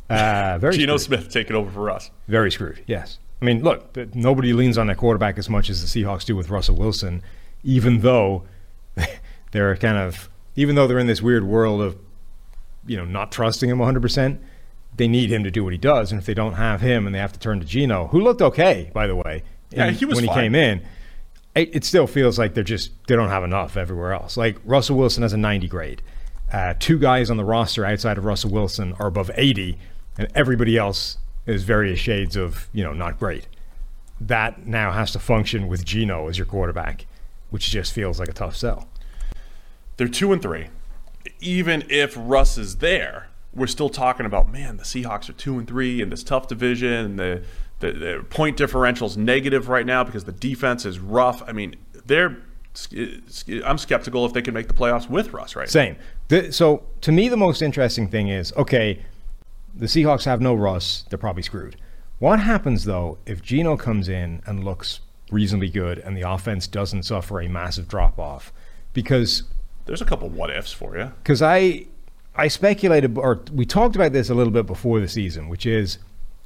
Uh, 0.09 0.59
very 0.59 0.75
Geno 0.79 0.97
screwed. 0.97 1.21
Smith 1.21 1.33
taking 1.33 1.55
over 1.55 1.71
for 1.71 1.91
us. 1.91 2.11
Very 2.29 2.51
screwed, 2.51 2.83
yes. 2.87 3.19
I 3.41 3.45
mean, 3.45 3.63
look, 3.63 3.95
nobody 4.15 4.53
leans 4.53 4.79
on 4.79 4.87
their 4.87 4.97
quarterback 4.97 5.37
as 5.37 5.51
much 5.51 5.69
as 5.69 5.83
the 5.83 6.03
Seahawks 6.03 6.25
do 6.25 6.37
with 6.37 6.49
Russell 6.49 6.77
Wilson, 6.77 7.23
even 7.65 8.01
though 8.01 8.45
they're 9.53 9.77
kind 9.77 9.97
of, 9.99 10.29
even 10.57 10.75
though 10.75 10.87
they're 10.87 10.99
in 10.99 11.07
this 11.07 11.23
weird 11.23 11.45
world 11.45 11.81
of, 11.81 11.97
you 12.87 12.97
know, 12.97 13.05
not 13.05 13.31
trusting 13.33 13.69
him 13.71 13.79
100%, 13.79 14.39
they 14.97 15.09
need 15.09 15.31
him 15.31 15.45
to 15.45 15.51
do 15.51 15.65
what 15.65 15.73
he 15.73 15.79
does. 15.79 16.13
And 16.13 16.19
if 16.21 16.27
they 16.27 16.35
don't 16.35 16.55
have 16.55 16.81
him 16.81 17.07
and 17.07 17.15
they 17.15 17.19
have 17.19 17.33
to 17.33 17.39
turn 17.39 17.61
to 17.61 17.67
Geno, 17.67 18.09
who 18.09 18.21
looked 18.21 18.43
okay, 18.43 18.91
by 18.93 19.07
the 19.07 19.17
way, 19.17 19.43
Yeah, 19.71 19.87
in- 19.87 19.95
he 19.95 20.05
was 20.05 20.17
when 20.17 20.27
fine. 20.27 20.35
he 20.37 20.41
came 20.43 20.55
in, 20.55 20.83
it, 21.55 21.77
it 21.77 21.85
still 21.85 22.07
feels 22.07 22.39
like 22.39 22.55
they're 22.55 22.65
just, 22.65 22.91
they 23.07 23.15
don't 23.17 23.29
have 23.29 23.45
enough 23.45 23.77
everywhere 23.77 24.13
else. 24.13 24.37
Like 24.37 24.59
Russell 24.65 24.97
Wilson 24.97 25.23
has 25.23 25.33
a 25.33 25.37
90 25.39 25.69
grade. 25.69 26.03
Uh, 26.53 26.75
two 26.79 26.99
guys 26.99 27.31
on 27.31 27.37
the 27.39 27.45
roster 27.45 27.85
outside 27.87 28.19
of 28.19 28.25
Russell 28.27 28.51
Wilson 28.51 28.93
are 28.99 29.07
above 29.07 29.31
80, 29.35 29.79
and 30.19 30.29
everybody 30.35 30.77
else 30.77 31.17
is 31.47 31.63
various 31.65 31.99
shades 31.99 32.37
of, 32.37 32.69
you 32.75 32.85
know, 32.85 32.93
not 32.93 33.19
great. 33.19 33.49
That 34.21 34.67
now 34.67 34.93
has 34.93 35.13
to 35.13 35.19
function 35.19 35.67
with 35.69 35.85
Geno 35.85 36.29
as 36.29 36.37
your 36.37 36.47
quarterback, 36.47 37.07
which 37.53 37.71
just 37.71 37.93
feels 37.93 38.19
like 38.19 38.31
a 38.31 38.33
tough 38.33 38.57
sell. 38.57 38.89
They're 39.99 40.09
two 40.09 40.33
and 40.33 40.41
three. 40.41 40.69
Even 41.39 41.85
if 41.91 42.15
Russ 42.17 42.57
is 42.57 42.79
there, 42.79 43.29
we're 43.55 43.67
still 43.67 43.91
talking 43.91 44.25
about 44.25 44.51
man. 44.51 44.79
The 44.79 44.85
Seahawks 44.85 45.29
are 45.29 45.35
two 45.35 45.59
and 45.59 45.69
three 45.69 46.01
in 46.01 46.09
this 46.09 46.25
tough 46.25 46.49
division. 46.49 46.93
And 46.93 47.19
the, 47.19 47.43
the 47.81 47.93
the 47.93 48.27
point 48.31 48.57
differential's 48.57 49.19
negative 49.19 49.69
right 49.69 49.85
now 49.85 50.03
because 50.03 50.25
the 50.25 50.33
defense 50.33 50.87
is 50.87 50.99
rough. 50.99 51.43
I 51.47 51.53
mean, 51.53 51.77
they're. 52.07 52.39
I'm 53.67 53.77
skeptical 53.77 54.25
if 54.25 54.33
they 54.33 54.41
can 54.41 54.55
make 54.55 54.67
the 54.67 54.73
playoffs 54.73 55.11
with 55.11 55.35
Russ 55.35 55.55
right. 55.55 55.69
Same. 55.69 55.97
The, 56.29 56.51
so 56.55 56.85
to 57.03 57.13
me, 57.13 57.29
the 57.29 57.37
most 57.37 57.61
interesting 57.61 58.09
thing 58.09 58.29
is 58.29 58.51
okay, 58.55 59.05
the 59.75 59.85
Seahawks 59.85 60.25
have 60.25 60.41
no 60.41 60.55
Russ. 60.55 61.05
They're 61.11 61.19
probably 61.19 61.43
screwed. 61.43 61.77
What 62.19 62.41
happens 62.41 62.87
though 62.87 63.19
if 63.27 63.43
Geno 63.43 63.77
comes 63.77 64.09
in 64.09 64.43
and 64.47 64.65
looks 64.65 65.01
reasonably 65.33 65.69
good 65.71 65.99
and 65.99 66.17
the 66.17 66.23
offense 66.23 66.67
doesn't 66.67 67.03
suffer 67.05 67.41
a 67.41 67.49
massive 67.49 67.89
drop 67.89 68.19
off? 68.19 68.53
Because 68.93 69.45
There's 69.87 70.03
a 70.03 70.05
couple 70.05 70.29
what 70.29 70.51
ifs 70.51 70.73
for 70.73 70.97
you. 70.97 71.13
because 71.23 71.43
I 71.43 71.87
I 72.37 72.49
speculated 72.49 73.17
or 73.19 73.43
we 73.53 73.67
talked 73.67 73.97
about 73.97 74.13
this 74.13 74.31
a 74.31 74.35
little 74.35 74.53
bit 74.53 74.67
before 74.67 75.01
the 75.01 75.09
season, 75.09 75.49
which 75.49 75.67
is 75.67 75.99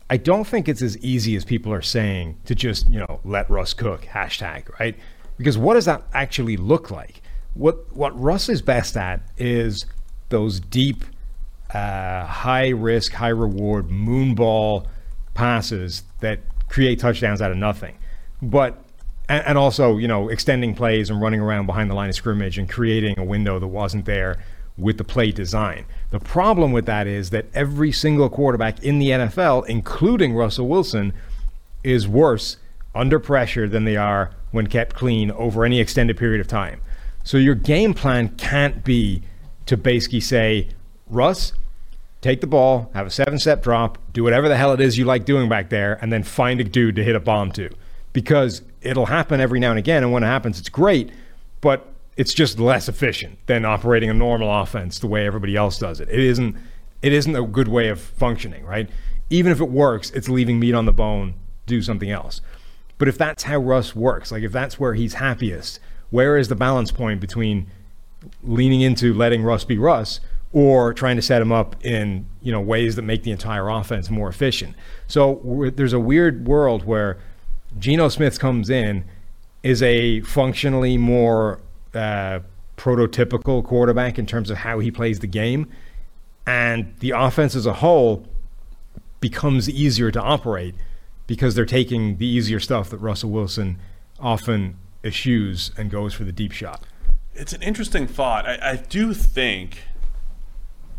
I 0.09 0.16
don't 0.16 0.46
think 0.46 0.68
it's 0.68 0.83
as 0.83 0.96
easy 0.99 1.35
as 1.37 1.44
people 1.44 1.72
are 1.72 1.83
saying 1.83 2.38
to 2.44 2.55
just 2.55 2.88
you 2.90 3.01
know 3.01 3.20
let 3.25 3.51
Russ 3.51 3.75
cook 3.75 4.03
hashtag 4.03 4.68
right 4.79 4.96
because 5.37 5.59
what 5.59 5.75
does 5.75 5.85
that 5.85 6.03
actually 6.14 6.57
look 6.57 6.90
like? 6.90 7.20
What 7.55 7.94
what 7.96 8.18
Russ 8.20 8.49
is 8.49 8.62
best 8.62 8.96
at 8.96 9.20
is 9.37 9.87
those 10.29 10.59
deep, 10.61 11.05
uh, 11.72 12.25
high 12.27 12.68
risk, 12.68 13.12
high 13.12 13.29
reward 13.29 13.88
moonball 13.88 14.87
passes 15.35 16.03
that 16.20 16.40
create 16.68 16.99
touchdowns 16.99 17.40
out 17.40 17.51
of 17.51 17.57
nothing, 17.57 17.96
but 18.42 18.83
and, 19.29 19.59
also 19.59 19.96
you 19.96 20.09
know 20.09 20.29
extending 20.29 20.75
plays 20.75 21.11
and 21.11 21.20
running 21.20 21.40
around 21.40 21.66
behind 21.66 21.90
the 21.90 21.94
line 21.94 22.09
of 22.09 22.14
scrimmage 22.14 22.59
and 22.59 22.68
creating 22.68 23.18
a 23.18 23.25
window 23.25 23.59
that 23.59 23.66
wasn't 23.66 24.05
there 24.05 24.38
with 24.79 24.99
the 24.99 25.05
play 25.05 25.33
design. 25.33 25.87
The 26.11 26.20
problem 26.20 26.72
with 26.72 26.87
that 26.87 27.07
is 27.07 27.31
that 27.31 27.46
every 27.55 27.92
single 27.92 28.29
quarterback 28.29 28.83
in 28.83 28.99
the 28.99 29.09
NFL, 29.09 29.66
including 29.66 30.35
Russell 30.35 30.68
Wilson, 30.68 31.12
is 31.83 32.07
worse 32.07 32.59
under 32.94 33.18
pressure 33.18 33.68
than 33.68 33.85
they 33.85 33.96
are 33.96 34.33
when 34.51 34.66
kept 34.66 34.94
clean 34.94 35.31
over 35.31 35.64
any 35.64 35.81
extended 35.81 36.16
period 36.16 36.40
of 36.40 36.49
time. 36.49 36.81
So 37.25 37.38
your 37.38 37.55
game 37.55 37.94
plan 37.94 38.29
can't 38.37 38.85
be 38.85 39.22
to 39.66 39.77
basically 39.77 40.20
say, 40.20 40.68
Russ, 41.09 41.53
take 42.20 42.40
the 42.40 42.46
ball, 42.46 42.90
have 42.94 43.07
a 43.07 43.11
seven 43.11 43.38
step 43.38 43.62
drop, 43.62 43.99
do 44.12 44.22
whatever 44.22 44.49
the 44.49 44.57
hell 44.57 44.72
it 44.72 44.81
is 44.81 44.96
you 44.99 45.05
like 45.05 45.25
doing 45.25 45.49
back 45.49 45.70
there, 45.70 45.99
and 46.01 46.12
then 46.12 46.22
find 46.22 46.61
a 46.61 46.64
dude 46.64 46.96
to 46.96 47.05
hit 47.05 47.16
a 47.16 47.20
bomb 47.20 47.53
to. 47.53 47.70
Because 48.16 48.62
it'll 48.81 49.05
happen 49.05 49.42
every 49.42 49.61
now 49.61 49.68
and 49.68 49.79
again, 49.79 50.02
and 50.02 50.11
when 50.11 50.22
it 50.22 50.26
happens, 50.26 50.59
it's 50.59 50.70
great, 50.70 51.11
but 51.61 51.87
it's 52.16 52.33
just 52.33 52.59
less 52.59 52.88
efficient 52.88 53.38
than 53.44 53.66
operating 53.66 54.09
a 54.09 54.14
normal 54.14 54.50
offense 54.62 54.98
the 54.98 55.07
way 55.07 55.26
everybody 55.26 55.55
else 55.55 55.79
does 55.79 56.00
it. 56.00 56.09
It 56.09 56.20
isn't 56.20 56.57
it 57.02 57.12
isn't 57.12 57.37
a 57.37 57.42
good 57.42 57.68
way 57.68 57.88
of 57.88 58.00
functioning, 58.00 58.64
right? 58.64 58.88
Even 59.29 59.52
if 59.52 59.61
it 59.61 59.68
works, 59.68 60.09
it's 60.12 60.31
leaving 60.31 60.59
meat 60.59 60.74
on 60.74 60.87
the 60.87 60.94
bone, 60.94 61.35
do 61.66 61.83
something 61.83 62.11
else. 62.11 62.40
But 62.96 63.09
if 63.09 63.18
that's 63.18 63.42
how 63.42 63.59
Russ 63.59 63.94
works, 63.94 64.33
like 64.33 64.42
if 64.42 64.50
that's 64.50 64.81
where 64.81 64.94
he's 64.94 65.12
happiest, 65.12 65.79
where 66.09 66.38
is 66.38 66.48
the 66.48 66.57
balance 66.57 66.90
point 66.90 67.20
between 67.20 67.66
leaning 68.42 68.81
into 68.81 69.12
letting 69.12 69.42
Russ 69.42 69.64
be 69.64 69.76
Russ 69.76 70.20
or 70.55 70.94
trying 70.94 71.16
to 71.16 71.22
set 71.22 71.42
him 71.42 71.52
up 71.52 71.76
in 71.85 72.24
you 72.40 72.50
know 72.50 72.62
ways 72.62 72.96
that 72.96 73.02
make 73.02 73.24
the 73.24 73.31
entire 73.31 73.68
offense 73.68 74.09
more 74.09 74.31
efficient. 74.31 74.74
So 75.07 75.70
there's 75.74 75.92
a 75.92 76.00
weird 76.00 76.48
world 76.48 76.87
where 76.87 77.18
Geno 77.78 78.08
Smith 78.08 78.38
comes 78.38 78.70
in 78.70 79.04
is 79.62 79.82
a 79.82 80.20
functionally 80.22 80.96
more 80.96 81.60
uh, 81.94 82.40
prototypical 82.76 83.64
quarterback 83.64 84.18
in 84.18 84.26
terms 84.26 84.50
of 84.50 84.58
how 84.58 84.78
he 84.78 84.90
plays 84.90 85.20
the 85.20 85.26
game, 85.26 85.68
and 86.46 86.94
the 87.00 87.10
offense 87.10 87.54
as 87.54 87.66
a 87.66 87.74
whole 87.74 88.26
becomes 89.20 89.68
easier 89.68 90.10
to 90.10 90.20
operate 90.20 90.74
because 91.26 91.54
they're 91.54 91.64
taking 91.64 92.18
the 92.18 92.26
easier 92.26 92.60
stuff 92.60 92.90
that 92.90 92.98
Russell 92.98 93.30
Wilson 93.30 93.78
often 94.20 94.76
eschews 95.02 95.72
and 95.76 95.90
goes 95.90 96.14
for 96.14 96.24
the 96.24 96.32
deep 96.32 96.52
shot. 96.52 96.82
It's 97.34 97.52
an 97.52 97.62
interesting 97.62 98.06
thought. 98.06 98.46
I, 98.46 98.58
I 98.62 98.76
do 98.76 99.12
think 99.12 99.78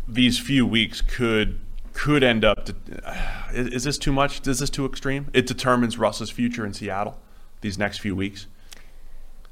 these 0.06 0.38
few 0.38 0.66
weeks 0.66 1.00
could 1.00 1.58
could 1.98 2.22
end 2.22 2.44
up. 2.44 2.64
To, 2.66 2.74
is, 3.52 3.66
is 3.68 3.84
this 3.84 3.98
too 3.98 4.12
much? 4.12 4.46
Is 4.46 4.60
this 4.60 4.70
too 4.70 4.86
extreme? 4.86 5.26
It 5.34 5.46
determines 5.46 5.98
Russ's 5.98 6.30
future 6.30 6.64
in 6.64 6.72
Seattle. 6.72 7.18
These 7.60 7.76
next 7.76 7.98
few 7.98 8.14
weeks. 8.14 8.46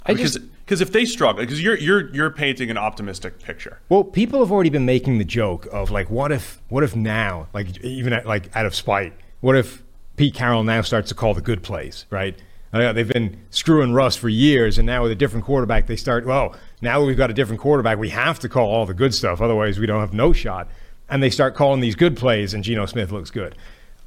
I 0.04 0.12
Because 0.12 0.35
just- 0.35 0.46
because 0.64 0.80
if 0.80 0.90
they 0.90 1.04
struggle, 1.04 1.42
because 1.42 1.62
you're 1.62 1.76
you're 1.78 2.12
you're 2.12 2.30
painting 2.30 2.70
an 2.70 2.78
optimistic 2.78 3.40
picture. 3.40 3.78
Well, 3.88 4.02
people 4.02 4.40
have 4.40 4.50
already 4.50 4.70
been 4.70 4.85
making 4.85 5.18
the 5.18 5.24
joke 5.24 5.66
of 5.72 5.90
like, 5.90 6.11
what 6.11 6.32
if, 6.32 6.61
what 6.68 6.82
if 6.82 6.96
now, 6.96 7.46
like 7.52 7.78
even 7.85 8.12
at, 8.12 8.26
like 8.26 8.54
out 8.56 8.66
of 8.66 8.74
spite, 8.74 9.12
what 9.40 9.56
if 9.56 9.82
Pete 10.16 10.35
Carroll 10.35 10.64
now 10.64 10.82
starts 10.82 11.09
to 11.11 11.14
call 11.14 11.35
the 11.35 11.40
good 11.40 11.62
plays, 11.62 12.06
right? 12.11 12.37
Uh, 12.72 12.92
they've 12.92 13.09
been 13.09 13.40
screwing 13.50 13.92
Russ 13.92 14.16
for 14.16 14.28
years, 14.28 14.76
and 14.76 14.87
now 14.87 15.04
with 15.04 15.12
a 15.12 15.14
different 15.14 15.44
quarterback, 15.44 15.87
they 15.87 15.94
start. 15.96 16.26
Well, 16.26 16.56
now 16.82 17.04
we've 17.04 17.16
got 17.16 17.30
a 17.30 17.35
different 17.35 17.61
quarterback, 17.61 17.98
we 17.98 18.11
have 18.11 18.40
to 18.40 18.48
call 18.48 18.68
all 18.68 18.87
the 18.87 18.94
good 18.94 19.14
stuff, 19.14 19.40
otherwise 19.40 19.79
we 19.79 19.87
don't 19.87 20.00
have 20.00 20.12
no 20.12 20.33
shot. 20.33 20.68
And 21.09 21.23
they 21.23 21.31
start 21.31 21.54
calling 21.54 21.81
these 21.81 21.94
good 21.94 22.17
plays, 22.17 22.52
and 22.52 22.65
Geno 22.65 22.87
Smith 22.87 23.13
looks 23.13 23.31
good. 23.31 23.57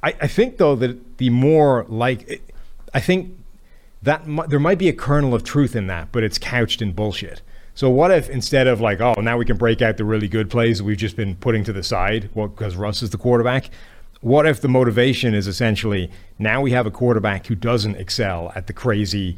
I, 0.02 0.14
I 0.20 0.26
think 0.26 0.58
though 0.58 0.76
that 0.76 1.18
the 1.18 1.30
more 1.30 1.86
like, 1.88 2.42
I 2.92 3.00
think 3.00 3.36
that 4.02 4.22
there 4.48 4.58
might 4.58 4.78
be 4.78 4.88
a 4.88 4.92
kernel 4.92 5.34
of 5.34 5.44
truth 5.44 5.76
in 5.76 5.86
that, 5.88 6.12
but 6.12 6.22
it's 6.22 6.38
couched 6.38 6.80
in 6.80 6.92
bullshit. 6.92 7.42
So 7.74 7.88
what 7.88 8.10
if 8.10 8.28
instead 8.28 8.66
of 8.66 8.80
like, 8.80 9.00
oh, 9.00 9.14
now 9.20 9.38
we 9.38 9.44
can 9.44 9.56
break 9.56 9.80
out 9.80 9.96
the 9.96 10.04
really 10.04 10.28
good 10.28 10.50
plays 10.50 10.82
we've 10.82 10.96
just 10.96 11.16
been 11.16 11.36
putting 11.36 11.64
to 11.64 11.72
the 11.72 11.82
side, 11.82 12.28
well, 12.34 12.48
because 12.48 12.76
Russ 12.76 13.02
is 13.02 13.10
the 13.10 13.18
quarterback. 13.18 13.70
What 14.20 14.46
if 14.46 14.60
the 14.60 14.68
motivation 14.68 15.34
is 15.34 15.46
essentially 15.46 16.10
now 16.38 16.60
we 16.60 16.72
have 16.72 16.86
a 16.86 16.90
quarterback 16.90 17.46
who 17.46 17.54
doesn't 17.54 17.96
excel 17.96 18.52
at 18.54 18.66
the 18.66 18.74
crazy 18.74 19.36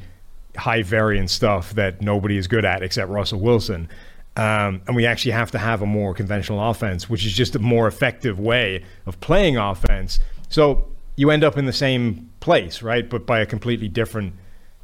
high 0.57 0.83
variance 0.83 1.33
stuff 1.33 1.75
that 1.75 2.03
nobody 2.03 2.37
is 2.37 2.47
good 2.47 2.65
at 2.65 2.83
except 2.83 3.11
Russell 3.11 3.41
Wilson. 3.41 3.89
Um, 4.37 4.80
and 4.87 4.97
we 4.97 5.05
actually 5.05 5.33
have 5.33 5.51
to 5.51 5.59
have 5.59 5.83
a 5.83 5.87
more 5.87 6.14
conventional 6.14 6.70
offense, 6.70 7.11
which 7.11 7.26
is 7.26 7.35
just 7.35 7.55
a 7.55 7.59
more 7.59 7.87
effective 7.87 8.39
way 8.41 8.85
of 9.05 9.20
playing 9.20 9.59
offense. 9.59 10.20
So 10.49 10.89
you 11.16 11.30
end 11.30 11.45
up 11.45 11.59
in 11.59 11.66
the 11.66 11.72
same 11.72 12.30
place, 12.41 12.83
right? 12.83 13.09
But 13.09 13.26
by 13.26 13.41
a 13.41 13.47
completely 13.47 13.89
different 13.89 14.35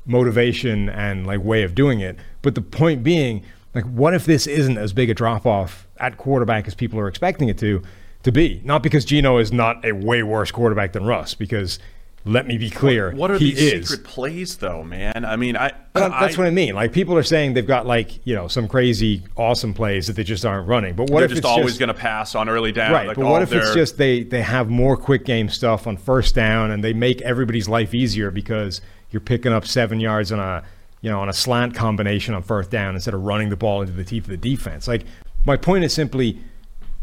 motivation 0.05 0.89
and 0.89 1.27
like 1.27 1.43
way 1.43 1.63
of 1.63 1.75
doing 1.75 2.01
it. 2.01 2.17
But 2.43 2.55
the 2.55 2.61
point 2.61 3.03
being, 3.03 3.45
like, 3.75 3.85
what 3.85 4.15
if 4.15 4.27
this 4.27 4.47
isn't 4.47 4.79
as 4.79 4.93
big 4.93 5.11
a 5.11 5.15
drop 5.15 5.47
off 5.47 5.87
at 5.99 6.17
quarterback 6.17 6.67
as 6.67 6.75
people 6.75 6.99
are 6.99 7.09
expecting 7.09 7.49
it 7.49 7.59
to 7.59 7.83
to 8.25 8.33
be? 8.33 8.61
Not 8.65 8.83
because 8.83 9.05
Geno 9.05 9.39
is 9.39 9.53
not 9.53 9.85
a 9.85 9.93
way 9.93 10.23
worse 10.23 10.51
quarterback 10.51 10.93
than 10.93 11.07
Russ, 11.07 11.35
because 11.35 11.79
let 12.25 12.47
me 12.47 12.59
be 12.59 12.69
clear, 12.69 13.13
What 13.13 13.31
are 13.31 13.39
he 13.39 13.53
these 13.55 13.73
is. 13.73 13.89
secret 13.89 14.07
plays, 14.07 14.57
though, 14.59 14.83
man? 14.83 15.25
I 15.25 15.37
mean, 15.37 15.57
I, 15.57 15.73
But 15.93 16.11
that's 16.11 16.35
I- 16.37 16.39
what 16.39 16.47
I 16.47 16.51
mean. 16.51 16.75
Like 16.75 16.93
people 16.93 17.17
are 17.17 17.23
saying 17.23 17.55
they've 17.55 17.67
got 17.67 17.87
like 17.87 18.27
you 18.27 18.35
know 18.35 18.49
some 18.49 18.69
crazy 18.69 19.23
awesome 19.37 19.73
plays 19.73 20.07
that 20.09 20.15
they 20.17 20.25
just 20.25 20.45
aren't 20.45 20.69
running. 20.69 20.95
But 20.95 21.11
what 21.11 21.23
if 21.23 21.29
they're 21.31 21.37
just 21.37 21.39
it's 21.39 21.47
always 21.47 21.79
going 21.79 21.89
to 21.89 21.95
pass 21.95 22.35
on 22.35 22.49
early 22.49 22.73
down. 22.73 22.93
right? 22.93 23.07
like 23.09 23.17
but 23.17 23.25
what 23.27 23.43
if 23.43 23.53
it's 23.53 23.73
just 23.75 23.97
they 23.99 24.23
they 24.25 24.43
have 24.43 24.69
more 24.69 24.97
quick 24.97 25.25
game 25.25 25.49
stuff 25.49 25.87
on 25.87 25.97
first 25.97 26.35
down 26.35 26.71
and 26.71 26.85
they 26.85 26.93
make 26.93 27.21
everybody's 27.23 27.69
life 27.69 27.95
easier 27.95 28.31
because 28.31 28.81
you're 29.11 29.21
picking 29.21 29.53
up 29.53 29.67
seven 29.67 30.01
yards 30.01 30.31
on 30.33 30.39
a 30.39 30.63
you 31.01 31.09
know 31.11 31.21
on 31.21 31.29
a 31.29 31.33
slant 31.33 31.75
combination 31.75 32.35
on 32.35 32.43
first 32.43 32.71
down 32.71 32.95
instead 32.95 33.15
of 33.15 33.23
running 33.23 33.49
the 33.49 33.57
ball 33.57 33.81
into 33.81 33.93
the 33.95 34.05
teeth 34.05 34.25
of 34.25 34.31
the 34.31 34.37
defense. 34.37 34.87
Like 34.89 35.05
my 35.47 35.57
point 35.57 35.85
is 35.85 35.95
simply 35.95 36.41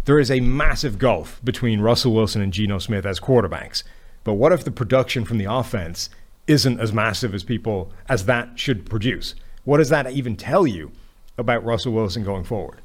there 0.04 0.20
is 0.20 0.30
a 0.30 0.40
massive 0.40 1.00
gulf 1.00 1.42
between 1.44 1.80
Russell 1.82 2.14
Wilson 2.14 2.42
and 2.42 2.54
Geno 2.54 2.78
Smith 2.78 3.06
as 3.08 3.20
quarterbacks. 3.20 3.82
But 4.26 4.34
what 4.34 4.52
if 4.52 4.66
the 4.66 4.72
production 4.72 5.24
from 5.24 5.38
the 5.38 5.46
offense 5.46 6.10
isn't 6.48 6.80
as 6.82 6.92
massive 6.92 7.34
as 7.34 7.46
people 7.46 7.94
as 8.10 8.26
that 8.26 8.60
should 8.60 8.90
produce? 8.90 9.36
What 9.64 9.78
does 9.78 9.90
that 9.90 10.12
even 10.12 10.36
tell 10.36 10.68
you 10.68 10.92
about 11.38 11.64
Russell 11.64 11.94
Wilson 11.94 12.26
going 12.26 12.44
forward? 12.44 12.82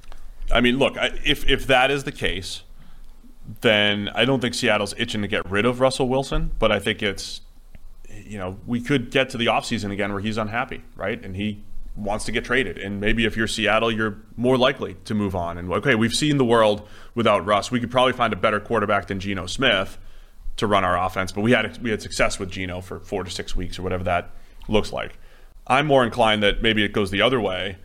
I 0.53 0.61
mean, 0.61 0.79
look, 0.79 0.97
if 1.25 1.49
if 1.51 1.67
that 1.67 1.91
is 1.91 2.05
the 2.05 2.13
case, 2.13 2.63
then 3.63 4.09
I 4.15 4.25
don't 4.25 4.41
think 4.41 4.55
Seattle's 4.55 4.95
itching 4.97 5.23
to 5.23 5.29
get 5.29 5.51
rid 5.51 5.65
of 5.65 5.81
Russell 5.81 6.09
Wilson, 6.09 6.53
but 6.61 6.71
I 6.71 6.79
think 6.79 7.03
it's 7.03 7.41
you 8.09 8.39
know, 8.39 8.59
we 8.67 8.81
could 8.81 9.11
get 9.11 9.31
to 9.31 9.39
the 9.39 9.47
offseason 9.47 9.93
again 9.93 10.13
where 10.13 10.21
he's 10.21 10.37
unhappy, 10.37 10.83
right? 10.97 11.25
And 11.25 11.37
he 11.37 11.63
wants 11.97 12.25
to 12.25 12.33
get 12.33 12.45
traded. 12.45 12.77
And 12.77 13.01
maybe 13.01 13.25
if 13.25 13.37
you're 13.37 13.47
Seattle, 13.47 13.91
you're 13.91 14.19
more 14.37 14.59
likely 14.59 14.95
to 15.05 15.15
move 15.15 15.35
on. 15.35 15.57
And 15.57 15.73
okay, 15.73 15.95
we've 15.95 16.15
seen 16.15 16.37
the 16.37 16.45
world 16.45 16.87
without 17.15 17.47
Russ. 17.47 17.71
We 17.71 17.81
could 17.81 17.91
probably 17.91 18.13
find 18.13 18.33
a 18.33 18.37
better 18.37 18.61
quarterback 18.61 19.07
than 19.07 19.21
Geno 19.21 19.47
Smith 19.47 19.97
to 20.61 20.67
run 20.67 20.85
our 20.85 20.99
offense, 20.99 21.33
but 21.33 21.43
we 21.43 21.53
had 21.53 21.83
we 21.83 21.91
had 21.91 22.01
success 22.01 22.39
with 22.39 22.51
Geno 22.51 22.81
for 22.81 23.01
4 23.01 23.25
to 23.25 23.31
6 23.31 23.57
weeks 23.57 23.79
or 23.79 23.83
whatever 23.83 24.05
that 24.05 24.31
looks 24.69 24.93
like. 24.93 25.19
I'm 25.67 25.87
more 25.87 26.05
inclined 26.05 26.43
that 26.43 26.63
maybe 26.63 26.83
it 26.85 26.93
goes 26.93 27.11
the 27.11 27.23
other 27.23 27.41
way 27.41 27.77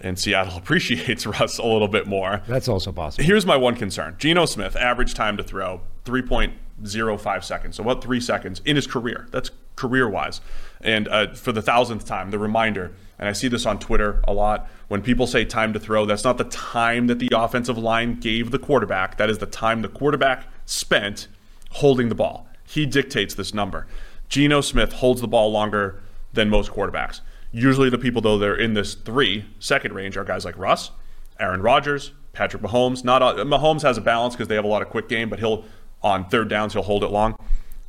and 0.00 0.18
Seattle 0.18 0.56
appreciates 0.56 1.26
Russ 1.26 1.58
a 1.58 1.66
little 1.66 1.88
bit 1.88 2.06
more. 2.06 2.42
That's 2.46 2.68
also 2.68 2.92
possible. 2.92 3.24
Here's 3.24 3.46
my 3.46 3.56
one 3.56 3.76
concern. 3.76 4.16
Geno 4.18 4.46
Smith, 4.46 4.76
average 4.76 5.14
time 5.14 5.36
to 5.36 5.42
throw, 5.42 5.80
3.05 6.04 7.44
seconds. 7.44 7.76
So 7.76 7.82
what, 7.82 8.02
three 8.02 8.20
seconds 8.20 8.60
in 8.64 8.76
his 8.76 8.86
career. 8.86 9.26
That's 9.30 9.50
career-wise. 9.76 10.40
And 10.80 11.08
uh, 11.08 11.34
for 11.34 11.52
the 11.52 11.62
thousandth 11.62 12.06
time, 12.06 12.30
the 12.30 12.38
reminder, 12.38 12.92
and 13.18 13.28
I 13.28 13.32
see 13.32 13.48
this 13.48 13.66
on 13.66 13.78
Twitter 13.78 14.22
a 14.24 14.32
lot, 14.32 14.68
when 14.88 15.02
people 15.02 15.26
say 15.26 15.44
time 15.44 15.72
to 15.72 15.80
throw, 15.80 16.06
that's 16.06 16.24
not 16.24 16.38
the 16.38 16.44
time 16.44 17.08
that 17.08 17.18
the 17.18 17.28
offensive 17.34 17.76
line 17.76 18.20
gave 18.20 18.50
the 18.50 18.58
quarterback. 18.58 19.16
That 19.18 19.30
is 19.30 19.38
the 19.38 19.46
time 19.46 19.82
the 19.82 19.88
quarterback 19.88 20.46
spent 20.64 21.28
holding 21.76 22.08
the 22.08 22.14
ball. 22.14 22.48
He 22.64 22.86
dictates 22.86 23.34
this 23.34 23.54
number. 23.54 23.86
Geno 24.28 24.60
Smith 24.60 24.94
holds 24.94 25.20
the 25.20 25.28
ball 25.28 25.50
longer 25.50 26.02
than 26.32 26.48
most 26.48 26.70
quarterbacks. 26.70 27.20
Usually 27.52 27.88
the 27.88 27.98
people, 27.98 28.20
though, 28.20 28.38
they're 28.38 28.56
in 28.56 28.74
this 28.74 28.94
three 28.94 29.46
second 29.58 29.94
range 29.94 30.16
are 30.16 30.24
guys 30.24 30.44
like 30.44 30.58
Russ, 30.58 30.90
Aaron 31.38 31.62
Rodgers, 31.62 32.12
Patrick 32.32 32.62
Mahomes. 32.62 33.04
Not 33.04 33.22
Mahomes 33.22 33.82
has 33.82 33.96
a 33.96 34.00
balance 34.00 34.34
because 34.34 34.48
they 34.48 34.56
have 34.56 34.64
a 34.64 34.68
lot 34.68 34.82
of 34.82 34.88
quick 34.88 35.08
game, 35.08 35.30
but 35.30 35.38
he'll 35.38 35.64
on 36.02 36.28
third 36.28 36.48
downs 36.48 36.72
he'll 36.72 36.82
hold 36.82 37.04
it 37.04 37.08
long. 37.08 37.36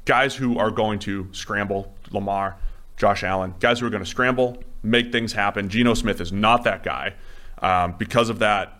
Guys 0.06 0.36
who 0.36 0.58
are 0.58 0.72
going 0.72 1.00
to 1.00 1.28
scramble, 1.34 1.94
Lamar, 2.12 2.58
Josh 2.96 3.24
Allen, 3.24 3.56
guys 3.60 3.80
who 3.80 3.88
are 3.88 3.90
going 3.90 4.04
to 4.04 4.10
scramble, 4.10 4.64
make 4.84 5.12
things 5.12 5.34
happen. 5.34 5.70
Geno 5.70 5.94
Smith 5.94 6.22
is 6.22 6.32
not 6.32 6.64
that 6.64 6.84
guy. 6.84 7.14
Um, 7.62 7.96
because 7.98 8.30
of 8.30 8.40
that, 8.40 8.80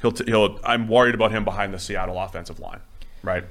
he'll, 0.00 0.12
t- 0.12 0.24
he'll. 0.24 0.58
I'm 0.64 0.88
worried 0.88 1.14
about 1.14 1.32
him 1.32 1.44
behind 1.44 1.74
the 1.74 1.78
Seattle 1.78 2.18
offensive 2.18 2.60
line, 2.60 2.80
right? 3.22 3.44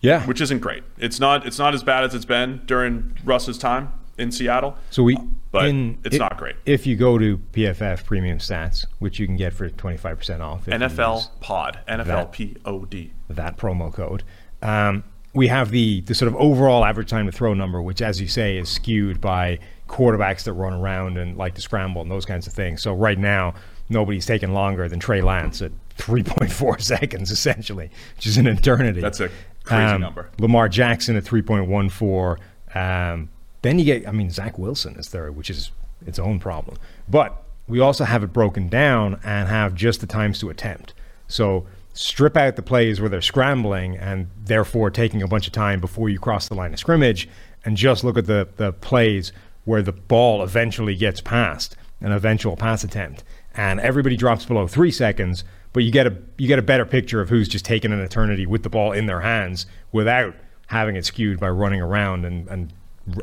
Yeah. 0.00 0.24
Which 0.26 0.40
isn't 0.40 0.60
great. 0.60 0.84
It's 0.98 1.18
not. 1.20 1.46
It's 1.46 1.58
not 1.58 1.74
as 1.74 1.82
bad 1.82 2.04
as 2.04 2.14
it's 2.14 2.24
been 2.24 2.62
during 2.66 3.16
Russ's 3.24 3.58
time 3.58 3.92
in 4.16 4.30
Seattle. 4.32 4.76
So 4.90 5.02
we, 5.02 5.16
but 5.50 5.66
in- 5.66 5.98
it's 6.04 6.14
if- 6.16 6.20
not 6.20 6.36
great. 6.36 6.56
If 6.66 6.86
you 6.86 6.94
go 6.96 7.18
to 7.18 7.38
PFF 7.52 8.04
Premium 8.04 8.38
Stats, 8.38 8.84
which 9.00 9.18
you 9.18 9.26
can 9.26 9.36
get 9.36 9.52
for 9.52 9.68
twenty 9.70 9.96
five 9.96 10.18
percent 10.18 10.40
off, 10.42 10.68
if 10.68 10.74
you 10.74 10.80
use 10.80 10.92
NFL 10.92 11.40
Pod, 11.40 11.80
NFL 11.88 12.04
That- 12.06 12.32
P 12.32 12.56
O 12.64 12.84
D. 12.84 13.12
that 13.28 13.56
promo 13.56 13.92
code, 13.92 14.22
um, 14.62 15.02
we 15.34 15.48
have 15.48 15.70
the 15.70 16.00
the 16.02 16.14
sort 16.14 16.28
of 16.28 16.36
overall 16.36 16.84
average 16.84 17.08
time 17.10 17.26
to 17.26 17.32
throw 17.32 17.52
number, 17.54 17.82
which, 17.82 18.00
as 18.00 18.20
you 18.20 18.28
say, 18.28 18.56
is 18.56 18.68
skewed 18.68 19.20
by 19.20 19.58
quarterbacks 19.88 20.44
that 20.44 20.52
run 20.52 20.74
around 20.74 21.16
and 21.16 21.36
like 21.36 21.54
to 21.54 21.60
scramble 21.60 22.02
and 22.02 22.10
those 22.10 22.24
kinds 22.26 22.46
of 22.46 22.52
things. 22.52 22.82
So 22.82 22.92
right 22.92 23.18
now, 23.18 23.54
nobody's 23.88 24.26
taking 24.26 24.52
longer 24.52 24.88
than 24.88 25.00
Trey 25.00 25.22
Lance 25.22 25.62
at 25.62 25.72
three 25.96 26.22
point 26.22 26.52
four 26.52 26.78
seconds, 26.80 27.30
essentially, 27.30 27.90
which 28.16 28.26
is 28.26 28.36
an 28.36 28.46
eternity. 28.46 29.00
That's 29.00 29.20
a 29.20 29.30
crazy 29.68 29.94
Um, 29.94 30.00
number. 30.00 30.28
Lamar 30.38 30.68
Jackson 30.68 31.16
at 31.16 31.24
3.14. 31.24 32.38
Um, 32.74 33.28
then 33.62 33.78
you 33.78 33.84
get, 33.84 34.08
I 34.08 34.12
mean, 34.12 34.30
Zach 34.30 34.58
Wilson 34.58 34.96
is 34.96 35.08
third, 35.08 35.36
which 35.36 35.50
is 35.50 35.70
its 36.06 36.18
own 36.18 36.38
problem. 36.38 36.76
But 37.08 37.42
we 37.66 37.80
also 37.80 38.04
have 38.04 38.22
it 38.22 38.32
broken 38.32 38.68
down 38.68 39.20
and 39.24 39.48
have 39.48 39.74
just 39.74 40.00
the 40.00 40.06
times 40.06 40.38
to 40.40 40.50
attempt. 40.50 40.94
So 41.26 41.66
strip 41.92 42.36
out 42.36 42.56
the 42.56 42.62
plays 42.62 43.00
where 43.00 43.08
they're 43.10 43.20
scrambling 43.20 43.96
and 43.96 44.28
therefore 44.44 44.90
taking 44.90 45.22
a 45.22 45.26
bunch 45.26 45.46
of 45.46 45.52
time 45.52 45.80
before 45.80 46.08
you 46.08 46.18
cross 46.18 46.48
the 46.48 46.54
line 46.54 46.72
of 46.72 46.78
scrimmage 46.78 47.28
and 47.64 47.76
just 47.76 48.04
look 48.04 48.16
at 48.16 48.26
the, 48.26 48.48
the 48.56 48.72
plays 48.72 49.32
where 49.64 49.82
the 49.82 49.92
ball 49.92 50.42
eventually 50.42 50.94
gets 50.94 51.20
passed, 51.20 51.76
an 52.00 52.12
eventual 52.12 52.56
pass 52.56 52.84
attempt. 52.84 53.24
And 53.54 53.80
everybody 53.80 54.16
drops 54.16 54.44
below 54.46 54.68
three 54.68 54.92
seconds, 54.92 55.42
but 55.72 55.84
you 55.84 55.90
get 55.92 56.06
a 56.06 56.16
you 56.36 56.48
get 56.48 56.58
a 56.58 56.62
better 56.62 56.84
picture 56.84 57.20
of 57.20 57.28
who's 57.28 57.48
just 57.48 57.64
taking 57.64 57.92
an 57.92 58.00
eternity 58.00 58.46
with 58.46 58.62
the 58.62 58.70
ball 58.70 58.92
in 58.92 59.06
their 59.06 59.20
hands 59.20 59.66
without 59.92 60.34
having 60.66 60.96
it 60.96 61.04
skewed 61.04 61.40
by 61.40 61.48
running 61.48 61.80
around 61.80 62.24
and, 62.24 62.46
and 62.48 62.72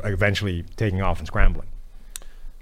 eventually 0.04 0.64
taking 0.76 1.00
off 1.02 1.18
and 1.18 1.26
scrambling. 1.26 1.68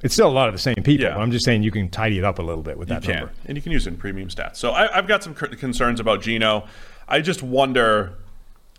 It's 0.02 0.12
still 0.12 0.28
a 0.28 0.32
lot 0.32 0.48
of 0.48 0.54
the 0.54 0.58
same 0.60 0.74
people. 0.76 1.06
Yeah. 1.06 1.14
but 1.14 1.20
I'm 1.22 1.30
just 1.30 1.46
saying 1.46 1.62
you 1.62 1.70
can 1.70 1.88
tidy 1.88 2.18
it 2.18 2.24
up 2.24 2.38
a 2.38 2.42
little 2.42 2.62
bit 2.62 2.76
with 2.76 2.90
You 2.90 2.96
that 2.96 3.02
can, 3.02 3.14
number. 3.16 3.32
and 3.46 3.56
you 3.56 3.62
can 3.62 3.72
use 3.72 3.86
it 3.86 3.90
in 3.94 3.96
premium 3.96 4.28
stats. 4.28 4.56
So 4.56 4.72
I, 4.72 4.94
I've 4.98 5.06
got 5.08 5.22
some 5.22 5.34
concerns 5.34 6.00
about 6.00 6.20
Geno. 6.20 6.66
I 7.08 7.20
just 7.20 7.42
wonder 7.42 8.12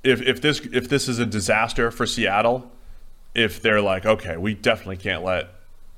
if 0.03 0.21
if 0.21 0.41
this 0.41 0.59
if 0.71 0.87
this 0.89 1.07
is 1.07 1.17
a 1.19 1.25
disaster 1.25 1.89
for 1.91 2.05
Seattle. 2.05 2.71
If 3.33 3.61
they're 3.61 3.81
like, 3.81 4.05
okay, 4.05 4.37
we 4.37 4.53
definitely 4.53 4.97
can't 4.97 5.23
let 5.23 5.49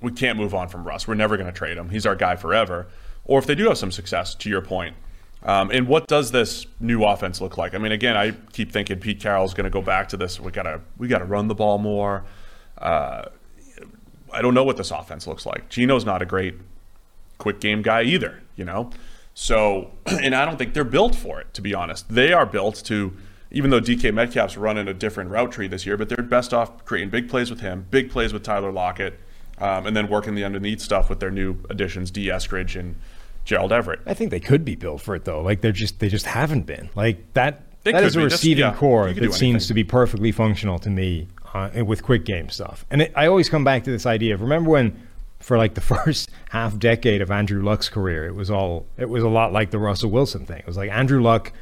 we 0.02 0.12
can't 0.12 0.38
move 0.38 0.54
on 0.56 0.70
from 0.70 0.86
Russ. 0.86 1.08
We're 1.08 1.16
never 1.16 1.36
going 1.38 1.52
to 1.52 1.58
trade 1.58 1.78
him. 1.78 1.90
He's 1.90 2.06
our 2.06 2.16
guy 2.16 2.36
forever. 2.36 2.88
Or 3.28 3.40
if 3.40 3.46
they 3.46 3.56
do 3.56 3.68
have 3.68 3.78
some 3.78 3.92
success, 3.92 4.34
to 4.36 4.50
your 4.50 4.62
point. 4.62 4.96
Um, 5.44 5.70
and 5.72 5.88
what 5.88 6.08
does 6.08 6.32
this 6.32 6.66
new 6.80 7.04
offense 7.04 7.40
look 7.40 7.58
like? 7.58 7.76
I 7.76 7.78
mean, 7.78 7.92
again, 7.92 8.18
I 8.18 8.32
keep 8.54 8.72
thinking 8.72 9.00
Pete 9.00 9.20
Carroll's 9.20 9.54
going 9.54 9.66
to 9.66 9.70
go 9.70 9.82
back 9.82 10.10
to 10.10 10.18
this. 10.18 10.40
We 10.40 10.52
gotta 10.52 10.82
we 10.98 11.08
gotta 11.08 11.26
run 11.26 11.48
the 11.48 11.56
ball 11.56 11.78
more. 11.78 12.26
Uh, 12.78 13.26
I 14.34 14.42
don't 14.42 14.54
know 14.54 14.64
what 14.64 14.78
this 14.78 14.92
offense 14.92 15.28
looks 15.28 15.46
like. 15.46 15.70
Geno's 15.70 16.06
not 16.06 16.22
a 16.22 16.26
great 16.26 16.56
quick 17.38 17.60
game 17.60 17.82
guy 17.82 18.04
either, 18.04 18.42
you 18.56 18.66
know? 18.66 18.90
So, 19.34 19.92
and 20.06 20.36
I 20.36 20.46
don't 20.46 20.58
think 20.58 20.74
they're 20.74 20.84
built 20.84 21.16
for 21.16 21.40
it, 21.40 21.54
to 21.54 21.62
be 21.62 21.74
honest. 21.74 22.10
They 22.10 22.34
are 22.34 22.46
built 22.46 22.84
to, 22.86 23.16
even 23.52 23.70
though 23.70 23.80
DK 23.80 24.14
Metcalf's 24.14 24.58
running 24.58 24.88
a 24.88 24.94
different 24.94 25.30
route 25.30 25.52
tree 25.52 25.68
this 25.68 25.86
year, 25.86 25.98
but 25.98 26.10
they're 26.10 26.24
best 26.24 26.54
off 26.54 26.84
creating 26.86 27.10
big 27.10 27.30
plays 27.30 27.50
with 27.50 27.62
him, 27.62 27.86
big 27.90 28.10
plays 28.10 28.34
with 28.34 28.44
Tyler 28.44 28.72
Lockett, 28.72 29.20
um, 29.60 29.88
and 29.88 29.96
then 29.96 30.08
working 30.08 30.36
the 30.36 30.44
underneath 30.44 30.82
stuff 30.82 31.10
with 31.10 31.20
their 31.20 31.32
new 31.32 31.58
additions, 31.70 32.12
Dee 32.12 32.28
Eskridge 32.28 32.80
and 32.80 32.96
Gerald 33.48 33.72
Everett. 33.72 34.02
I 34.06 34.14
think 34.14 34.30
they 34.30 34.42
could 34.42 34.66
be 34.66 34.76
built 34.76 35.02
for 35.02 35.16
it 35.16 35.24
though. 35.24 35.42
Like 35.42 35.62
they're 35.62 35.72
just 35.72 36.00
they 36.00 36.10
just 36.10 36.26
haven't 36.26 36.66
been. 36.66 36.90
Like 36.96 37.34
that 37.34 37.64
They 37.84 37.94
that 37.94 38.04
is 38.04 38.16
a 38.16 38.20
be. 38.20 38.24
That's- 38.26 38.40
receiving 38.40 38.66
yeah, 38.66 38.76
core 38.76 39.14
that 39.14 39.34
seems 39.34 39.68
to 39.68 39.74
be 39.74 39.86
perfectly 39.86 40.34
functional 40.34 40.78
to 40.80 40.90
me 40.90 41.28
uh, 41.54 41.70
with 41.86 42.04
quick 42.04 42.26
game 42.26 42.50
stuff. 42.50 42.86
And 42.92 43.04
it, 43.04 43.14
I 43.16 43.28
always 43.28 43.48
come 43.50 43.64
back 43.64 43.86
to 43.86 43.92
this 43.92 44.06
idea 44.06 44.34
of 44.34 44.42
remember 44.42 44.70
when 44.70 45.02
for 45.40 45.58
like 45.58 45.76
the 45.76 45.82
first 45.96 46.30
half 46.50 46.78
decade 46.78 47.22
of 47.22 47.32
Andrew 47.32 47.64
Luck's 47.64 47.88
career, 47.88 48.28
it 48.28 48.36
was 48.36 48.52
all 48.52 48.86
it 48.98 49.08
was 49.10 49.24
a 49.24 49.30
lot 49.30 49.54
like 49.54 49.72
the 49.72 49.80
Russell 49.80 50.12
Wilson 50.12 50.46
thing. 50.46 50.60
It 50.60 50.68
was 50.68 50.76
like 50.76 50.92
Andrew 50.92 51.22
Luck, 51.22 51.54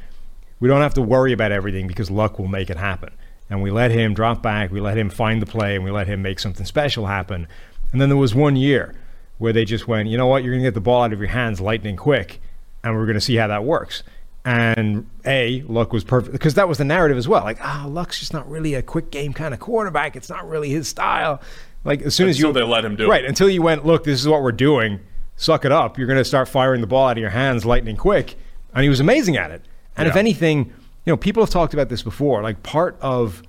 we 0.58 0.68
don't 0.68 0.82
have 0.82 0.94
to 0.94 1.02
worry 1.02 1.32
about 1.32 1.52
everything 1.52 1.86
because 1.86 2.10
Luck 2.10 2.40
will 2.40 2.48
make 2.48 2.68
it 2.68 2.76
happen. 2.78 3.10
And 3.48 3.62
we 3.62 3.70
let 3.70 3.92
him 3.92 4.12
drop 4.12 4.42
back, 4.42 4.72
we 4.72 4.80
let 4.80 4.98
him 4.98 5.08
find 5.08 5.40
the 5.40 5.46
play, 5.46 5.76
and 5.76 5.84
we 5.84 5.92
let 5.92 6.08
him 6.08 6.20
make 6.20 6.40
something 6.40 6.66
special 6.66 7.06
happen. 7.06 7.46
And 7.92 8.00
then 8.00 8.08
there 8.08 8.18
was 8.18 8.34
one 8.34 8.56
year 8.56 8.96
where 9.38 9.52
they 9.52 9.64
just 9.64 9.86
went, 9.86 10.08
you 10.08 10.16
know 10.16 10.26
what, 10.26 10.42
you're 10.42 10.52
going 10.52 10.62
to 10.62 10.66
get 10.68 10.74
the 10.74 10.80
ball 10.80 11.02
out 11.02 11.12
of 11.12 11.18
your 11.18 11.28
hands 11.28 11.60
lightning 11.60 11.96
quick, 11.96 12.40
and 12.82 12.94
we're 12.94 13.04
going 13.06 13.14
to 13.14 13.20
see 13.20 13.36
how 13.36 13.46
that 13.48 13.64
works. 13.64 14.02
And 14.44 15.08
A, 15.24 15.62
Luck 15.62 15.92
was 15.92 16.04
perfect 16.04 16.32
because 16.32 16.54
that 16.54 16.68
was 16.68 16.78
the 16.78 16.84
narrative 16.84 17.18
as 17.18 17.26
well. 17.26 17.42
Like, 17.42 17.58
ah, 17.60 17.84
Luck's 17.88 18.20
just 18.20 18.32
not 18.32 18.48
really 18.48 18.74
a 18.74 18.82
quick 18.82 19.10
game 19.10 19.32
kind 19.32 19.52
of 19.52 19.58
quarterback. 19.60 20.14
It's 20.14 20.30
not 20.30 20.48
really 20.48 20.70
his 20.70 20.86
style. 20.86 21.40
Like 21.84 22.02
as 22.02 22.14
soon 22.14 22.28
as 22.28 22.36
Until 22.36 22.50
you 22.50 22.54
they 22.54 22.62
let 22.62 22.84
him 22.84 22.94
do 22.96 23.04
it. 23.04 23.08
right 23.08 23.24
until 23.24 23.48
you 23.48 23.62
went, 23.62 23.84
look, 23.84 24.04
this 24.04 24.20
is 24.20 24.28
what 24.28 24.42
we're 24.42 24.52
doing. 24.52 25.00
Suck 25.36 25.64
it 25.64 25.72
up. 25.72 25.98
You're 25.98 26.06
going 26.06 26.18
to 26.18 26.24
start 26.24 26.48
firing 26.48 26.80
the 26.80 26.86
ball 26.86 27.08
out 27.08 27.16
of 27.16 27.20
your 27.20 27.30
hands 27.30 27.64
lightning 27.66 27.96
quick, 27.96 28.36
and 28.72 28.82
he 28.84 28.88
was 28.88 29.00
amazing 29.00 29.36
at 29.36 29.50
it. 29.50 29.62
And 29.96 30.08
if 30.08 30.14
anything, 30.16 30.66
you 31.04 31.12
know, 31.12 31.16
people 31.16 31.42
have 31.42 31.50
talked 31.50 31.74
about 31.74 31.88
this 31.88 32.02
before. 32.02 32.42
Like 32.42 32.62
part 32.62 32.96
of 33.00 33.42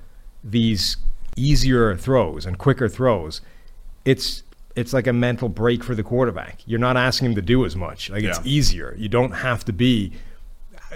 these 0.43 0.97
easier 1.35 1.95
throws 1.95 2.45
and 2.45 2.57
quicker 2.57 2.89
throws, 2.89 3.41
it's 4.03 4.43
it's 4.77 4.93
like 4.93 5.07
a 5.07 5.13
mental 5.13 5.49
break 5.49 5.83
for 5.83 5.93
the 5.95 6.03
quarterback. 6.03 6.61
You're 6.65 6.79
not 6.79 6.95
asking 6.95 7.29
him 7.29 7.35
to 7.35 7.41
do 7.41 7.65
as 7.65 7.75
much. 7.75 8.09
Like 8.09 8.23
it's 8.29 8.39
easier. 8.45 8.95
You 8.97 9.09
don't 9.09 9.31
have 9.31 9.65
to 9.65 9.73
be 9.73 10.13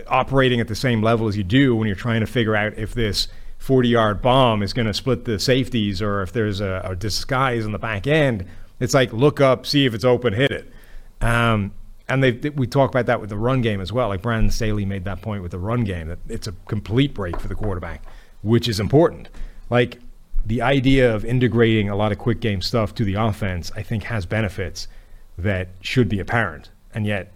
operating 0.08 0.60
at 0.60 0.68
the 0.68 0.76
same 0.76 1.02
level 1.02 1.28
as 1.28 1.36
you 1.36 1.44
do 1.44 1.76
when 1.76 1.88
you're 1.88 1.96
trying 1.96 2.22
to 2.22 2.28
figure 2.28 2.56
out 2.56 2.78
if 2.78 2.94
this 2.94 3.28
40 3.58 3.90
yard 3.90 4.22
bomb 4.22 4.64
is 4.64 4.74
going 4.74 4.88
to 4.88 4.94
split 4.94 5.26
the 5.26 5.38
safeties 5.40 6.02
or 6.02 6.22
if 6.22 6.32
there's 6.32 6.62
a, 6.62 6.82
a 6.86 6.96
disguise 6.96 7.66
on 7.66 7.72
the 7.72 7.80
back 7.80 8.08
end. 8.08 8.46
It's 8.80 8.94
like 8.94 9.12
look 9.14 9.42
up, 9.42 9.66
see 9.66 9.86
if 9.86 9.94
it's 9.94 10.06
open, 10.06 10.34
hit 10.34 10.52
it. 10.52 10.72
Um, 11.22 11.74
and 12.10 12.24
they, 12.24 12.32
they- 12.32 12.50
we 12.50 12.68
talk 12.68 12.90
about 12.90 13.06
that 13.08 13.20
with 13.22 13.30
the 13.30 13.38
run 13.38 13.62
game 13.62 13.82
as 13.82 13.92
well. 13.92 14.08
Like 14.08 14.22
Brandon 14.22 14.50
Staley 14.52 14.86
made 14.86 15.04
that 15.06 15.22
point 15.22 15.44
with 15.44 15.52
the 15.52 15.60
run 15.60 15.84
game 15.84 16.08
that 16.08 16.20
it's 16.28 16.48
a 16.48 16.54
complete 16.68 17.14
break 17.14 17.40
for 17.40 17.48
the 17.48 17.56
quarterback, 17.56 18.04
which 18.42 18.68
is 18.68 18.80
important. 18.80 19.30
Like 19.70 20.00
the 20.46 20.62
idea 20.62 21.14
of 21.14 21.24
integrating 21.24 21.90
a 21.90 21.96
lot 21.96 22.12
of 22.12 22.18
quick 22.18 22.40
game 22.40 22.62
stuff 22.62 22.96
to 22.96 23.04
the 23.04 23.14
offense, 23.16 23.72
I 23.76 23.84
think 23.84 24.04
has 24.04 24.26
benefits 24.26 24.88
that 25.38 25.70
should 25.82 26.10
be 26.10 26.20
apparent. 26.20 26.70
And 26.94 27.06
yet 27.06 27.32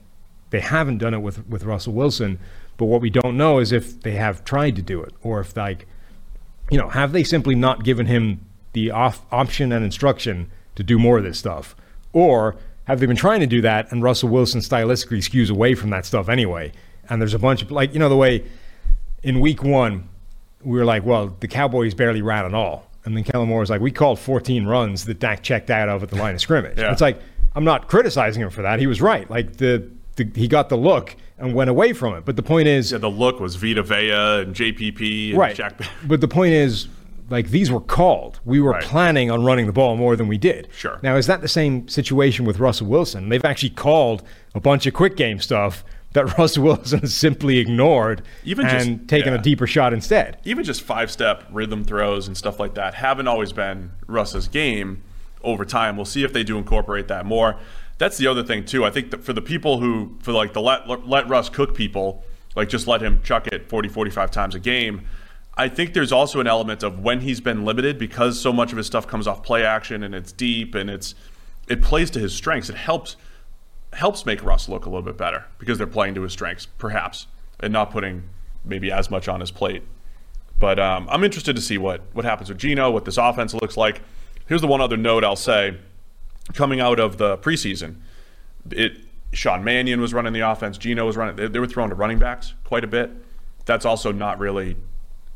they 0.50 0.60
haven't 0.60 1.00
done 1.00 1.14
it 1.14 1.20
with, 1.20 1.48
with 1.48 1.64
Russell 1.64 1.94
Wilson. 1.94 2.40
But 2.78 2.86
what 2.86 3.02
we 3.02 3.10
don't 3.10 3.38
know 3.38 3.60
is 3.60 3.72
if 3.72 4.02
they 4.02 4.14
have 4.14 4.44
tried 4.44 4.76
to 4.76 4.82
do 4.82 5.02
it 5.02 5.14
or 5.22 5.40
if 5.40 5.56
like, 5.56 5.88
you 6.70 6.78
know, 6.78 6.90
have 6.90 7.12
they 7.12 7.24
simply 7.24 7.56
not 7.56 7.84
given 7.84 8.06
him 8.08 8.46
the 8.74 8.92
off 8.92 9.26
option 9.32 9.72
and 9.72 9.86
instruction 9.86 10.52
to 10.76 10.84
do 10.84 11.00
more 11.00 11.18
of 11.18 11.24
this 11.24 11.40
stuff? 11.40 11.76
Or 12.12 12.58
have 12.86 13.00
they 13.00 13.06
been 13.06 13.16
trying 13.16 13.40
to 13.40 13.48
do 13.48 13.62
that 13.62 13.92
and 13.92 14.04
Russell 14.04 14.30
Wilson 14.30 14.62
stylistically 14.62 15.20
skews 15.20 15.50
away 15.50 15.76
from 15.76 15.90
that 15.92 16.06
stuff 16.06 16.28
anyway? 16.28 16.72
And 17.08 17.22
there's 17.22 17.34
a 17.34 17.40
bunch 17.40 17.62
of 17.62 17.72
like, 17.72 17.94
you 17.94 18.00
know, 18.00 18.10
the 18.10 18.18
way 18.18 18.44
in 19.24 19.40
week 19.40 19.64
one, 19.64 20.10
we 20.64 20.78
were 20.78 20.86
like, 20.86 21.06
well, 21.06 21.36
the 21.40 21.48
Cowboys 21.48 21.94
barely 21.94 22.22
ran 22.22 22.46
at 22.46 22.54
all. 22.54 22.90
And 23.06 23.16
then 23.16 23.24
Kellen 23.24 23.48
Moore 23.48 23.60
was 23.60 23.70
like, 23.70 23.82
we 23.82 23.92
called 23.92 24.20
14 24.20 24.66
runs 24.66 25.06
that 25.06 25.20
Dak 25.20 25.44
checked 25.44 25.70
out 25.70 25.90
of 25.90 26.04
at 26.04 26.10
the 26.10 26.16
line 26.16 26.36
of 26.36 26.42
scrimmage. 26.42 26.78
Yeah. 26.78 26.92
It's 26.92 27.02
like, 27.02 27.20
I'm 27.56 27.64
not 27.64 27.88
criticizing 27.88 28.42
him 28.42 28.50
for 28.50 28.64
that. 28.64 28.80
He 28.80 28.88
was 28.88 29.02
right. 29.02 29.30
Like 29.30 29.58
the, 29.58 29.90
the 30.16 30.30
he 30.36 30.48
got 30.48 30.70
the 30.70 30.76
look 30.78 31.16
and 31.38 31.54
went 31.54 31.70
away 31.70 31.94
from 31.94 32.16
it. 32.16 32.26
But 32.26 32.36
the 32.36 32.44
point 32.44 32.68
is, 32.68 32.92
Yeah, 32.92 32.98
the 32.98 33.10
look 33.10 33.40
was 33.40 33.56
Vita 33.56 33.84
Vea 33.84 34.12
and 34.42 34.56
JPP 34.56 35.30
and 35.30 35.38
right. 35.38 35.56
Jack. 35.56 35.80
But 36.06 36.22
the 36.22 36.28
point 36.28 36.54
is, 36.54 36.88
like 37.30 37.50
these 37.50 37.72
were 37.72 37.80
called. 37.80 38.40
We 38.46 38.60
were 38.60 38.72
Right. 38.72 38.84
planning 38.84 39.32
on 39.32 39.44
running 39.44 39.66
the 39.68 39.74
ball 39.74 39.96
more 39.98 40.16
than 40.16 40.28
we 40.28 40.38
did. 40.38 40.68
Sure. 40.76 41.00
Now 41.02 41.16
is 41.16 41.28
that 41.28 41.42
the 41.42 41.48
same 41.48 41.88
situation 41.88 42.46
with 42.46 42.60
Russell 42.60 42.88
Wilson? 42.88 43.30
They've 43.30 43.44
actually 43.46 43.72
called 43.72 44.22
a 44.54 44.60
bunch 44.60 44.86
of 44.86 44.94
quick 44.94 45.16
game 45.16 45.40
stuff 45.40 45.84
that 46.16 46.38
Russell 46.38 46.64
Wilson 46.64 47.06
simply 47.26 47.60
ignored 47.60 48.24
Even 48.44 48.66
and 48.66 48.98
just- 49.00 49.08
taken 49.08 49.34
yeah. 49.34 49.40
a 49.40 49.42
deeper 49.42 49.68
shot 49.68 49.94
instead. 49.94 50.40
even 50.44 50.64
just 50.64 50.82
five 50.82 51.12
step 51.12 51.44
rhythm 51.52 51.84
throws 51.84 52.28
and 52.28 52.36
stuff 52.36 52.60
like 52.60 52.74
that 52.74 52.96
haven't 52.96 53.28
always 53.28 53.54
been 53.54 53.92
Russ's 54.08 54.48
game 54.48 55.04
over 55.44 55.64
time. 55.64 55.96
We'll 55.96 56.06
see 56.06 56.24
if 56.24 56.34
they 56.34 56.44
do 56.44 56.58
incorporate 56.58 57.08
that 57.10 57.26
more. 57.26 57.58
That's 57.98 58.18
the 58.18 58.28
other 58.28 58.44
thing 58.44 58.66
too. 58.66 58.84
I 58.84 58.90
think 58.90 59.12
that 59.12 59.24
for 59.24 59.32
the 59.32 59.42
people 59.42 59.80
who 59.80 60.18
for 60.22 60.32
like 60.34 60.54
the 60.54 60.62
let 60.62 61.08
let 61.08 61.30
Russ 61.30 61.48
cook 61.50 61.76
people, 61.76 62.24
like 62.56 62.68
just 62.68 62.88
let 62.88 63.02
him 63.02 63.22
chuck 63.24 63.48
it 63.48 63.70
40 63.70 63.88
45 63.90 64.32
times 64.32 64.56
a 64.56 64.60
game. 64.60 65.06
I 65.58 65.70
think 65.70 65.94
there's 65.94 66.12
also 66.12 66.42
an 66.42 66.48
element 66.48 66.84
of 66.84 67.00
when 67.00 67.22
he's 67.22 67.40
been 67.40 67.64
limited 67.64 67.98
because 67.98 68.38
so 68.42 68.52
much 68.52 68.72
of 68.74 68.78
his 68.78 68.88
stuff 68.88 69.08
comes 69.08 69.28
off 69.28 69.44
play 69.44 69.64
action 69.64 70.04
and 70.04 70.14
it's 70.14 70.34
deep 70.34 70.76
and 70.76 70.90
it's 70.90 71.16
it 71.70 71.82
plays 71.82 72.10
to 72.12 72.20
his 72.20 72.34
strengths. 72.36 72.70
It 72.70 72.76
helps 72.76 73.16
helps 73.96 74.26
make 74.26 74.44
Russ 74.44 74.68
look 74.68 74.86
a 74.86 74.90
little 74.90 75.02
bit 75.02 75.18
better 75.18 75.46
because 75.58 75.78
they're 75.78 75.88
playing 75.88 76.16
to 76.16 76.22
his 76.22 76.34
strengths, 76.34 76.66
perhaps, 76.66 77.28
and 77.60 77.72
not 77.72 77.92
putting 77.92 78.24
maybe 78.66 78.92
as 78.92 79.10
much 79.10 79.28
on 79.28 79.40
his 79.40 79.52
plate. 79.52 79.84
But 80.60 80.80
um, 80.80 81.08
I'm 81.10 81.24
interested 81.24 81.56
to 81.56 81.62
see 81.62 81.78
what 81.78 82.02
what 82.14 82.26
happens 82.26 82.50
with 82.50 82.58
Geno, 82.58 82.92
what 82.92 83.06
this 83.06 83.18
offense 83.18 83.54
looks 83.54 83.78
like. 83.78 84.02
Here's 84.48 84.62
the 84.62 84.68
one 84.68 84.82
other 84.82 84.98
note 84.98 85.24
I'll 85.24 85.36
say: 85.36 85.78
coming 86.54 86.80
out 86.80 87.00
of 87.00 87.18
the 87.18 87.38
preseason, 87.38 87.96
it 88.70 88.98
Sean 89.34 89.64
Mannion 89.64 90.00
was 90.00 90.14
running 90.14 90.34
the 90.34 90.42
offense, 90.42 90.78
Geno 90.78 91.06
was 91.06 91.18
running. 91.18 91.36
They, 91.36 91.48
they 91.48 91.60
were 91.60 91.68
throwing 91.68 91.90
to 91.90 91.96
running 91.96 92.20
backs 92.20 92.54
quite 92.64 92.84
a 92.84 92.88
bit. 92.88 93.12
That's 93.66 93.86
also 93.86 94.12
not 94.12 94.40
really 94.40 94.78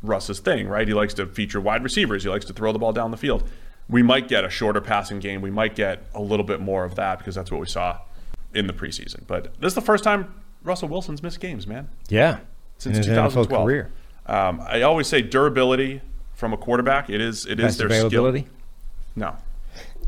Russ's 0.02 0.38
thing, 0.38 0.68
right? 0.68 0.86
He 0.86 0.94
likes 0.94 1.14
to 1.14 1.26
feature 1.26 1.60
wide 1.60 1.82
receivers. 1.82 2.22
He 2.22 2.28
likes 2.28 2.44
to 2.46 2.52
throw 2.52 2.72
the 2.72 2.78
ball 2.78 2.92
down 2.92 3.10
the 3.10 3.16
field. 3.16 3.48
We 3.88 4.02
might 4.02 4.28
get 4.28 4.44
a 4.44 4.50
shorter 4.50 4.80
passing 4.80 5.18
game. 5.18 5.42
We 5.42 5.50
might 5.50 5.74
get 5.74 6.04
a 6.14 6.22
little 6.22 6.44
bit 6.44 6.60
more 6.60 6.84
of 6.84 6.94
that 6.94 7.18
because 7.18 7.34
that's 7.34 7.50
what 7.50 7.60
we 7.60 7.66
saw 7.66 7.98
in 8.54 8.66
the 8.66 8.72
preseason. 8.72 9.26
But 9.26 9.54
this 9.60 9.70
is 9.70 9.74
the 9.74 9.80
first 9.80 10.04
time 10.04 10.34
Russell 10.62 10.88
Wilson's 10.88 11.22
missed 11.22 11.40
games, 11.40 11.66
man 11.66 11.88
Yeah. 12.08 12.38
since 12.78 12.96
in 12.98 13.02
his 13.04 13.08
NFL 13.08 13.44
2012. 13.46 13.64
career. 13.64 13.90
Um, 14.26 14.60
I 14.66 14.82
always 14.82 15.06
say 15.08 15.22
durability 15.22 16.02
from 16.34 16.52
a 16.52 16.56
quarterback. 16.56 17.10
It 17.10 17.20
is 17.20 17.46
it 17.46 17.58
is 17.60 17.64
Best 17.66 17.78
their 17.78 17.86
availability. 17.88 18.40
skill. 18.40 18.52
No, 19.16 19.36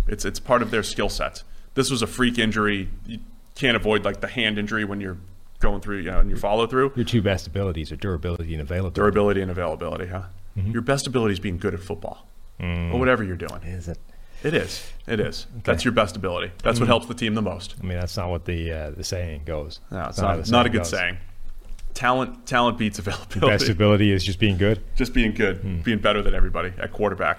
it's 0.08 0.24
it's 0.24 0.38
part 0.40 0.62
of 0.62 0.70
their 0.70 0.82
skill 0.82 1.08
set. 1.08 1.42
This 1.74 1.90
was 1.90 2.02
a 2.02 2.06
freak 2.06 2.38
injury. 2.38 2.88
You 3.06 3.18
can't 3.54 3.76
avoid 3.76 4.04
like 4.04 4.20
the 4.20 4.28
hand 4.28 4.58
injury 4.58 4.84
when 4.84 5.00
you're 5.00 5.18
going 5.60 5.80
through, 5.80 5.98
you 5.98 6.10
know, 6.10 6.18
and 6.18 6.28
you 6.30 6.36
follow 6.36 6.66
through. 6.66 6.92
Your 6.96 7.04
two 7.04 7.22
best 7.22 7.46
abilities 7.46 7.90
are 7.92 7.96
durability 7.96 8.52
and 8.54 8.60
availability. 8.60 8.94
Durability 8.94 9.40
and 9.42 9.50
availability, 9.50 10.06
huh? 10.06 10.22
Mm-hmm. 10.56 10.70
Your 10.72 10.82
best 10.82 11.06
ability 11.06 11.32
is 11.34 11.40
being 11.40 11.56
good 11.58 11.72
at 11.74 11.80
football, 11.80 12.26
Mm. 12.60 12.92
or 12.92 12.98
whatever 12.98 13.22
you're 13.24 13.36
doing. 13.36 13.62
Is 13.62 13.88
it? 13.88 13.98
It 14.42 14.54
is. 14.54 14.90
It 15.06 15.20
is. 15.20 15.46
That's 15.64 15.84
your 15.84 15.92
best 15.92 16.16
ability. 16.16 16.52
That's 16.62 16.78
Mm. 16.78 16.82
what 16.82 16.88
helps 16.88 17.06
the 17.06 17.14
team 17.14 17.34
the 17.34 17.42
most. 17.42 17.74
I 17.80 17.84
mean, 17.86 17.98
that's 17.98 18.16
not 18.16 18.28
what 18.30 18.44
the 18.44 18.72
uh, 18.72 18.90
the 18.90 19.04
saying 19.04 19.42
goes. 19.44 19.80
No, 19.90 20.04
it's 20.08 20.18
not, 20.20 20.44
the 20.44 20.50
not 20.50 20.66
a 20.66 20.68
good 20.68 20.78
goes. 20.78 20.90
saying. 20.90 21.18
Talent 21.94 22.46
talent 22.46 22.78
beats 22.78 22.98
availability. 22.98 23.40
Best 23.40 23.68
ability 23.68 24.10
is 24.12 24.24
just 24.24 24.38
being 24.38 24.56
good. 24.58 24.82
just 24.96 25.12
being 25.12 25.32
good, 25.32 25.58
Hmm. 25.58 25.80
being 25.82 25.98
better 25.98 26.22
than 26.22 26.34
everybody 26.34 26.72
at 26.78 26.92
quarterback. 26.92 27.38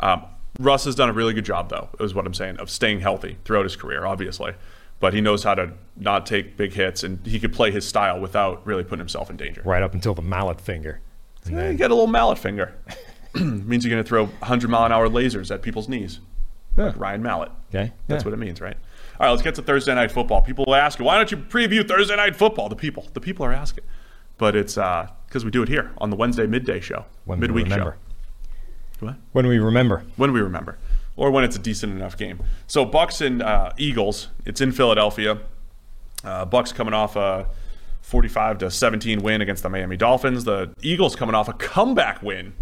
Um, 0.00 0.24
Russ 0.58 0.84
has 0.84 0.94
done 0.94 1.08
a 1.08 1.12
really 1.12 1.32
good 1.32 1.44
job, 1.44 1.70
though, 1.70 1.88
is 2.00 2.12
what 2.14 2.26
I'm 2.26 2.34
saying, 2.34 2.58
of 2.58 2.68
staying 2.68 3.00
healthy 3.00 3.38
throughout 3.44 3.64
his 3.64 3.76
career, 3.76 4.04
obviously. 4.04 4.52
But 5.00 5.14
he 5.14 5.20
knows 5.20 5.42
how 5.44 5.54
to 5.54 5.72
not 5.96 6.26
take 6.26 6.56
big 6.56 6.72
hits, 6.74 7.02
and 7.02 7.24
he 7.26 7.40
could 7.40 7.52
play 7.52 7.70
his 7.70 7.88
style 7.88 8.20
without 8.20 8.64
really 8.66 8.84
putting 8.84 8.98
himself 8.98 9.30
in 9.30 9.36
danger. 9.36 9.62
Right 9.64 9.82
up 9.82 9.94
until 9.94 10.14
the 10.14 10.22
mallet 10.22 10.60
finger. 10.60 11.00
And 11.46 11.58
Eh, 11.58 11.70
You 11.70 11.76
get 11.78 11.90
a 11.90 11.94
little 11.94 12.06
mallet 12.06 12.38
finger. 12.38 12.74
means 13.34 13.84
you're 13.84 13.90
going 13.90 14.02
to 14.02 14.08
throw 14.08 14.26
100 14.26 14.68
mile 14.68 14.84
an 14.84 14.92
hour 14.92 15.08
lasers 15.08 15.50
at 15.52 15.62
people's 15.62 15.88
knees. 15.88 16.20
Like 16.76 16.98
Ryan 16.98 17.22
Mallett. 17.22 17.50
okay. 17.68 17.92
That's 18.08 18.22
yeah. 18.24 18.30
what 18.30 18.34
it 18.34 18.38
means, 18.38 18.60
right? 18.60 18.76
All 19.20 19.26
right, 19.26 19.30
let's 19.30 19.42
get 19.42 19.54
to 19.56 19.62
Thursday 19.62 19.94
night 19.94 20.10
football. 20.10 20.40
People 20.42 20.64
will 20.66 20.74
ask, 20.74 20.98
why 20.98 21.16
don't 21.16 21.30
you 21.30 21.36
preview 21.36 21.86
Thursday 21.86 22.16
night 22.16 22.34
football? 22.34 22.68
The 22.68 22.76
people, 22.76 23.06
the 23.12 23.20
people 23.20 23.44
are 23.44 23.52
asking, 23.52 23.84
but 24.38 24.56
it's 24.56 24.74
because 24.74 25.44
we 25.44 25.50
do 25.50 25.62
it 25.62 25.68
here 25.68 25.92
on 25.98 26.10
the 26.10 26.16
Wednesday 26.16 26.46
midday 26.46 26.80
show, 26.80 27.04
When 27.24 27.38
we 27.38 27.46
midweek 27.46 27.64
remember. 27.64 27.96
show. 29.00 29.06
What? 29.06 29.16
When 29.32 29.46
we 29.46 29.58
remember. 29.58 30.04
When 30.16 30.32
we 30.32 30.40
remember, 30.40 30.78
or 31.16 31.30
when 31.30 31.44
it's 31.44 31.56
a 31.56 31.58
decent 31.58 31.92
enough 31.92 32.16
game. 32.16 32.40
So 32.66 32.86
Bucs 32.86 33.24
and 33.24 33.42
uh, 33.42 33.72
Eagles. 33.76 34.28
It's 34.46 34.60
in 34.60 34.72
Philadelphia. 34.72 35.40
Uh, 36.24 36.46
Bucs 36.46 36.72
coming 36.74 36.94
off 36.94 37.16
a 37.16 37.48
45 38.02 38.58
to 38.58 38.70
17 38.70 39.20
win 39.22 39.40
against 39.40 39.62
the 39.62 39.68
Miami 39.68 39.96
Dolphins. 39.96 40.44
The 40.44 40.72
Eagles 40.82 41.16
coming 41.16 41.34
off 41.34 41.48
a 41.48 41.52
comeback 41.52 42.22
win 42.22 42.54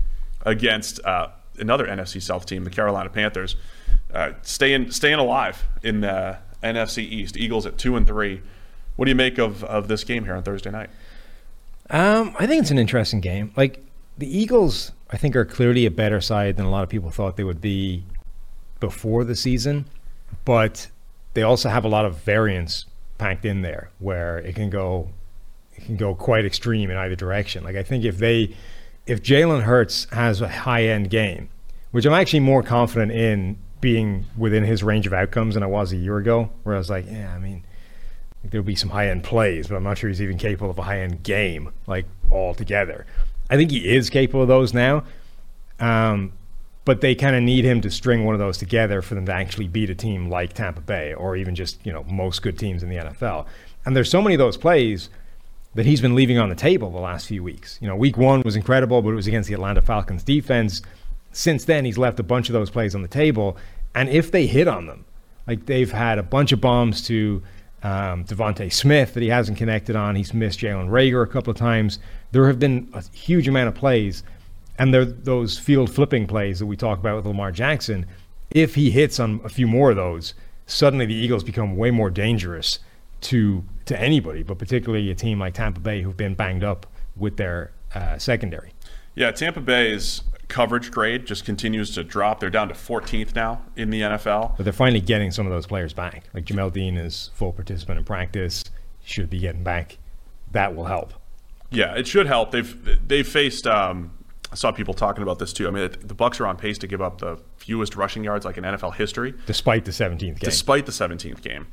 against 0.46 1.04
uh, 1.04 1.28
another 1.58 1.86
NFC 1.86 2.20
South 2.22 2.46
team, 2.46 2.64
the 2.64 2.70
Carolina 2.70 3.10
Panthers. 3.10 3.56
Uh, 4.12 4.32
staying 4.42 4.90
staying 4.90 5.18
alive 5.18 5.64
in 5.82 6.00
the 6.00 6.38
NFC 6.62 7.02
East. 7.02 7.36
Eagles 7.36 7.66
at 7.66 7.78
two 7.78 7.96
and 7.96 8.06
three. 8.06 8.40
What 8.96 9.06
do 9.06 9.10
you 9.10 9.16
make 9.16 9.38
of, 9.38 9.64
of 9.64 9.88
this 9.88 10.04
game 10.04 10.24
here 10.24 10.34
on 10.34 10.42
Thursday 10.42 10.70
night? 10.70 10.90
Um, 11.88 12.34
I 12.38 12.46
think 12.46 12.62
it's 12.62 12.70
an 12.70 12.78
interesting 12.78 13.20
game. 13.20 13.52
Like 13.56 13.84
the 14.18 14.38
Eagles, 14.38 14.92
I 15.10 15.16
think 15.16 15.34
are 15.36 15.44
clearly 15.44 15.86
a 15.86 15.90
better 15.90 16.20
side 16.20 16.56
than 16.56 16.66
a 16.66 16.70
lot 16.70 16.82
of 16.82 16.88
people 16.88 17.10
thought 17.10 17.36
they 17.36 17.44
would 17.44 17.60
be 17.60 18.04
before 18.78 19.24
the 19.24 19.34
season, 19.34 19.86
but 20.44 20.88
they 21.34 21.42
also 21.42 21.68
have 21.68 21.84
a 21.84 21.88
lot 21.88 22.04
of 22.04 22.18
variance 22.18 22.86
packed 23.18 23.44
in 23.44 23.62
there 23.62 23.90
where 23.98 24.38
it 24.38 24.54
can 24.54 24.70
go 24.70 25.10
it 25.74 25.84
can 25.84 25.96
go 25.96 26.14
quite 26.14 26.44
extreme 26.44 26.90
in 26.90 26.96
either 26.96 27.16
direction. 27.16 27.64
Like 27.64 27.76
I 27.76 27.82
think 27.82 28.04
if 28.04 28.18
they 28.18 28.54
if 29.06 29.22
Jalen 29.22 29.62
Hurts 29.62 30.06
has 30.12 30.40
a 30.40 30.48
high 30.48 30.84
end 30.84 31.10
game, 31.10 31.48
which 31.90 32.06
I'm 32.06 32.12
actually 32.12 32.40
more 32.40 32.62
confident 32.62 33.12
in 33.12 33.58
being 33.80 34.26
within 34.36 34.64
his 34.64 34.82
range 34.82 35.06
of 35.06 35.12
outcomes 35.12 35.54
than 35.54 35.62
I 35.62 35.66
was 35.66 35.92
a 35.92 35.96
year 35.96 36.18
ago, 36.18 36.50
where 36.62 36.74
I 36.74 36.78
was 36.78 36.90
like, 36.90 37.06
yeah, 37.10 37.34
I 37.34 37.38
mean, 37.38 37.64
there'll 38.44 38.64
be 38.64 38.74
some 38.74 38.90
high 38.90 39.08
end 39.08 39.24
plays, 39.24 39.68
but 39.68 39.76
I'm 39.76 39.82
not 39.82 39.98
sure 39.98 40.08
he's 40.08 40.22
even 40.22 40.38
capable 40.38 40.70
of 40.70 40.78
a 40.78 40.82
high 40.82 41.00
end 41.00 41.22
game, 41.22 41.72
like 41.86 42.06
altogether. 42.30 43.06
I 43.48 43.56
think 43.56 43.70
he 43.70 43.88
is 43.94 44.10
capable 44.10 44.42
of 44.42 44.48
those 44.48 44.72
now. 44.72 45.04
Um, 45.78 46.32
but 46.84 47.00
they 47.00 47.14
kind 47.14 47.36
of 47.36 47.42
need 47.42 47.64
him 47.64 47.80
to 47.82 47.90
string 47.90 48.24
one 48.24 48.34
of 48.34 48.38
those 48.38 48.58
together 48.58 49.02
for 49.02 49.14
them 49.14 49.26
to 49.26 49.32
actually 49.32 49.68
beat 49.68 49.90
a 49.90 49.94
team 49.94 50.30
like 50.30 50.54
Tampa 50.54 50.80
Bay 50.80 51.14
or 51.14 51.36
even 51.36 51.54
just, 51.54 51.84
you 51.84 51.92
know, 51.92 52.04
most 52.04 52.42
good 52.42 52.58
teams 52.58 52.82
in 52.82 52.88
the 52.88 52.96
NFL. 52.96 53.46
And 53.84 53.94
there's 53.94 54.10
so 54.10 54.22
many 54.22 54.34
of 54.34 54.38
those 54.38 54.56
plays 54.56 55.10
that 55.74 55.86
he's 55.86 56.00
been 56.00 56.14
leaving 56.14 56.38
on 56.38 56.48
the 56.48 56.54
table 56.54 56.90
the 56.90 56.98
last 56.98 57.26
few 57.26 57.42
weeks. 57.42 57.78
You 57.80 57.88
know, 57.88 57.96
week 57.96 58.16
one 58.16 58.42
was 58.44 58.56
incredible, 58.56 59.02
but 59.02 59.10
it 59.10 59.14
was 59.14 59.26
against 59.26 59.48
the 59.48 59.54
Atlanta 59.54 59.82
Falcons 59.82 60.22
defense. 60.22 60.82
Since 61.32 61.64
then, 61.64 61.84
he's 61.84 61.98
left 61.98 62.18
a 62.20 62.24
bunch 62.24 62.48
of 62.48 62.52
those 62.52 62.70
plays 62.70 62.94
on 62.94 63.02
the 63.02 63.08
table. 63.08 63.56
And 63.94 64.08
if 64.08 64.30
they 64.30 64.46
hit 64.46 64.68
on 64.68 64.86
them, 64.86 65.04
like 65.46 65.66
they've 65.66 65.90
had 65.90 66.18
a 66.18 66.22
bunch 66.22 66.52
of 66.52 66.60
bombs 66.60 67.02
to 67.06 67.42
um, 67.82 68.24
DeVonta 68.24 68.72
Smith 68.72 69.14
that 69.14 69.22
he 69.22 69.28
hasn't 69.28 69.58
connected 69.58 69.96
on. 69.96 70.16
He's 70.16 70.34
missed 70.34 70.60
Jalen 70.60 70.90
Reagor 70.90 71.22
a 71.22 71.26
couple 71.26 71.50
of 71.50 71.56
times. 71.56 71.98
There 72.32 72.46
have 72.46 72.58
been 72.58 72.88
a 72.92 73.02
huge 73.12 73.48
amount 73.48 73.68
of 73.68 73.74
plays, 73.74 74.22
and 74.78 74.92
they're 74.92 75.04
those 75.04 75.58
field 75.58 75.92
flipping 75.92 76.26
plays 76.26 76.58
that 76.58 76.66
we 76.66 76.76
talk 76.76 76.98
about 76.98 77.16
with 77.16 77.26
Lamar 77.26 77.52
Jackson. 77.52 78.06
if 78.50 78.74
he 78.74 78.90
hits 78.90 79.20
on 79.20 79.40
a 79.44 79.48
few 79.48 79.66
more 79.66 79.90
of 79.90 79.96
those, 79.96 80.34
suddenly 80.66 81.06
the 81.06 81.14
Eagles 81.14 81.44
become 81.44 81.76
way 81.76 81.90
more 81.90 82.10
dangerous 82.10 82.80
to 83.22 83.64
to 83.86 84.00
anybody, 84.00 84.42
but 84.42 84.58
particularly 84.58 85.10
a 85.10 85.14
team 85.14 85.40
like 85.40 85.54
Tampa 85.54 85.80
Bay 85.80 86.02
who've 86.02 86.16
been 86.16 86.34
banged 86.34 86.64
up 86.64 86.86
with 87.16 87.36
their 87.36 87.72
uh, 87.94 88.18
secondary. 88.18 88.72
Yeah, 89.14 89.32
Tampa 89.32 89.60
Bay's 89.60 90.22
coverage 90.50 90.90
grade 90.90 91.24
just 91.26 91.44
continues 91.46 91.90
to 91.94 92.04
drop. 92.04 92.40
They're 92.40 92.50
down 92.50 92.68
to 92.68 92.74
14th 92.74 93.34
now 93.34 93.62
in 93.76 93.88
the 93.90 94.02
NFL. 94.02 94.56
But 94.56 94.64
they're 94.64 94.72
finally 94.72 95.00
getting 95.00 95.30
some 95.30 95.46
of 95.46 95.52
those 95.52 95.66
players 95.66 95.92
back. 95.94 96.24
Like 96.34 96.44
Jamel 96.44 96.72
Dean 96.72 96.96
is 96.98 97.30
full 97.34 97.52
participant 97.52 97.98
in 97.98 98.04
practice, 98.04 98.64
should 99.02 99.30
be 99.30 99.38
getting 99.38 99.62
back. 99.62 99.98
That 100.52 100.74
will 100.76 100.84
help. 100.84 101.14
Yeah, 101.70 101.94
it 101.96 102.06
should 102.06 102.26
help. 102.26 102.50
They've 102.50 102.98
they've 103.06 103.26
faced. 103.26 103.66
Um, 103.66 104.10
I 104.52 104.56
saw 104.56 104.72
people 104.72 104.94
talking 104.94 105.22
about 105.22 105.38
this 105.38 105.52
too. 105.52 105.68
I 105.68 105.70
mean, 105.70 105.88
the 105.90 106.14
Bucs 106.14 106.40
are 106.40 106.46
on 106.48 106.56
pace 106.56 106.76
to 106.78 106.88
give 106.88 107.00
up 107.00 107.20
the 107.20 107.38
fewest 107.56 107.94
rushing 107.94 108.24
yards 108.24 108.44
like 108.44 108.58
in 108.58 108.64
NFL 108.64 108.96
history, 108.96 109.32
Despite 109.46 109.84
the 109.84 109.92
17th 109.92 110.18
game. 110.18 110.34
despite 110.40 110.86
the 110.86 110.92
17th 110.92 111.40
game. 111.40 111.68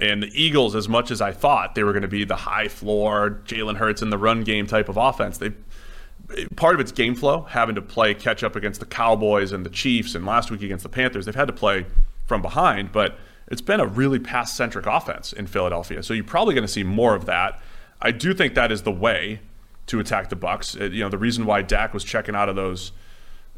And 0.00 0.22
the 0.22 0.30
Eagles, 0.34 0.76
as 0.76 0.88
much 0.88 1.10
as 1.10 1.20
I 1.22 1.32
thought 1.32 1.74
they 1.74 1.82
were 1.82 1.92
going 1.92 2.02
to 2.02 2.08
be 2.08 2.24
the 2.24 2.36
high 2.36 2.68
floor, 2.68 3.40
Jalen 3.46 3.78
Hurts 3.78 4.02
in 4.02 4.10
the 4.10 4.18
run 4.18 4.42
game 4.44 4.66
type 4.66 4.88
of 4.90 4.96
offense, 4.98 5.38
they 5.38 5.52
part 6.56 6.74
of 6.74 6.80
it's 6.80 6.92
game 6.92 7.14
flow, 7.14 7.42
having 7.42 7.74
to 7.74 7.82
play 7.82 8.14
catch 8.14 8.42
up 8.42 8.56
against 8.56 8.80
the 8.80 8.86
Cowboys 8.86 9.52
and 9.52 9.64
the 9.64 9.70
Chiefs, 9.70 10.14
and 10.14 10.26
last 10.26 10.50
week 10.50 10.62
against 10.62 10.82
the 10.82 10.88
Panthers, 10.88 11.26
they've 11.26 11.34
had 11.34 11.48
to 11.48 11.54
play 11.54 11.86
from 12.26 12.42
behind. 12.42 12.92
But 12.92 13.18
it's 13.48 13.62
been 13.62 13.80
a 13.80 13.86
really 13.86 14.18
pass 14.18 14.52
centric 14.52 14.86
offense 14.86 15.32
in 15.32 15.46
Philadelphia, 15.46 16.02
so 16.02 16.14
you're 16.14 16.24
probably 16.24 16.54
going 16.54 16.66
to 16.66 16.72
see 16.72 16.84
more 16.84 17.14
of 17.14 17.24
that. 17.26 17.60
I 18.00 18.10
do 18.10 18.34
think 18.34 18.54
that 18.54 18.70
is 18.70 18.82
the 18.82 18.92
way 18.92 19.40
to 19.86 20.00
attack 20.00 20.28
the 20.28 20.36
Bucs. 20.36 20.80
Uh, 20.80 20.84
You 20.84 21.02
know, 21.02 21.08
the 21.08 21.18
reason 21.18 21.46
why 21.46 21.62
Dak 21.62 21.94
was 21.94 22.04
checking 22.04 22.34
out 22.34 22.48
of 22.48 22.56
those 22.56 22.92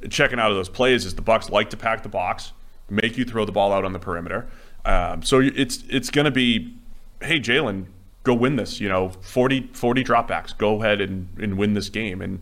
checking 0.09 0.39
out 0.41 0.51
of 0.51 0.57
those 0.57 0.71
plays 0.71 1.05
is 1.05 1.15
the 1.15 1.23
Bucs 1.23 1.51
like 1.51 1.69
to 1.71 1.77
pack 1.77 2.03
the 2.03 2.09
box, 2.09 2.53
make 2.89 3.19
you 3.19 3.25
throw 3.27 3.45
the 3.45 3.53
ball 3.53 3.71
out 3.71 3.85
on 3.85 3.93
the 3.93 3.99
perimeter. 3.99 4.49
Um, 4.85 5.23
so 5.23 5.41
it's 5.41 5.85
it's 5.89 6.09
going 6.09 6.25
to 6.25 6.31
be, 6.31 6.75
hey 7.23 7.39
Jalen, 7.39 7.87
go 8.23 8.33
win 8.33 8.57
this. 8.57 8.81
You 8.81 8.89
know, 8.89 9.11
40, 9.11 9.71
40 9.73 10.05
dropbacks. 10.05 10.57
Go 10.57 10.81
ahead 10.83 11.01
and, 11.01 11.29
and 11.39 11.59
win 11.59 11.75
this 11.75 11.89
game. 11.89 12.23
And 12.23 12.39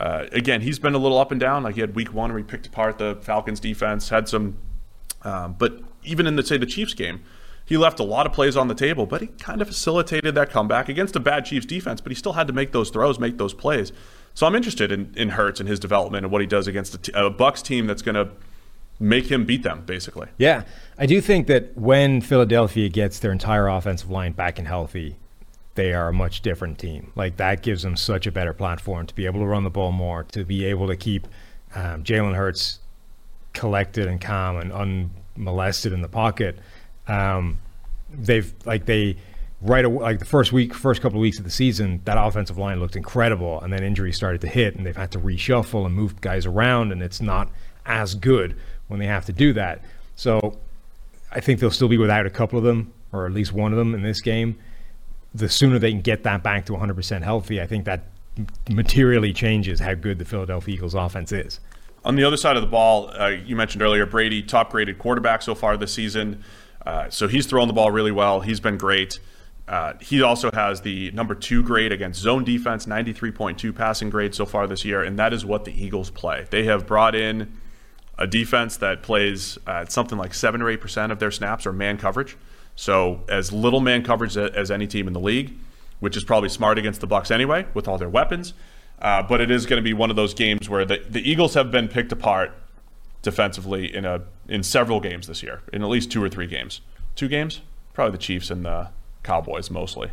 uh, 0.00 0.26
again, 0.32 0.62
he's 0.62 0.78
been 0.78 0.94
a 0.94 0.98
little 0.98 1.18
up 1.18 1.30
and 1.30 1.38
down. 1.38 1.62
Like 1.62 1.74
he 1.74 1.82
had 1.82 1.94
week 1.94 2.12
one 2.12 2.30
where 2.30 2.38
he 2.38 2.44
picked 2.44 2.66
apart 2.66 2.98
the 2.98 3.18
Falcons 3.20 3.60
defense, 3.60 4.08
had 4.08 4.28
some, 4.28 4.56
um, 5.22 5.54
but 5.58 5.80
even 6.02 6.26
in 6.26 6.36
the 6.36 6.42
say 6.42 6.56
the 6.56 6.66
Chiefs 6.66 6.94
game. 6.94 7.22
He 7.66 7.76
left 7.76 8.00
a 8.00 8.02
lot 8.02 8.26
of 8.26 8.32
plays 8.32 8.56
on 8.56 8.66
the 8.66 8.74
table, 8.74 9.06
but 9.06 9.20
he 9.20 9.28
kind 9.28 9.62
of 9.62 9.68
facilitated 9.68 10.34
that 10.34 10.50
comeback 10.50 10.88
against 10.88 11.14
a 11.14 11.20
bad 11.20 11.44
Chiefs 11.44 11.66
defense. 11.66 12.00
But 12.00 12.10
he 12.10 12.16
still 12.16 12.32
had 12.32 12.48
to 12.48 12.52
make 12.52 12.72
those 12.72 12.90
throws, 12.90 13.20
make 13.20 13.38
those 13.38 13.54
plays. 13.54 13.92
So 14.34 14.44
I'm 14.44 14.56
interested 14.56 14.90
in, 14.90 15.14
in 15.16 15.30
Hurts 15.30 15.60
and 15.60 15.68
his 15.68 15.78
development 15.78 16.24
and 16.24 16.32
what 16.32 16.40
he 16.40 16.48
does 16.48 16.66
against 16.66 16.94
a, 16.94 16.98
t- 16.98 17.12
a 17.14 17.30
Bucs 17.30 17.62
team 17.62 17.86
that's 17.86 18.02
going 18.02 18.16
to 18.16 18.30
make 18.98 19.30
him 19.30 19.44
beat 19.44 19.62
them, 19.62 19.84
basically. 19.86 20.28
Yeah, 20.36 20.64
I 20.98 21.06
do 21.06 21.20
think 21.20 21.46
that 21.46 21.76
when 21.76 22.22
Philadelphia 22.22 22.88
gets 22.88 23.20
their 23.20 23.30
entire 23.30 23.68
offensive 23.68 24.10
line 24.10 24.32
back 24.32 24.58
and 24.58 24.66
healthy, 24.66 25.16
they 25.74 25.92
are 25.92 26.08
a 26.08 26.12
much 26.12 26.40
different 26.40 26.78
team. 26.78 27.12
Like 27.14 27.36
that 27.36 27.62
gives 27.62 27.82
them 27.82 27.96
such 27.96 28.26
a 28.26 28.32
better 28.32 28.52
platform 28.52 29.06
to 29.06 29.14
be 29.14 29.26
able 29.26 29.40
to 29.40 29.46
run 29.46 29.64
the 29.64 29.70
ball 29.70 29.92
more, 29.92 30.24
to 30.24 30.44
be 30.44 30.64
able 30.64 30.88
to 30.88 30.96
keep 30.96 31.26
um, 31.74 32.02
Jalen 32.02 32.34
Hurts 32.34 32.80
collected 33.52 34.06
and 34.06 34.20
calm 34.20 34.56
and 34.56 34.72
unmolested 34.72 35.92
in 35.92 36.02
the 36.02 36.08
pocket. 36.08 36.58
Um, 37.06 37.58
they've 38.12 38.52
like 38.64 38.86
they 38.86 39.16
right 39.60 39.84
away, 39.84 40.02
like 40.02 40.18
the 40.18 40.24
first 40.24 40.52
week, 40.52 40.74
first 40.74 41.02
couple 41.02 41.18
of 41.18 41.22
weeks 41.22 41.38
of 41.38 41.44
the 41.44 41.50
season, 41.50 42.00
that 42.04 42.16
offensive 42.18 42.58
line 42.58 42.80
looked 42.80 42.96
incredible, 42.96 43.60
and 43.60 43.72
then 43.72 43.82
injuries 43.82 44.16
started 44.16 44.40
to 44.40 44.48
hit, 44.48 44.74
and 44.76 44.86
they've 44.86 44.96
had 44.96 45.10
to 45.12 45.18
reshuffle 45.18 45.84
and 45.86 45.94
move 45.94 46.20
guys 46.20 46.46
around, 46.46 46.92
and 46.92 47.02
it's 47.02 47.20
not 47.20 47.50
as 47.86 48.14
good 48.14 48.56
when 48.88 49.00
they 49.00 49.06
have 49.06 49.24
to 49.26 49.32
do 49.32 49.52
that. 49.52 49.82
So 50.16 50.58
I 51.32 51.40
think 51.40 51.60
they'll 51.60 51.70
still 51.70 51.88
be 51.88 51.98
without 51.98 52.26
a 52.26 52.30
couple 52.30 52.58
of 52.58 52.64
them, 52.64 52.92
or 53.12 53.26
at 53.26 53.32
least 53.32 53.52
one 53.52 53.72
of 53.72 53.78
them 53.78 53.94
in 53.94 54.02
this 54.02 54.20
game. 54.20 54.58
The 55.34 55.48
sooner 55.48 55.78
they 55.78 55.92
can 55.92 56.00
get 56.00 56.24
that 56.24 56.42
back 56.42 56.66
to 56.66 56.72
100% 56.72 57.22
healthy, 57.22 57.60
I 57.60 57.66
think 57.66 57.84
that 57.84 58.04
materially 58.68 59.32
changes 59.32 59.80
how 59.80 59.94
good 59.94 60.18
the 60.18 60.24
Philadelphia 60.24 60.74
Eagles 60.74 60.94
offense 60.94 61.32
is. 61.32 61.60
On 62.04 62.16
the 62.16 62.24
other 62.24 62.36
side 62.36 62.56
of 62.56 62.62
the 62.62 62.68
ball, 62.68 63.10
uh, 63.18 63.28
you 63.28 63.54
mentioned 63.54 63.82
earlier 63.82 64.06
Brady, 64.06 64.42
top 64.42 64.70
graded 64.70 64.98
quarterback 64.98 65.42
so 65.42 65.54
far 65.54 65.76
this 65.76 65.92
season. 65.92 66.42
Uh, 66.84 67.10
so 67.10 67.28
he's 67.28 67.46
thrown 67.46 67.68
the 67.68 67.74
ball 67.74 67.90
really 67.90 68.10
well. 68.10 68.40
He's 68.40 68.60
been 68.60 68.78
great. 68.78 69.20
Uh, 69.68 69.92
he 70.00 70.22
also 70.22 70.50
has 70.52 70.80
the 70.80 71.10
number 71.12 71.34
two 71.34 71.62
grade 71.62 71.92
against 71.92 72.20
zone 72.20 72.42
defense, 72.42 72.86
93.2 72.86 73.74
passing 73.74 74.10
grade 74.10 74.34
so 74.34 74.44
far 74.44 74.66
this 74.66 74.84
year, 74.84 75.02
and 75.02 75.18
that 75.18 75.32
is 75.32 75.44
what 75.44 75.64
the 75.64 75.72
Eagles 75.72 76.10
play. 76.10 76.46
They 76.50 76.64
have 76.64 76.86
brought 76.86 77.14
in 77.14 77.56
a 78.18 78.26
defense 78.26 78.76
that 78.78 79.02
plays 79.02 79.58
uh, 79.66 79.86
something 79.86 80.18
like 80.18 80.34
seven 80.34 80.60
or 80.60 80.68
eight 80.70 80.80
percent 80.80 81.12
of 81.12 81.18
their 81.20 81.30
snaps 81.30 81.66
are 81.66 81.72
man 81.72 81.98
coverage. 81.98 82.36
So 82.80 83.20
as 83.28 83.52
little 83.52 83.80
man 83.80 84.02
coverage 84.02 84.38
as 84.38 84.70
any 84.70 84.86
team 84.86 85.06
in 85.06 85.12
the 85.12 85.20
league, 85.20 85.52
which 85.98 86.16
is 86.16 86.24
probably 86.24 86.48
smart 86.48 86.78
against 86.78 87.02
the 87.02 87.06
Bucs 87.06 87.30
anyway 87.30 87.66
with 87.74 87.86
all 87.86 87.98
their 87.98 88.08
weapons. 88.08 88.54
Uh, 88.98 89.22
but 89.22 89.42
it 89.42 89.50
is 89.50 89.66
going 89.66 89.76
to 89.76 89.82
be 89.82 89.92
one 89.92 90.08
of 90.08 90.16
those 90.16 90.32
games 90.32 90.66
where 90.66 90.86
the, 90.86 91.04
the 91.06 91.20
Eagles 91.20 91.52
have 91.52 91.70
been 91.70 91.88
picked 91.88 92.10
apart 92.10 92.52
defensively 93.20 93.94
in 93.94 94.06
a 94.06 94.22
in 94.48 94.62
several 94.62 94.98
games 94.98 95.26
this 95.26 95.42
year, 95.42 95.60
in 95.74 95.82
at 95.82 95.90
least 95.90 96.10
two 96.10 96.24
or 96.24 96.30
three 96.30 96.46
games. 96.46 96.80
Two 97.16 97.28
games, 97.28 97.60
probably 97.92 98.12
the 98.12 98.22
Chiefs 98.22 98.50
and 98.50 98.64
the 98.64 98.88
Cowboys 99.24 99.70
mostly. 99.70 100.10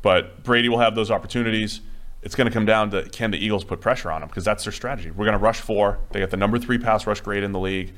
But 0.00 0.44
Brady 0.44 0.68
will 0.68 0.78
have 0.78 0.94
those 0.94 1.10
opportunities. 1.10 1.80
It's 2.22 2.36
going 2.36 2.46
to 2.46 2.54
come 2.54 2.64
down 2.64 2.92
to 2.92 3.08
can 3.08 3.32
the 3.32 3.44
Eagles 3.44 3.64
put 3.64 3.80
pressure 3.80 4.12
on 4.12 4.20
them 4.20 4.28
because 4.28 4.44
that's 4.44 4.62
their 4.62 4.72
strategy. 4.72 5.10
We're 5.10 5.24
going 5.24 5.36
to 5.36 5.42
rush 5.42 5.60
four. 5.60 5.98
They 6.12 6.20
got 6.20 6.30
the 6.30 6.36
number 6.36 6.60
three 6.60 6.78
pass 6.78 7.08
rush 7.08 7.22
grade 7.22 7.42
in 7.42 7.50
the 7.50 7.58
league. 7.58 7.92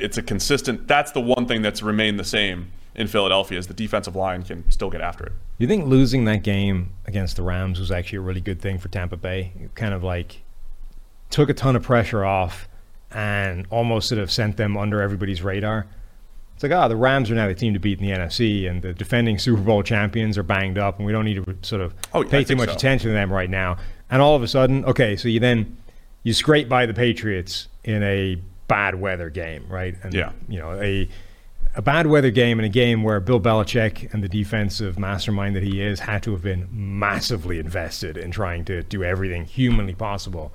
It's 0.00 0.18
a 0.18 0.22
consistent. 0.22 0.88
That's 0.88 1.12
the 1.12 1.20
one 1.20 1.46
thing 1.46 1.62
that's 1.62 1.80
remained 1.80 2.18
the 2.18 2.24
same 2.24 2.72
in 2.96 3.06
Philadelphia 3.06 3.58
is 3.58 3.66
the 3.68 3.74
defensive 3.74 4.16
line 4.16 4.42
can 4.42 4.68
still 4.70 4.90
get 4.90 5.00
after 5.00 5.26
it. 5.26 5.32
You 5.58 5.68
think 5.68 5.86
losing 5.86 6.24
that 6.24 6.42
game 6.42 6.90
against 7.06 7.36
the 7.36 7.42
Rams 7.42 7.78
was 7.78 7.90
actually 7.90 8.18
a 8.18 8.22
really 8.22 8.40
good 8.40 8.60
thing 8.60 8.78
for 8.78 8.88
Tampa 8.88 9.16
Bay? 9.16 9.52
It 9.60 9.74
kind 9.74 9.94
of 9.94 10.02
like 10.02 10.42
took 11.30 11.48
a 11.48 11.54
ton 11.54 11.76
of 11.76 11.82
pressure 11.82 12.24
off 12.24 12.68
and 13.10 13.66
almost 13.70 14.08
sort 14.08 14.18
of 14.20 14.30
sent 14.30 14.56
them 14.56 14.76
under 14.76 15.00
everybody's 15.00 15.42
radar. 15.42 15.86
It's 16.54 16.62
like, 16.62 16.72
ah, 16.72 16.88
the 16.88 16.96
Rams 16.96 17.30
are 17.30 17.34
now 17.34 17.46
the 17.46 17.54
team 17.54 17.74
to 17.74 17.78
beat 17.78 18.00
in 18.00 18.06
the 18.06 18.12
NFC, 18.12 18.68
and 18.68 18.80
the 18.80 18.94
defending 18.94 19.38
Super 19.38 19.60
Bowl 19.60 19.82
champions 19.82 20.38
are 20.38 20.42
banged 20.42 20.78
up, 20.78 20.96
and 20.96 21.04
we 21.04 21.12
don't 21.12 21.26
need 21.26 21.44
to 21.44 21.56
sort 21.60 21.82
of 21.82 21.94
Oh, 22.14 22.22
I 22.22 22.24
pay 22.26 22.44
too 22.44 22.56
much 22.56 22.70
so. 22.70 22.74
attention 22.74 23.08
to 23.10 23.12
them 23.14 23.30
right 23.30 23.50
now. 23.50 23.76
And 24.10 24.22
all 24.22 24.34
of 24.34 24.42
a 24.42 24.48
sudden, 24.48 24.82
okay, 24.86 25.16
so 25.16 25.28
you 25.28 25.38
then 25.38 25.76
you 26.22 26.32
scrape 26.32 26.66
by 26.68 26.86
the 26.86 26.94
Patriots 26.94 27.68
in 27.84 28.02
a 28.02 28.36
bad 28.68 28.94
weather 28.94 29.28
game, 29.28 29.66
right? 29.68 29.96
And, 30.02 30.14
Yeah. 30.14 30.32
You 30.48 30.58
know, 30.60 30.80
a 30.80 31.08
a 31.76 31.82
bad 31.82 32.06
weather 32.06 32.30
game 32.30 32.58
and 32.58 32.64
a 32.64 32.70
game 32.70 33.02
where 33.02 33.20
Bill 33.20 33.38
Belichick 33.38 34.12
and 34.14 34.24
the 34.24 34.28
defensive 34.28 34.98
mastermind 34.98 35.54
that 35.56 35.62
he 35.62 35.82
is 35.82 36.00
had 36.00 36.22
to 36.22 36.32
have 36.32 36.42
been 36.42 36.66
massively 36.72 37.58
invested 37.58 38.16
in 38.16 38.30
trying 38.30 38.64
to 38.64 38.82
do 38.84 39.04
everything 39.04 39.44
humanly 39.44 39.94
possible 39.94 40.54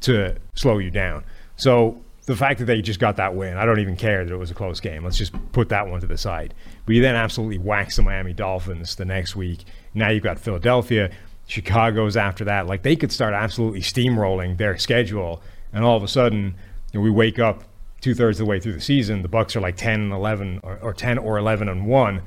to 0.00 0.34
slow 0.54 0.78
you 0.78 0.90
down. 0.90 1.24
So 1.56 2.02
the 2.24 2.34
fact 2.34 2.58
that 2.58 2.64
they 2.64 2.80
just 2.80 2.98
got 2.98 3.16
that 3.18 3.34
win, 3.34 3.58
I 3.58 3.66
don't 3.66 3.80
even 3.80 3.96
care 3.96 4.24
that 4.24 4.32
it 4.32 4.36
was 4.38 4.50
a 4.50 4.54
close 4.54 4.80
game. 4.80 5.04
Let's 5.04 5.18
just 5.18 5.34
put 5.52 5.68
that 5.68 5.86
one 5.88 6.00
to 6.00 6.06
the 6.06 6.16
side. 6.16 6.54
But 6.86 6.94
you 6.94 7.02
then 7.02 7.16
absolutely 7.16 7.58
wax 7.58 7.96
the 7.96 8.02
Miami 8.02 8.32
Dolphins 8.32 8.96
the 8.96 9.04
next 9.04 9.36
week. 9.36 9.64
Now 9.92 10.08
you've 10.08 10.22
got 10.22 10.38
Philadelphia, 10.38 11.10
Chicago's 11.46 12.16
after 12.16 12.44
that. 12.46 12.66
Like 12.66 12.82
they 12.82 12.96
could 12.96 13.12
start 13.12 13.34
absolutely 13.34 13.82
steamrolling 13.82 14.56
their 14.56 14.78
schedule, 14.78 15.42
and 15.70 15.84
all 15.84 15.98
of 15.98 16.02
a 16.02 16.08
sudden 16.08 16.54
you 16.92 17.00
know, 17.00 17.00
we 17.00 17.10
wake 17.10 17.38
up 17.38 17.64
two 18.02 18.14
thirds 18.14 18.38
of 18.38 18.44
the 18.44 18.50
way 18.50 18.60
through 18.60 18.74
the 18.74 18.80
season. 18.80 19.22
The 19.22 19.28
Bucs 19.28 19.56
are 19.56 19.60
like 19.60 19.76
ten 19.76 20.00
and 20.00 20.12
eleven, 20.12 20.60
or, 20.62 20.78
or 20.82 20.92
ten 20.92 21.16
or 21.16 21.38
eleven 21.38 21.68
and 21.68 21.86
one, 21.86 22.20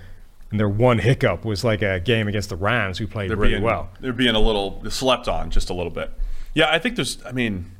and 0.49 0.59
their 0.59 0.69
one 0.69 0.97
hiccup 0.97 1.45
was 1.45 1.63
like 1.63 1.84
a 1.84 1.99
game 1.99 2.28
against 2.28 2.49
the 2.49 2.55
Rams, 2.55 2.97
who 2.97 3.05
played 3.05 3.30
They're 3.30 3.38
really 3.38 3.53
being 3.53 3.63
well. 3.63 3.89
They're 3.99 4.13
being 4.13 4.36
a 4.36 4.39
little 4.39 4.82
slept 4.89 5.28
on 5.28 5.51
just 5.51 5.69
a 5.69 5.73
little 5.73 5.91
bit. 5.91 6.11
Yeah, 6.55 6.71
I 6.71 6.80
think 6.80 6.95
there's. 6.95 7.23
I 7.26 7.32
mean, 7.32 7.71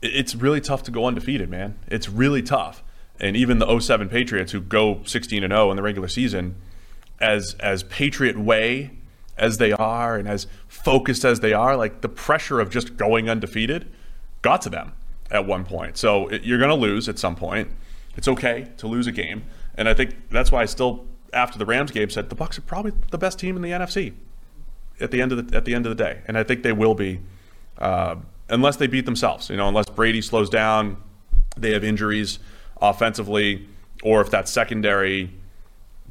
it's 0.00 0.36
really 0.36 0.60
tough 0.60 0.84
to 0.84 0.92
go 0.92 1.06
undefeated, 1.06 1.48
man. 1.48 1.78
It's 1.88 2.08
really 2.08 2.42
tough. 2.42 2.84
And 3.20 3.36
even 3.36 3.58
the 3.58 3.80
07 3.80 4.08
Patriots 4.10 4.52
who 4.52 4.60
go 4.60 5.02
16 5.04 5.42
and 5.42 5.50
0 5.50 5.72
in 5.72 5.76
the 5.76 5.82
regular 5.82 6.06
season, 6.06 6.54
as 7.20 7.56
as 7.58 7.82
Patriot 7.84 8.38
way 8.38 8.92
as 9.36 9.58
they 9.58 9.72
are 9.72 10.16
and 10.16 10.28
as 10.28 10.46
focused 10.66 11.24
as 11.24 11.40
they 11.40 11.52
are, 11.52 11.76
like 11.76 12.00
the 12.02 12.08
pressure 12.08 12.60
of 12.60 12.70
just 12.70 12.96
going 12.96 13.30
undefeated 13.30 13.90
got 14.42 14.62
to 14.62 14.68
them 14.68 14.92
at 15.30 15.46
one 15.46 15.64
point. 15.64 15.96
So 15.96 16.28
it, 16.28 16.44
you're 16.44 16.58
going 16.58 16.70
to 16.70 16.76
lose 16.76 17.08
at 17.08 17.18
some 17.18 17.36
point. 17.36 17.70
It's 18.16 18.28
okay 18.28 18.68
to 18.78 18.86
lose 18.86 19.06
a 19.06 19.12
game, 19.12 19.44
and 19.76 19.88
I 19.88 19.94
think 19.94 20.16
that's 20.30 20.50
why 20.50 20.62
I 20.62 20.64
still, 20.64 21.06
after 21.32 21.58
the 21.58 21.66
Rams 21.66 21.92
game, 21.92 22.10
said 22.10 22.30
the 22.30 22.36
Bucs 22.36 22.58
are 22.58 22.62
probably 22.62 22.92
the 23.10 23.18
best 23.18 23.38
team 23.38 23.54
in 23.54 23.62
the 23.62 23.70
NFC 23.70 24.14
at 25.00 25.10
the 25.10 25.22
end 25.22 25.32
of 25.32 25.48
the 25.48 25.56
at 25.56 25.64
the 25.64 25.74
end 25.74 25.86
of 25.86 25.96
the 25.96 26.02
day, 26.02 26.22
and 26.26 26.36
I 26.36 26.42
think 26.42 26.62
they 26.62 26.72
will 26.72 26.94
be, 26.94 27.20
uh, 27.78 28.16
unless 28.48 28.76
they 28.76 28.88
beat 28.88 29.04
themselves. 29.04 29.50
You 29.50 29.56
know, 29.56 29.68
unless 29.68 29.86
Brady 29.86 30.20
slows 30.20 30.50
down, 30.50 30.96
they 31.56 31.72
have 31.72 31.84
injuries 31.84 32.40
offensively, 32.80 33.68
or 34.02 34.20
if 34.20 34.30
that 34.30 34.48
secondary 34.48 35.30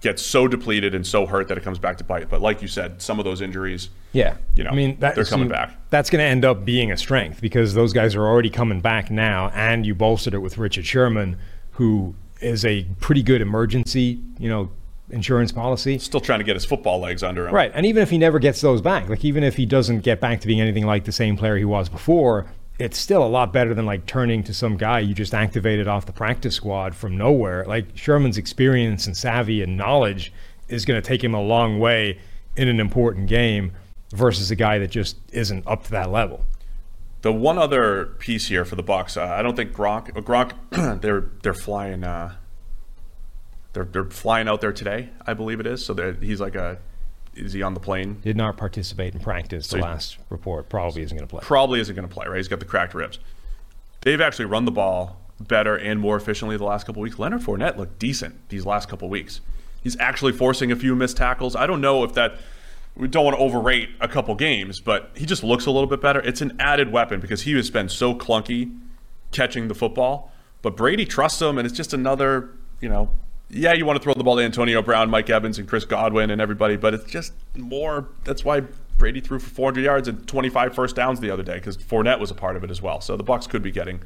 gets 0.02 0.22
so 0.22 0.48
depleted 0.48 0.94
and 0.94 1.06
so 1.06 1.26
hurt 1.26 1.48
that 1.48 1.58
it 1.58 1.64
comes 1.64 1.80
back 1.80 1.98
to 1.98 2.04
bite. 2.04 2.30
But 2.30 2.42
like 2.42 2.62
you 2.62 2.68
said, 2.68 3.02
some 3.02 3.20
of 3.20 3.26
those 3.26 3.42
injuries, 3.42 3.90
Yeah, 4.14 4.38
You 4.56 4.64
know, 4.64 4.70
I 4.70 4.76
mean, 4.76 5.00
that, 5.00 5.16
they're 5.16 5.26
coming 5.26 5.48
so 5.48 5.54
back. 5.54 5.90
That's 5.90 6.10
going 6.10 6.20
to 6.20 6.26
end 6.26 6.46
up 6.46 6.66
being 6.66 6.92
a 6.92 6.98
strength 6.98 7.42
because 7.42 7.74
those 7.74 7.94
guys 7.94 8.16
are 8.16 8.26
already 8.26 8.50
coming 8.50 8.80
back 8.80 9.10
now, 9.10 9.50
and 9.54 9.86
you 9.86 9.96
bolstered 9.96 10.34
it 10.34 10.40
with 10.40 10.58
Richard 10.58 10.86
Sherman, 10.86 11.38
who 11.72 12.16
is 12.42 12.64
a 12.66 12.84
pretty 13.00 13.24
good 13.24 13.42
emergency, 13.42 14.22
you 14.38 14.50
know, 14.50 14.70
insurance 15.10 15.52
policy. 15.52 15.98
Still 16.00 16.20
trying 16.20 16.40
to 16.40 16.46
get 16.46 16.56
his 16.56 16.66
football 16.66 17.00
legs 17.00 17.24
under 17.24 17.48
him. 17.48 17.54
Right. 17.54 17.72
And 17.74 17.86
even 17.86 18.04
if 18.04 18.10
he 18.10 18.18
never 18.18 18.40
gets 18.40 18.62
those 18.62 18.82
back, 18.82 19.10
like 19.10 19.24
even 19.24 19.44
if 19.44 19.56
he 19.56 19.66
doesn't 19.66 20.02
get 20.02 20.20
back 20.20 20.42
to 20.42 20.48
being 20.48 20.62
anything 20.62 20.86
like 20.86 21.06
the 21.06 21.12
same 21.12 21.38
player 21.38 21.58
he 21.58 21.66
was 21.66 21.90
before, 21.90 22.46
it's 22.80 22.98
still 22.98 23.24
a 23.24 23.28
lot 23.28 23.52
better 23.52 23.74
than 23.74 23.86
like 23.86 24.06
turning 24.06 24.44
to 24.44 24.54
some 24.54 24.78
guy 24.78 25.00
you 25.00 25.14
just 25.14 25.34
activated 25.34 25.88
off 25.88 26.06
the 26.06 26.12
practice 26.14 26.56
squad 26.56 26.96
from 26.96 27.18
nowhere. 27.18 27.66
Like 27.66 27.86
Sherman's 27.96 28.38
experience 28.38 29.08
and 29.08 29.18
savvy 29.18 29.62
and 29.64 29.78
knowledge 29.78 30.32
is 30.68 30.86
going 30.86 31.02
to 31.02 31.08
take 31.08 31.24
him 31.24 31.34
a 31.34 31.42
long 31.42 31.80
way 31.80 32.20
in 32.56 32.68
an 32.68 32.80
important 32.80 33.28
game 33.28 33.72
versus 34.12 34.52
a 34.52 34.56
guy 34.56 34.78
that 34.80 34.92
just 34.92 35.18
isn't 35.32 35.66
up 35.66 35.84
to 35.86 35.92
that 35.92 36.12
level. 36.12 36.46
The 37.22 37.34
one 37.34 37.58
other 37.58 38.06
piece 38.20 38.48
here 38.48 38.64
for 38.64 38.76
the 38.76 38.84
Bucs, 38.84 39.18
uh, 39.18 39.26
I 39.26 39.42
don't 39.42 39.56
think 39.56 39.74
Gronk. 39.74 40.16
uh, 40.16 40.22
Gronk, 40.22 41.02
they're 41.02 41.26
they're 41.42 41.54
flying. 41.54 42.04
Uh, 42.04 42.36
they're 43.74 43.86
they're 43.86 44.06
flying 44.06 44.48
out 44.48 44.62
there 44.62 44.72
today, 44.72 45.10
I 45.26 45.34
believe 45.34 45.60
it 45.60 45.68
is. 45.68 45.84
So 45.84 46.14
he's 46.22 46.40
like 46.40 46.56
a. 46.56 46.78
Is 47.38 47.54
he 47.54 47.62
on 47.62 47.74
the 47.74 47.80
plane? 47.80 48.20
Did 48.22 48.38
not 48.38 48.58
participate 48.58 49.14
in 49.14 49.20
practice. 49.20 49.68
The 49.68 49.78
last 49.78 50.18
report 50.30 50.70
probably 50.70 51.04
isn't 51.04 51.16
going 51.16 51.28
to 51.28 51.32
play. 51.32 51.42
Probably 51.44 51.80
isn't 51.80 51.96
going 51.96 52.08
to 52.08 52.14
play. 52.14 52.28
Right? 52.28 52.38
He's 52.38 52.48
got 52.48 52.60
the 52.60 52.66
cracked 52.66 52.94
ribs. 52.94 53.20
They've 54.02 54.22
actually 54.22 54.46
run 54.46 54.66
the 54.66 54.72
ball 54.72 55.18
better 55.40 55.76
and 55.76 56.00
more 56.00 56.18
efficiently 56.18 56.58
the 56.58 56.64
last 56.64 56.86
couple 56.86 57.02
weeks. 57.02 57.20
Leonard 57.20 57.42
Fournette 57.42 57.78
looked 57.78 58.00
decent 58.00 58.50
these 58.50 58.66
last 58.66 58.90
couple 58.90 59.10
weeks. 59.10 59.42
He's 59.82 59.98
actually 60.00 60.34
forcing 60.34 60.72
a 60.72 60.76
few 60.76 60.96
missed 60.96 61.18
tackles. 61.18 61.56
I 61.56 61.68
don't 61.68 61.82
know 61.82 62.04
if 62.04 62.14
that. 62.14 62.36
We 62.96 63.08
don't 63.08 63.24
want 63.24 63.38
to 63.38 63.44
overrate 63.44 63.90
a 64.02 64.08
couple 64.08 64.34
games, 64.34 64.80
but 64.80 65.12
he 65.16 65.28
just 65.28 65.44
looks 65.44 65.68
a 65.68 65.72
little 65.72 65.88
bit 65.88 66.02
better. 66.02 66.20
It's 66.22 66.42
an 66.42 66.56
added 66.60 66.92
weapon 66.92 67.20
because 67.20 67.44
he 67.44 67.54
has 67.54 67.70
been 67.70 67.90
so 67.90 68.16
clunky 68.16 68.76
catching 69.32 69.68
the 69.68 69.76
football. 69.76 70.32
But 70.64 70.76
Brady 70.76 71.06
trusts 71.06 71.40
him, 71.40 71.60
and 71.60 71.68
it's 71.68 71.78
just 71.78 71.94
another, 71.94 72.50
you 72.82 72.90
know, 72.90 73.12
yeah, 73.50 73.74
you 73.74 73.86
want 73.86 73.98
to 73.98 74.04
throw 74.04 74.14
the 74.14 74.24
ball 74.24 74.36
to 74.38 74.44
Antonio 74.44 74.82
Brown, 74.82 75.10
Mike 75.10 75.30
Evans, 75.30 75.58
and 75.58 75.68
Chris 75.68 75.86
Godwin 75.86 76.30
and 76.30 76.42
everybody, 76.42 76.76
but 76.76 76.94
it's 76.94 77.06
just 77.06 77.34
more. 77.56 78.10
That's 78.24 78.44
why 78.44 78.64
Brady 78.98 79.22
threw 79.22 79.40
for 79.40 79.50
400 79.50 79.82
yards 79.82 80.08
and 80.08 80.28
25 80.28 80.76
first 80.76 80.96
downs 80.96 81.20
the 81.20 81.30
other 81.30 81.44
day 81.44 81.56
because 81.56 81.78
Fournette 81.78 82.20
was 82.20 82.32
a 82.32 82.36
part 82.36 82.56
of 82.56 82.64
it 82.64 82.72
as 82.72 82.82
well. 82.82 83.00
So 83.00 83.16
the 83.16 83.24
Bucs 83.24 83.48
could 83.48 83.62
be 83.62 83.72
getting 83.72 84.02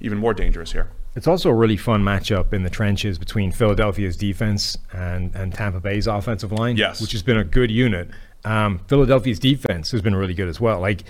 even 0.00 0.18
more 0.18 0.34
dangerous 0.34 0.72
here. 0.72 0.90
It's 1.14 1.26
also 1.26 1.50
a 1.50 1.54
really 1.54 1.76
fun 1.76 2.02
matchup 2.02 2.52
in 2.52 2.62
the 2.62 2.70
trenches 2.70 3.18
between 3.18 3.52
Philadelphia's 3.52 4.16
defense 4.16 4.78
and, 4.92 5.34
and 5.34 5.52
Tampa 5.52 5.80
Bay's 5.80 6.06
offensive 6.06 6.52
line. 6.52 6.76
Yes. 6.76 7.00
Which 7.00 7.12
has 7.12 7.22
been 7.22 7.36
a 7.36 7.44
good 7.44 7.70
unit. 7.70 8.08
Um, 8.44 8.80
Philadelphia's 8.88 9.38
defense 9.38 9.90
has 9.90 10.00
been 10.00 10.16
really 10.16 10.34
good 10.34 10.48
as 10.48 10.60
well. 10.60 10.80
Like 10.80 11.04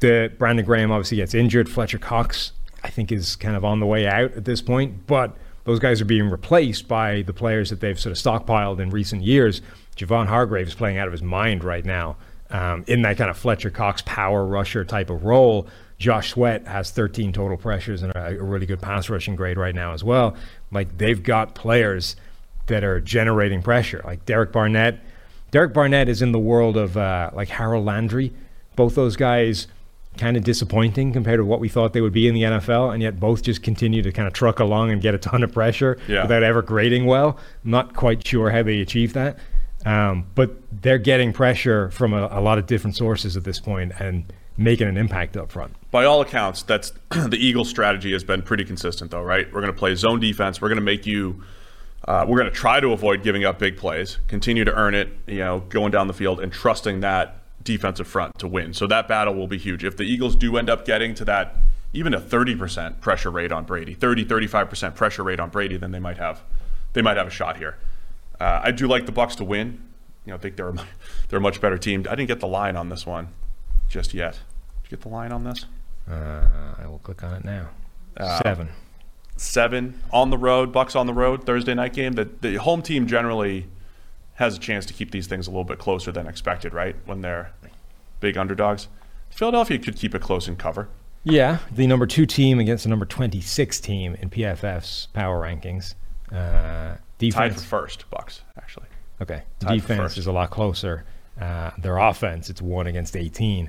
the 0.00 0.32
Brandon 0.38 0.64
Graham 0.64 0.92
obviously 0.92 1.16
gets 1.16 1.34
injured. 1.34 1.68
Fletcher 1.68 1.98
Cox, 1.98 2.52
I 2.84 2.90
think, 2.90 3.10
is 3.10 3.36
kind 3.36 3.56
of 3.56 3.64
on 3.64 3.80
the 3.80 3.86
way 3.86 4.06
out 4.06 4.32
at 4.34 4.44
this 4.44 4.62
point, 4.62 5.06
but 5.06 5.36
those 5.68 5.78
guys 5.78 6.00
are 6.00 6.06
being 6.06 6.30
replaced 6.30 6.88
by 6.88 7.20
the 7.20 7.34
players 7.34 7.68
that 7.68 7.78
they've 7.80 8.00
sort 8.00 8.10
of 8.10 8.16
stockpiled 8.16 8.80
in 8.80 8.88
recent 8.88 9.22
years. 9.22 9.60
Javon 9.96 10.26
Hargrave 10.26 10.66
is 10.66 10.74
playing 10.74 10.96
out 10.96 11.06
of 11.06 11.12
his 11.12 11.20
mind 11.22 11.62
right 11.62 11.84
now 11.84 12.16
um, 12.48 12.84
in 12.86 13.02
that 13.02 13.18
kind 13.18 13.28
of 13.28 13.36
Fletcher 13.36 13.68
Cox 13.68 14.00
power 14.06 14.46
rusher 14.46 14.82
type 14.82 15.10
of 15.10 15.26
role. 15.26 15.68
Josh 15.98 16.30
Sweat 16.30 16.66
has 16.66 16.90
13 16.90 17.34
total 17.34 17.58
pressures 17.58 18.02
and 18.02 18.14
a, 18.16 18.42
really 18.42 18.64
good 18.64 18.80
pass 18.80 19.10
rushing 19.10 19.36
grade 19.36 19.58
right 19.58 19.74
now 19.74 19.92
as 19.92 20.02
well. 20.02 20.36
Like 20.72 20.96
they've 20.96 21.22
got 21.22 21.54
players 21.54 22.16
that 22.68 22.82
are 22.82 22.98
generating 22.98 23.60
pressure, 23.60 24.00
like 24.06 24.24
Derek 24.24 24.52
Barnett. 24.52 25.00
Derek 25.50 25.74
Barnett 25.74 26.08
is 26.08 26.22
in 26.22 26.32
the 26.32 26.38
world 26.38 26.78
of 26.78 26.96
uh, 26.96 27.30
like 27.34 27.50
Harold 27.50 27.84
Landry. 27.84 28.32
Both 28.74 28.94
those 28.94 29.16
guys 29.16 29.66
kind 30.18 30.36
of 30.36 30.44
disappointing 30.44 31.12
compared 31.12 31.38
to 31.38 31.44
what 31.44 31.60
we 31.60 31.68
thought 31.68 31.92
they 31.94 32.00
would 32.00 32.12
be 32.12 32.28
in 32.28 32.34
the 32.34 32.42
NFL, 32.42 32.92
and 32.92 33.02
yet 33.02 33.18
both 33.18 33.42
just 33.42 33.62
continue 33.62 34.02
to 34.02 34.12
kind 34.12 34.26
of 34.28 34.34
truck 34.34 34.58
along 34.60 34.90
and 34.90 35.00
get 35.00 35.14
a 35.14 35.18
ton 35.18 35.42
of 35.42 35.52
pressure 35.52 35.96
Yeah. 36.08 36.22
without 36.22 36.42
ever 36.42 36.60
grading 36.60 37.06
well. 37.06 37.38
I'm 37.64 37.70
not 37.70 37.94
quite 37.94 38.26
sure 38.26 38.50
how 38.50 38.62
they 38.62 38.80
achieve 38.80 39.12
that, 39.14 39.38
um, 39.86 40.26
but 40.34 40.50
they're 40.82 40.98
getting 40.98 41.32
pressure 41.32 41.90
from 41.90 42.12
a, 42.12 42.28
a 42.32 42.40
lot 42.40 42.58
of 42.58 42.66
different 42.66 42.96
sources 42.96 43.36
at 43.36 43.44
this 43.44 43.60
point 43.60 43.92
and 43.98 44.24
making 44.56 44.88
an 44.88 44.96
impact 44.96 45.36
up 45.36 45.52
front. 45.52 45.72
By 45.92 46.04
all 46.04 46.20
accounts, 46.20 46.62
that's 46.64 46.92
the 47.10 47.36
Eagles' 47.38 47.68
strategy 47.70 48.12
has 48.12 48.24
been 48.24 48.42
pretty 48.42 48.64
consistent, 48.64 49.10
though, 49.12 49.22
right? 49.22 49.46
We're 49.52 49.60
going 49.60 49.72
to 49.72 49.78
play 49.78 49.94
zone 49.94 50.18
defense. 50.20 50.60
We're 50.60 50.68
going 50.68 50.76
to 50.80 50.84
make 50.84 51.06
you. 51.06 51.42
Uh, 52.06 52.24
we're 52.26 52.38
going 52.38 52.50
to 52.50 52.56
try 52.56 52.80
to 52.80 52.92
avoid 52.92 53.22
giving 53.22 53.44
up 53.44 53.58
big 53.58 53.76
plays, 53.76 54.18
continue 54.28 54.64
to 54.64 54.72
earn 54.72 54.94
it, 54.94 55.08
you 55.26 55.38
know, 55.40 55.60
going 55.68 55.90
down 55.92 56.06
the 56.06 56.14
field 56.14 56.40
and 56.40 56.50
trusting 56.52 57.00
that 57.00 57.42
defensive 57.62 58.06
front 58.06 58.38
to 58.38 58.48
win. 58.48 58.74
So 58.74 58.86
that 58.86 59.08
battle 59.08 59.34
will 59.34 59.48
be 59.48 59.58
huge. 59.58 59.84
If 59.84 59.96
the 59.96 60.04
Eagles 60.04 60.36
do 60.36 60.56
end 60.56 60.70
up 60.70 60.84
getting 60.84 61.14
to 61.16 61.24
that, 61.26 61.56
even 61.92 62.14
a 62.14 62.20
30% 62.20 63.00
pressure 63.00 63.30
rate 63.30 63.52
on 63.52 63.64
Brady, 63.64 63.94
30, 63.94 64.24
35% 64.24 64.94
pressure 64.94 65.22
rate 65.22 65.40
on 65.40 65.50
Brady, 65.50 65.76
then 65.76 65.90
they 65.90 65.98
might 65.98 66.18
have, 66.18 66.42
they 66.92 67.02
might 67.02 67.16
have 67.16 67.26
a 67.26 67.30
shot 67.30 67.56
here. 67.56 67.76
Uh, 68.40 68.60
I 68.64 68.70
do 68.70 68.86
like 68.86 69.06
the 69.06 69.12
Bucs 69.12 69.36
to 69.36 69.44
win. 69.44 69.82
You 70.24 70.30
know, 70.30 70.36
I 70.36 70.38
think 70.38 70.56
they're 70.56 70.68
a, 70.68 70.74
they're 71.28 71.38
a 71.38 71.42
much 71.42 71.60
better 71.60 71.78
team. 71.78 72.06
I 72.08 72.14
didn't 72.14 72.28
get 72.28 72.40
the 72.40 72.46
line 72.46 72.76
on 72.76 72.88
this 72.88 73.06
one 73.06 73.28
just 73.88 74.14
yet. 74.14 74.34
Did 74.82 74.92
you 74.92 74.96
get 74.96 75.00
the 75.00 75.08
line 75.08 75.32
on 75.32 75.44
this? 75.44 75.66
Uh, 76.08 76.74
I 76.78 76.86
will 76.86 77.00
click 77.00 77.22
on 77.22 77.34
it 77.34 77.44
now. 77.44 77.68
Seven. 78.42 78.70
seven 79.36 80.00
on 80.10 80.30
the 80.30 80.38
road, 80.38 80.72
Bucs 80.72 80.96
on 80.96 81.06
the 81.06 81.14
road 81.14 81.44
Thursday 81.44 81.74
night 81.74 81.92
game. 81.92 82.14
The 82.14 82.28
the 82.40 82.56
home 82.56 82.82
team 82.82 83.06
generally 83.06 83.68
has 84.38 84.56
a 84.56 84.58
chance 84.58 84.86
to 84.86 84.92
keep 84.94 85.10
these 85.10 85.26
things 85.26 85.46
a 85.46 85.50
little 85.50 85.64
bit 85.64 85.78
closer 85.78 86.12
than 86.12 86.26
expected, 86.26 86.72
right? 86.72 86.94
When 87.06 87.20
they're 87.22 87.52
big 88.20 88.36
underdogs. 88.36 88.86
Philadelphia 89.30 89.78
could 89.78 89.96
keep 89.96 90.14
it 90.14 90.22
close 90.22 90.46
and 90.48 90.58
cover. 90.58 90.88
Yeah, 91.24 91.58
the 91.70 91.86
number 91.86 92.06
two 92.06 92.24
team 92.24 92.58
against 92.60 92.84
the 92.84 92.90
number 92.90 93.04
26 93.04 93.80
team 93.80 94.14
in 94.20 94.30
PFF's 94.30 95.08
power 95.12 95.40
rankings. 95.42 95.94
Uh, 96.32 96.34
Tied 96.36 96.98
for 96.98 97.18
defense. 97.18 97.64
first, 97.64 98.04
Bucs 98.10 98.40
actually. 98.56 98.86
Okay. 99.20 99.42
Tied 99.58 99.74
Defense 99.74 100.16
is 100.16 100.26
a 100.28 100.32
lot 100.32 100.50
closer. 100.50 101.04
Uh, 101.40 101.72
their 101.78 101.98
offense, 101.98 102.48
it's 102.48 102.62
one 102.62 102.86
against 102.86 103.16
18. 103.16 103.68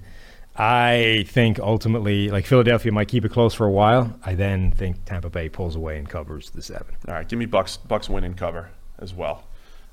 I 0.55 1.25
think 1.27 1.59
ultimately, 1.59 2.29
like 2.29 2.45
Philadelphia 2.45 2.91
might 2.91 3.07
keep 3.07 3.25
it 3.25 3.31
close 3.31 3.53
for 3.55 3.65
a 3.65 3.71
while. 3.71 4.13
I 4.23 4.35
then 4.35 4.71
think 4.71 5.05
Tampa 5.05 5.29
Bay 5.29 5.49
pulls 5.49 5.75
away 5.75 5.97
and 5.97 6.07
covers 6.07 6.51
the 6.51 6.61
seven. 6.61 6.95
All 7.07 7.15
right, 7.15 7.27
give 7.27 7.39
me 7.39 7.47
Bucs 7.47 7.79
Bucs 7.87 8.09
win 8.09 8.23
and 8.23 8.37
cover 8.37 8.69
as 8.99 9.13
well. 9.13 9.45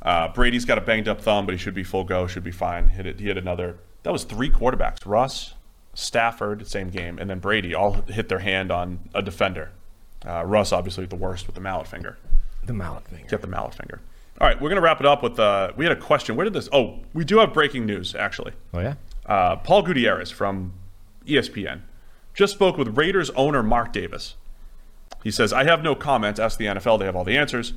Uh, 0.02 0.28
Brady's 0.28 0.64
got 0.64 0.78
a 0.78 0.80
banged 0.80 1.08
up 1.08 1.20
thumb, 1.20 1.46
but 1.46 1.52
he 1.52 1.58
should 1.58 1.74
be 1.74 1.82
full 1.82 2.04
go, 2.04 2.26
should 2.26 2.44
be 2.44 2.50
fine. 2.50 2.88
Hit 2.88 3.06
it. 3.06 3.20
He 3.20 3.26
hit 3.26 3.36
another. 3.36 3.78
That 4.02 4.12
was 4.12 4.24
three 4.24 4.50
quarterbacks: 4.50 5.04
Russ, 5.04 5.54
Stafford, 5.94 6.66
same 6.66 6.90
game, 6.90 7.18
and 7.18 7.28
then 7.28 7.38
Brady 7.38 7.74
all 7.74 7.92
hit 8.02 8.28
their 8.28 8.40
hand 8.40 8.70
on 8.70 9.00
a 9.14 9.22
defender. 9.22 9.70
Uh, 10.26 10.44
Russ 10.44 10.72
obviously 10.72 11.06
the 11.06 11.16
worst 11.16 11.46
with 11.46 11.54
the 11.54 11.60
mallet 11.60 11.86
finger. 11.86 12.18
The 12.64 12.72
mallet 12.72 13.06
finger. 13.08 13.26
Get 13.28 13.40
the 13.40 13.46
mallet 13.46 13.74
finger. 13.74 14.00
All 14.40 14.46
right, 14.46 14.60
we're 14.60 14.68
gonna 14.68 14.80
wrap 14.80 15.00
it 15.00 15.06
up 15.06 15.22
with. 15.22 15.38
Uh, 15.38 15.72
we 15.76 15.84
had 15.84 15.96
a 15.96 16.00
question. 16.00 16.36
Where 16.36 16.44
did 16.44 16.52
this? 16.52 16.68
Oh, 16.72 17.00
we 17.14 17.24
do 17.24 17.38
have 17.38 17.52
breaking 17.52 17.86
news 17.86 18.14
actually. 18.14 18.52
Oh, 18.74 18.80
yeah? 18.80 18.94
Uh, 19.24 19.56
Paul 19.56 19.82
Gutierrez 19.82 20.30
from 20.30 20.74
ESPN 21.26 21.80
just 22.36 22.52
spoke 22.52 22.76
with 22.76 22.96
Raiders 22.96 23.30
owner 23.30 23.62
Mark 23.62 23.92
Davis. 23.92 24.36
He 25.24 25.30
says, 25.30 25.52
I 25.52 25.64
have 25.64 25.82
no 25.82 25.94
comment. 25.94 26.38
Ask 26.38 26.58
the 26.58 26.66
NFL. 26.66 26.98
They 27.00 27.06
have 27.06 27.16
all 27.16 27.24
the 27.24 27.36
answers. 27.36 27.72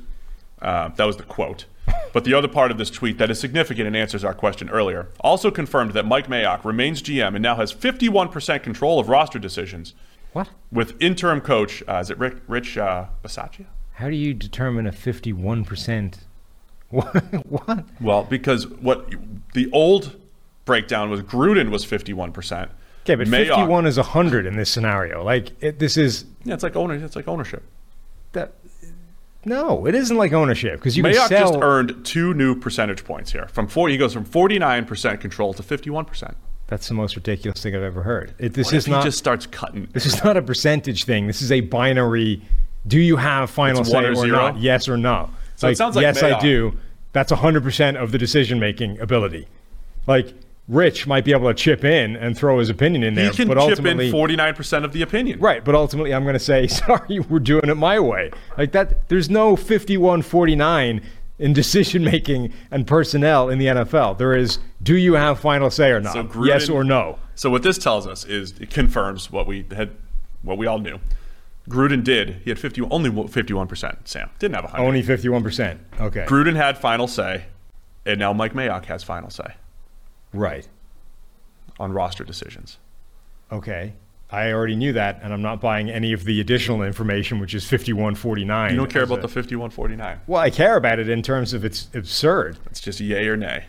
Uh, 0.60 0.88
that 0.90 1.04
was 1.04 1.16
the 1.16 1.22
quote. 1.24 1.64
But 2.12 2.24
the 2.24 2.34
other 2.34 2.48
part 2.48 2.70
of 2.70 2.78
this 2.78 2.90
tweet 2.90 3.18
that 3.18 3.30
is 3.30 3.38
significant 3.38 3.86
and 3.86 3.96
answers 3.96 4.24
our 4.24 4.34
question 4.34 4.68
earlier 4.70 5.08
also 5.20 5.50
confirmed 5.50 5.92
that 5.92 6.04
Mike 6.06 6.26
Mayock 6.26 6.64
remains 6.64 7.02
GM 7.02 7.34
and 7.34 7.42
now 7.42 7.56
has 7.56 7.72
51% 7.72 8.62
control 8.62 8.98
of 8.98 9.08
roster 9.08 9.38
decisions 9.38 9.94
What? 10.32 10.48
with 10.72 11.00
interim 11.00 11.40
coach, 11.40 11.82
uh, 11.88 11.96
is 11.98 12.10
it 12.10 12.18
Rick, 12.18 12.36
Rich 12.48 12.78
uh, 12.78 13.06
Bisaccia? 13.22 13.66
How 13.94 14.08
do 14.08 14.16
you 14.16 14.34
determine 14.34 14.86
a 14.86 14.92
51%? 14.92 16.14
What? 16.90 17.06
what? 17.46 17.84
Well, 18.00 18.24
because 18.24 18.66
what 18.66 19.08
the 19.54 19.70
old 19.70 20.16
breakdown 20.64 21.08
was 21.08 21.22
Gruden 21.22 21.70
was 21.70 21.86
51%. 21.86 22.68
Okay, 23.04 23.14
but 23.14 23.28
Mayock- 23.28 23.46
51 23.54 23.86
is 23.86 23.96
100 23.96 24.44
in 24.44 24.56
this 24.56 24.70
scenario. 24.70 25.22
Like, 25.22 25.52
it, 25.62 25.78
this 25.78 25.96
is. 25.96 26.24
Yeah, 26.42 26.54
it's 26.54 26.64
like 26.64 26.74
owner. 26.74 26.94
It's 26.94 27.14
like 27.14 27.28
ownership. 27.28 27.62
that. 28.32 28.54
No, 29.44 29.86
it 29.86 29.94
isn't 29.94 30.16
like 30.16 30.32
ownership 30.32 30.74
because 30.74 30.96
you 30.96 31.02
can 31.02 31.12
Mayock 31.12 31.28
sell. 31.28 31.52
just 31.52 31.62
earned 31.62 32.04
two 32.04 32.34
new 32.34 32.54
percentage 32.54 33.04
points 33.04 33.32
here. 33.32 33.46
From 33.48 33.68
four, 33.68 33.88
he 33.88 33.96
goes 33.96 34.12
from 34.12 34.24
forty 34.24 34.58
nine 34.58 34.84
percent 34.84 35.20
control 35.20 35.54
to 35.54 35.62
fifty 35.62 35.88
one 35.88 36.04
percent. 36.04 36.36
That's 36.66 36.86
the 36.86 36.94
most 36.94 37.16
ridiculous 37.16 37.62
thing 37.62 37.74
I've 37.74 37.82
ever 37.82 38.02
heard. 38.02 38.34
It, 38.38 38.54
this 38.54 38.68
What 38.68 38.74
is 38.74 38.86
not. 38.86 39.04
just 39.04 39.18
starts 39.18 39.46
cutting? 39.46 39.88
This 39.92 40.06
is 40.06 40.22
not 40.22 40.36
a 40.36 40.42
percentage 40.42 41.04
thing. 41.04 41.26
This 41.26 41.42
is 41.42 41.50
a 41.50 41.62
binary. 41.62 42.42
Do 42.86 43.00
you 43.00 43.16
have 43.16 43.50
final 43.50 43.84
say 43.84 44.04
or 44.04 44.16
or, 44.16 44.26
not? 44.26 44.58
Yes 44.58 44.88
or 44.88 44.96
no. 44.96 45.30
So 45.56 45.68
it 45.68 45.76
sounds 45.76 45.96
like 45.96 46.02
yes, 46.02 46.22
I 46.22 46.38
do. 46.40 46.78
That's 47.12 47.32
100% 47.32 47.96
of 47.96 48.12
the 48.12 48.18
decision 48.18 48.60
making 48.60 49.00
ability. 49.00 49.48
Like 50.06 50.32
Rich 50.70 51.08
might 51.08 51.24
be 51.24 51.32
able 51.32 51.48
to 51.48 51.54
chip 51.54 51.84
in 51.84 52.14
and 52.14 52.38
throw 52.38 52.60
his 52.60 52.70
opinion 52.70 53.02
in 53.02 53.14
there. 53.14 53.30
He 53.30 53.36
can 53.36 53.48
but 53.48 53.68
chip 53.68 53.84
in 53.84 54.10
forty 54.12 54.36
nine 54.36 54.54
percent 54.54 54.84
of 54.84 54.92
the 54.92 55.02
opinion. 55.02 55.40
right? 55.40 55.64
But 55.64 55.74
ultimately, 55.74 56.14
I'm 56.14 56.22
going 56.22 56.34
to 56.34 56.38
say, 56.38 56.66
sorry, 56.68 57.18
we're 57.18 57.40
doing 57.40 57.68
it 57.68 57.74
my 57.74 57.98
way. 57.98 58.30
Like 58.56 58.70
that. 58.72 59.08
There's 59.08 59.28
no 59.28 59.56
51-49 59.56 61.02
in 61.40 61.52
decision 61.52 62.04
making 62.04 62.52
and 62.70 62.86
personnel 62.86 63.48
in 63.48 63.58
the 63.58 63.66
NFL. 63.66 64.18
There 64.18 64.36
is, 64.36 64.60
do 64.80 64.96
you 64.96 65.14
have 65.14 65.40
final 65.40 65.70
say 65.70 65.90
or 65.90 66.00
not? 66.00 66.12
So 66.12 66.22
Gruden- 66.22 66.46
yes 66.46 66.68
or 66.68 66.84
no. 66.84 67.18
So 67.34 67.50
what 67.50 67.64
this 67.64 67.76
tells 67.76 68.06
us 68.06 68.24
is 68.24 68.52
it 68.60 68.70
confirms 68.70 69.32
what 69.32 69.48
we 69.48 69.66
had, 69.74 69.90
what 70.42 70.56
we 70.56 70.68
all 70.68 70.78
knew. 70.78 71.00
Gruden 71.68 72.04
did. 72.04 72.42
He 72.44 72.50
had 72.50 72.60
50, 72.60 72.82
only 72.90 73.10
51%, 73.10 73.96
Sam. 74.04 74.30
Didn't 74.38 74.54
have 74.54 74.64
a 74.64 74.68
100. 74.68 74.86
Only 74.86 75.02
51%. 75.02 75.78
Okay. 76.00 76.26
Gruden 76.28 76.54
had 76.54 76.78
final 76.78 77.08
say, 77.08 77.46
and 78.06 78.20
now 78.20 78.32
Mike 78.32 78.52
Mayock 78.52 78.84
has 78.84 79.02
final 79.02 79.30
say 79.30 79.54
Right. 80.32 80.68
on 81.78 81.92
roster 81.92 82.24
decisions. 82.24 82.78
Okay. 83.50 83.94
I 84.30 84.52
already 84.52 84.76
knew 84.76 84.92
that, 84.92 85.18
and 85.22 85.32
I'm 85.32 85.42
not 85.42 85.60
buying 85.60 85.90
any 85.90 86.12
of 86.12 86.24
the 86.24 86.40
additional 86.40 86.82
information, 86.82 87.40
which 87.40 87.52
is 87.54 87.64
5149. 87.64 88.70
You 88.70 88.76
don't 88.76 88.90
care 88.90 89.02
about 89.02 89.18
a- 89.18 89.22
the 89.22 89.28
5149. 89.28 90.20
Well, 90.28 90.40
I 90.40 90.50
care 90.50 90.76
about 90.76 90.98
it 91.00 91.08
in 91.08 91.22
terms 91.22 91.52
of 91.52 91.64
it's 91.64 91.88
absurd. 91.94 92.58
It's 92.66 92.80
just 92.80 93.00
yay 93.00 93.26
or 93.26 93.36
nay. 93.36 93.64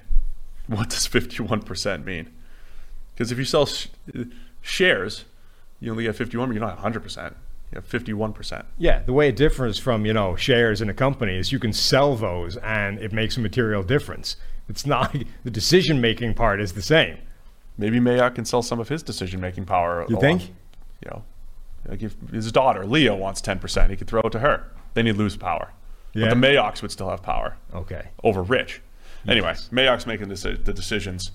What 0.68 0.90
does 0.90 1.08
51% 1.08 2.06
mean? 2.06 2.28
Because 3.14 3.32
if 3.32 3.38
you 3.40 3.46
sell 3.46 3.66
sh- 3.66 3.88
shares, 4.62 5.26
you 5.80 5.90
only 5.92 6.04
get 6.04 6.16
51, 6.16 6.50
but 6.50 6.54
you 6.54 6.60
don't 6.60 6.70
have 6.70 6.80
100%. 6.80 7.34
You 7.72 7.76
have 7.78 7.86
51%. 7.88 8.66
Yeah, 8.78 9.02
the 9.04 9.14
way 9.14 9.30
it 9.30 9.36
differs 9.36 9.80
from, 9.80 10.06
you 10.06 10.14
know, 10.14 10.36
shares 10.36 10.82
in 10.82 10.90
a 10.90 10.94
company 10.94 11.38
is 11.38 11.52
you 11.52 11.60
can 11.60 11.74
sell 11.74 12.16
those 12.16 12.58
and 12.58 13.00
it 13.00 13.12
makes 13.14 13.36
a 13.38 13.40
material 13.40 13.82
difference. 13.82 14.36
It's 14.72 14.86
not 14.86 15.14
the 15.44 15.52
decision 15.52 16.00
making 16.02 16.34
part 16.34 16.62
is 16.62 16.72
the 16.74 16.82
same. 16.82 17.18
Maybe 17.78 18.00
Mayock 18.00 18.36
can 18.36 18.46
sell 18.46 18.62
some 18.62 18.80
of 18.80 18.88
his 18.90 19.04
decision 19.04 19.42
making 19.42 19.66
power. 19.66 20.06
You 20.08 20.16
along. 20.18 20.22
think? 20.40 20.42
You 21.04 21.10
know, 21.12 21.24
like 21.88 22.02
if 22.02 22.16
his 22.32 22.52
daughter, 22.52 22.86
Leo 22.86 23.16
wants 23.16 23.42
10%, 23.42 23.90
he 23.90 23.96
could 23.98 24.08
throw 24.08 24.22
it 24.22 24.32
to 24.32 24.40
her. 24.40 24.72
Then 24.94 25.06
he'd 25.08 25.14
lose 25.18 25.36
power. 25.36 25.72
Yeah. 26.14 26.30
But 26.30 26.40
the 26.40 26.48
Mayocks 26.48 26.82
would 26.82 26.92
still 26.92 27.10
have 27.10 27.22
power 27.22 27.58
Okay. 27.74 28.08
over 28.24 28.42
Rich. 28.44 28.82
Anyway, 29.28 29.54
Mayock's 29.72 30.08
making 30.08 30.30
the 30.30 30.74
decisions 30.74 31.32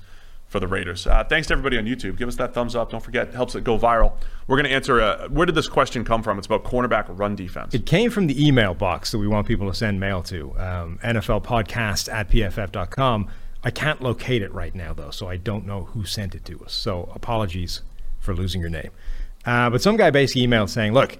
for 0.57 0.61
the 0.61 0.67
Raiders. 0.67 1.07
Uh, 1.07 1.23
thanks 1.23 1.49
to 1.49 1.53
everybody 1.53 1.77
on 1.77 1.85
YouTube. 1.85 2.17
Give 2.17 2.29
us 2.29 2.37
that 2.37 2.55
thumbs 2.55 2.75
up. 2.75 2.91
Don't 2.91 3.03
forget, 3.03 3.29
it 3.29 3.35
helps 3.35 3.55
it 3.55 3.63
go 3.63 3.79
viral. 3.79 4.15
We're 4.47 4.57
going 4.57 4.65
to 4.65 4.75
answer 4.75 5.03
uh, 5.03 5.29
where 5.29 5.45
did 5.45 5.55
this 5.55 5.69
question 5.69 6.03
come 6.03 6.23
from? 6.23 6.39
It's 6.39 6.47
about 6.47 6.65
cornerback 6.65 7.05
run 7.09 7.37
defense. 7.37 7.75
It 7.75 7.85
came 7.85 8.11
from 8.11 8.27
the 8.27 8.47
email 8.47 8.73
box 8.73 9.11
that 9.11 9.19
we 9.19 9.29
want 9.29 9.47
people 9.47 9.69
to 9.69 9.75
send 9.75 10.01
mail 10.01 10.23
to, 10.25 10.59
um, 10.59 10.99
NFL 11.05 11.45
podcast 11.45 12.11
at 12.11 12.31
pff.com. 12.31 13.29
I 13.65 13.71
can't 13.71 14.01
locate 14.01 14.41
it 14.41 14.51
right 14.55 14.75
now, 14.75 14.95
though, 14.95 15.11
so 15.11 15.29
I 15.29 15.37
don't 15.37 15.67
know 15.67 15.85
who 15.85 16.07
sent 16.07 16.35
it 16.35 16.47
to 16.47 16.65
us. 16.65 16.73
So 16.73 17.11
apologies 17.15 17.83
for 18.19 18.35
losing 18.35 18.63
your 18.63 18.71
name. 18.71 18.93
Uh, 19.45 19.69
but 19.69 19.83
some 19.83 19.99
guy 19.99 20.11
basically 20.11 20.47
emailed 20.47 20.71
saying, 20.71 20.95
look, 20.95 21.19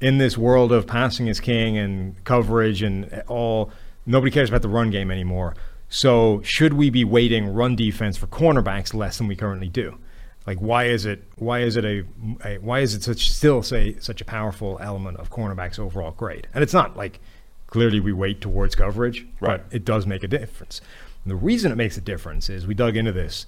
in 0.00 0.18
this 0.18 0.38
world 0.38 0.70
of 0.70 0.86
passing 0.86 1.26
is 1.26 1.40
king 1.40 1.76
and 1.76 2.22
coverage 2.22 2.82
and 2.82 3.24
all, 3.26 3.72
nobody 4.04 4.30
cares 4.30 4.48
about 4.48 4.62
the 4.62 4.68
run 4.68 4.90
game 4.90 5.10
anymore. 5.10 5.56
So 5.88 6.40
should 6.42 6.72
we 6.74 6.90
be 6.90 7.04
weighting 7.04 7.46
run 7.54 7.76
defense 7.76 8.16
for 8.16 8.26
cornerbacks 8.26 8.92
less 8.94 9.18
than 9.18 9.26
we 9.28 9.36
currently 9.36 9.68
do? 9.68 9.98
Like, 10.46 10.58
why 10.58 10.84
is 10.84 11.06
it? 11.06 11.24
Why 11.36 11.60
is 11.60 11.76
it 11.76 11.84
a? 11.84 12.04
a 12.44 12.58
why 12.58 12.80
is 12.80 12.94
it 12.94 13.02
such 13.02 13.30
still 13.30 13.62
say 13.62 13.96
such 13.98 14.20
a 14.20 14.24
powerful 14.24 14.78
element 14.80 15.16
of 15.18 15.30
cornerbacks' 15.30 15.78
overall 15.78 16.12
grade? 16.12 16.46
And 16.54 16.62
it's 16.62 16.72
not 16.72 16.96
like 16.96 17.20
clearly 17.66 17.98
we 18.00 18.12
weight 18.12 18.40
towards 18.40 18.74
coverage, 18.76 19.26
Right. 19.40 19.60
but 19.62 19.74
it 19.74 19.84
does 19.84 20.06
make 20.06 20.22
a 20.22 20.28
difference. 20.28 20.80
And 21.24 21.30
the 21.32 21.36
reason 21.36 21.72
it 21.72 21.76
makes 21.76 21.96
a 21.96 22.00
difference 22.00 22.48
is 22.48 22.64
we 22.66 22.74
dug 22.74 22.96
into 22.96 23.10
this. 23.10 23.46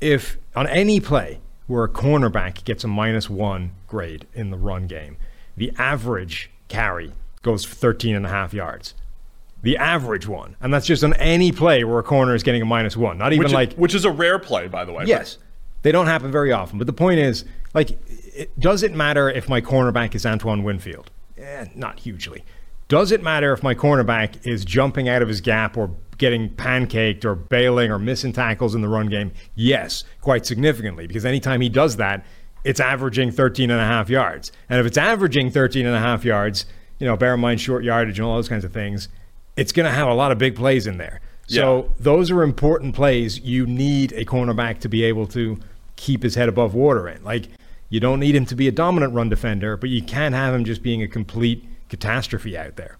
If 0.00 0.38
on 0.56 0.66
any 0.66 0.98
play 0.98 1.40
where 1.66 1.84
a 1.84 1.88
cornerback 1.88 2.64
gets 2.64 2.84
a 2.84 2.88
minus 2.88 3.28
one 3.28 3.72
grade 3.86 4.26
in 4.32 4.50
the 4.50 4.56
run 4.56 4.86
game, 4.86 5.18
the 5.58 5.72
average 5.76 6.50
carry 6.68 7.12
goes 7.42 7.64
for 7.66 7.74
13 7.74 8.16
and 8.16 8.24
a 8.24 8.30
half 8.30 8.54
yards. 8.54 8.94
The 9.62 9.76
average 9.76 10.26
one. 10.26 10.56
And 10.60 10.72
that's 10.72 10.86
just 10.86 11.04
on 11.04 11.14
any 11.14 11.52
play 11.52 11.84
where 11.84 11.98
a 11.98 12.02
corner 12.02 12.34
is 12.34 12.42
getting 12.42 12.62
a 12.62 12.64
minus 12.64 12.96
one. 12.96 13.18
Not 13.18 13.32
even 13.32 13.44
which, 13.44 13.52
like 13.52 13.72
is, 13.72 13.76
which 13.76 13.94
is 13.94 14.04
a 14.04 14.10
rare 14.10 14.38
play, 14.38 14.68
by 14.68 14.84
the 14.84 14.92
way. 14.92 15.04
Yes, 15.06 15.38
they 15.82 15.92
don't 15.92 16.06
happen 16.06 16.30
very 16.30 16.52
often. 16.52 16.78
But 16.78 16.86
the 16.86 16.92
point 16.92 17.20
is, 17.20 17.44
like, 17.74 17.98
it, 18.08 18.58
does 18.58 18.82
it 18.82 18.94
matter 18.94 19.28
if 19.30 19.48
my 19.48 19.60
cornerback 19.60 20.14
is 20.14 20.24
Antoine 20.24 20.62
Winfield? 20.62 21.10
Eh, 21.36 21.66
not 21.74 22.00
hugely. 22.00 22.44
Does 22.88 23.12
it 23.12 23.22
matter 23.22 23.52
if 23.52 23.62
my 23.62 23.74
cornerback 23.74 24.46
is 24.46 24.64
jumping 24.64 25.08
out 25.08 25.22
of 25.22 25.28
his 25.28 25.40
gap 25.40 25.76
or 25.76 25.94
getting 26.18 26.50
pancaked 26.50 27.24
or 27.24 27.34
bailing 27.34 27.90
or 27.90 27.98
missing 27.98 28.32
tackles 28.32 28.74
in 28.74 28.80
the 28.80 28.88
run 28.88 29.06
game? 29.06 29.32
Yes, 29.54 30.04
quite 30.20 30.44
significantly, 30.44 31.06
because 31.06 31.24
anytime 31.24 31.60
he 31.60 31.68
does 31.68 31.96
that, 31.96 32.24
it's 32.64 32.80
averaging 32.80 33.30
13 33.30 33.70
and 33.70 33.80
a 33.80 33.84
half 33.84 34.10
yards. 34.10 34.52
And 34.68 34.80
if 34.80 34.86
it's 34.86 34.98
averaging 34.98 35.50
13 35.50 35.86
and 35.86 35.94
a 35.94 36.00
half 36.00 36.24
yards, 36.24 36.66
you 36.98 37.06
know, 37.06 37.16
bear 37.16 37.34
in 37.34 37.40
mind 37.40 37.60
short 37.60 37.84
yardage 37.84 38.18
and 38.18 38.26
all 38.26 38.36
those 38.36 38.48
kinds 38.48 38.64
of 38.64 38.72
things, 38.72 39.08
it's 39.60 39.72
going 39.72 39.84
to 39.86 39.92
have 39.92 40.08
a 40.08 40.14
lot 40.14 40.32
of 40.32 40.38
big 40.38 40.56
plays 40.56 40.86
in 40.86 40.96
there. 40.98 41.20
So 41.46 41.82
Yeah. 41.82 41.88
those 41.98 42.30
are 42.30 42.42
important 42.42 42.94
plays. 42.94 43.40
You 43.40 43.66
need 43.66 44.12
a 44.12 44.24
cornerback 44.24 44.78
to 44.80 44.88
be 44.88 45.02
able 45.04 45.26
to 45.28 45.58
keep 45.96 46.22
his 46.22 46.34
head 46.34 46.48
above 46.48 46.72
water 46.74 47.08
in. 47.08 47.22
Like 47.22 47.48
you 47.90 48.00
don't 48.00 48.20
need 48.20 48.34
him 48.34 48.46
to 48.46 48.54
be 48.54 48.68
a 48.68 48.72
dominant 48.72 49.12
run 49.12 49.28
defender, 49.28 49.76
but 49.76 49.90
you 49.90 50.02
can't 50.02 50.34
have 50.34 50.54
him 50.54 50.64
just 50.64 50.82
being 50.82 51.02
a 51.02 51.08
complete 51.08 51.64
catastrophe 51.88 52.56
out 52.56 52.76
there. 52.76 52.96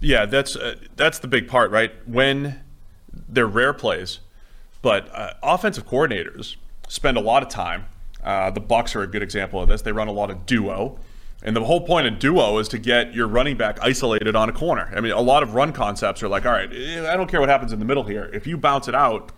Yeah, 0.00 0.26
that's 0.26 0.56
uh, 0.56 0.74
that's 0.96 1.18
the 1.20 1.28
big 1.28 1.46
part, 1.48 1.70
right? 1.70 1.92
When 2.06 2.60
they're 3.28 3.46
rare 3.46 3.72
plays, 3.72 4.18
but 4.82 5.08
uh, 5.14 5.34
offensive 5.42 5.86
coordinators 5.86 6.56
spend 6.88 7.16
a 7.16 7.20
lot 7.20 7.42
of 7.42 7.48
time. 7.48 7.84
Uh, 8.22 8.50
the 8.50 8.60
Bucs 8.60 8.94
are 8.96 9.02
a 9.02 9.06
good 9.06 9.22
example 9.22 9.62
of 9.62 9.68
this. 9.68 9.82
They 9.82 9.92
run 9.92 10.08
a 10.08 10.12
lot 10.12 10.30
of 10.30 10.44
duo, 10.44 10.98
and 11.42 11.56
the 11.56 11.64
whole 11.64 11.80
point 11.80 12.06
of 12.06 12.18
duo 12.18 12.58
is 12.58 12.68
to 12.68 12.78
get 12.78 13.14
your 13.14 13.26
running 13.26 13.56
back 13.56 13.78
isolated 13.82 14.36
on 14.36 14.48
a 14.48 14.52
corner. 14.52 14.92
I 14.94 15.00
mean, 15.00 15.12
a 15.12 15.20
lot 15.20 15.42
of 15.42 15.54
run 15.54 15.72
concepts 15.72 16.22
are 16.22 16.28
like, 16.28 16.46
all 16.46 16.52
right, 16.52 16.70
eh, 16.72 17.10
I 17.10 17.16
don't 17.16 17.28
care 17.28 17.40
what 17.40 17.48
happens 17.48 17.72
in 17.72 17.78
the 17.78 17.84
middle 17.84 18.04
here. 18.04 18.30
If 18.32 18.46
you 18.46 18.56
bounce 18.56 18.88
it 18.88 18.94
out, 18.94 19.32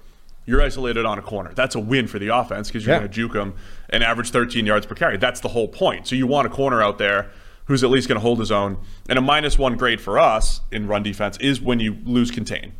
you're 0.46 0.60
isolated 0.60 1.06
on 1.06 1.18
a 1.18 1.22
corner. 1.22 1.52
That's 1.54 1.74
a 1.74 1.80
win 1.80 2.06
for 2.06 2.18
the 2.18 2.28
offense 2.28 2.68
because 2.68 2.84
you're 2.84 2.94
Yeah. 2.94 3.00
going 3.00 3.10
to 3.10 3.14
juke 3.14 3.32
them 3.32 3.54
and 3.88 4.04
average 4.04 4.30
13 4.30 4.66
yards 4.66 4.84
per 4.84 4.94
carry. 4.94 5.16
That's 5.16 5.40
the 5.40 5.48
whole 5.48 5.68
point. 5.68 6.06
So 6.06 6.14
you 6.16 6.26
want 6.26 6.46
a 6.46 6.50
corner 6.50 6.82
out 6.82 6.98
there 6.98 7.30
who's 7.66 7.82
at 7.82 7.88
least 7.88 8.08
going 8.08 8.16
to 8.16 8.20
hold 8.20 8.38
his 8.40 8.52
own. 8.52 8.76
And 9.08 9.18
a 9.18 9.22
minus 9.22 9.58
one 9.58 9.76
grade 9.78 10.02
for 10.02 10.18
us 10.18 10.60
in 10.70 10.86
run 10.86 11.02
defense 11.02 11.38
is 11.38 11.62
when 11.62 11.80
you 11.80 11.96
lose 12.04 12.30
contain 12.30 12.72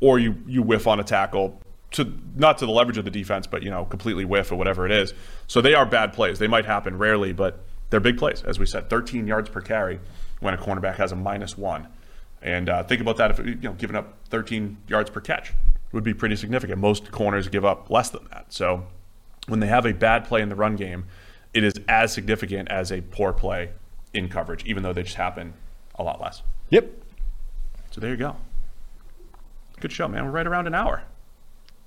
or 0.00 0.18
you 0.18 0.34
you 0.46 0.60
whiff 0.62 0.86
on 0.86 1.00
a 1.00 1.04
tackle 1.04 1.58
to 1.92 2.12
not 2.34 2.58
to 2.58 2.66
the 2.66 2.72
leverage 2.72 2.98
of 2.98 3.06
the 3.06 3.10
defense, 3.10 3.46
but 3.46 3.62
you 3.62 3.70
know 3.70 3.86
completely 3.86 4.26
whiff 4.26 4.52
or 4.52 4.56
whatever 4.56 4.84
it 4.84 4.92
is. 4.92 5.14
So 5.46 5.62
they 5.62 5.72
are 5.72 5.86
bad 5.86 6.12
plays. 6.12 6.38
They 6.38 6.48
might 6.48 6.66
happen 6.66 6.98
rarely, 6.98 7.32
but 7.32 7.64
they're 7.90 8.00
big 8.00 8.18
plays. 8.18 8.42
As 8.42 8.58
we 8.58 8.66
said, 8.66 8.90
13 8.90 9.26
yards 9.26 9.48
per 9.48 9.60
carry 9.60 10.00
when 10.40 10.54
a 10.54 10.56
cornerback 10.56 10.96
has 10.96 11.12
a 11.12 11.16
minus 11.16 11.56
one. 11.56 11.88
And 12.42 12.68
uh, 12.68 12.84
think 12.84 13.00
about 13.00 13.16
that 13.16 13.30
if 13.30 13.38
you 13.38 13.54
know 13.56 13.72
giving 13.72 13.96
up 13.96 14.18
13 14.28 14.78
yards 14.88 15.10
per 15.10 15.20
catch 15.20 15.52
would 15.92 16.04
be 16.04 16.14
pretty 16.14 16.36
significant. 16.36 16.80
Most 16.80 17.10
corners 17.10 17.48
give 17.48 17.64
up 17.64 17.90
less 17.90 18.10
than 18.10 18.26
that. 18.32 18.52
So 18.52 18.86
when 19.48 19.60
they 19.60 19.66
have 19.66 19.86
a 19.86 19.92
bad 19.92 20.24
play 20.24 20.42
in 20.42 20.48
the 20.48 20.54
run 20.54 20.76
game, 20.76 21.06
it 21.54 21.64
is 21.64 21.74
as 21.88 22.12
significant 22.12 22.68
as 22.68 22.92
a 22.92 23.00
poor 23.00 23.32
play 23.32 23.70
in 24.12 24.28
coverage, 24.28 24.64
even 24.64 24.82
though 24.82 24.92
they 24.92 25.02
just 25.02 25.16
happen 25.16 25.54
a 25.94 26.02
lot 26.02 26.20
less. 26.20 26.42
Yep. 26.70 26.90
So 27.90 28.00
there 28.00 28.10
you 28.10 28.16
go. 28.16 28.36
Good 29.80 29.92
show, 29.92 30.08
man. 30.08 30.24
We're 30.24 30.32
right 30.32 30.46
around 30.46 30.66
an 30.66 30.74
hour. 30.74 31.02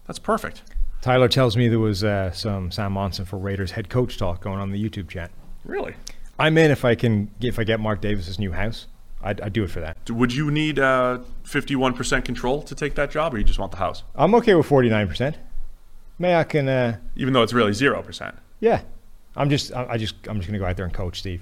That's 0.07 0.19
perfect. 0.19 0.63
Tyler 1.01 1.27
tells 1.27 1.55
me 1.55 1.67
there 1.67 1.79
was 1.79 2.03
uh, 2.03 2.31
some 2.31 2.71
Sam 2.71 2.93
Monson 2.93 3.25
for 3.25 3.37
Raiders 3.37 3.71
head 3.71 3.89
coach 3.89 4.17
talk 4.17 4.41
going 4.41 4.59
on 4.59 4.71
the 4.71 4.83
YouTube 4.83 5.07
chat. 5.07 5.31
Really? 5.69 5.93
I'm 6.37 6.57
in 6.57 6.71
if 6.71 6.83
I 6.83 6.95
can 6.95 7.29
if 7.41 7.59
I 7.59 7.63
get 7.63 7.79
Mark 7.79 8.01
Davis's 8.01 8.39
new 8.39 8.51
house. 8.51 8.87
I'd, 9.21 9.41
I'd 9.41 9.51
do 9.53 9.63
it 9.63 9.69
for 9.69 9.81
that. 9.81 9.97
Would 10.09 10.33
you 10.33 10.49
need 10.49 10.79
uh, 10.79 11.19
51% 11.43 12.23
control 12.23 12.61
to 12.63 12.73
take 12.73 12.95
that 12.95 13.11
job, 13.11 13.33
or 13.33 13.37
you 13.37 13.43
just 13.43 13.59
want 13.59 13.71
the 13.73 13.77
house? 13.77 14.03
I'm 14.15 14.33
okay 14.35 14.55
with 14.55 14.65
49%. 14.65 15.35
May 16.17 16.35
I 16.35 16.45
can 16.45 16.69
uh, 16.69 16.97
Even 17.17 17.33
though 17.33 17.43
it's 17.43 17.51
really 17.51 17.73
0%. 17.73 18.35
Yeah, 18.61 18.81
I'm 19.35 19.49
just, 19.49 19.73
I 19.73 19.87
I 19.91 19.97
just, 19.97 20.15
I'm 20.27 20.37
just 20.37 20.47
gonna 20.47 20.59
go 20.59 20.65
out 20.65 20.77
there 20.77 20.85
and 20.85 20.93
coach 20.93 21.19
Steve. 21.19 21.41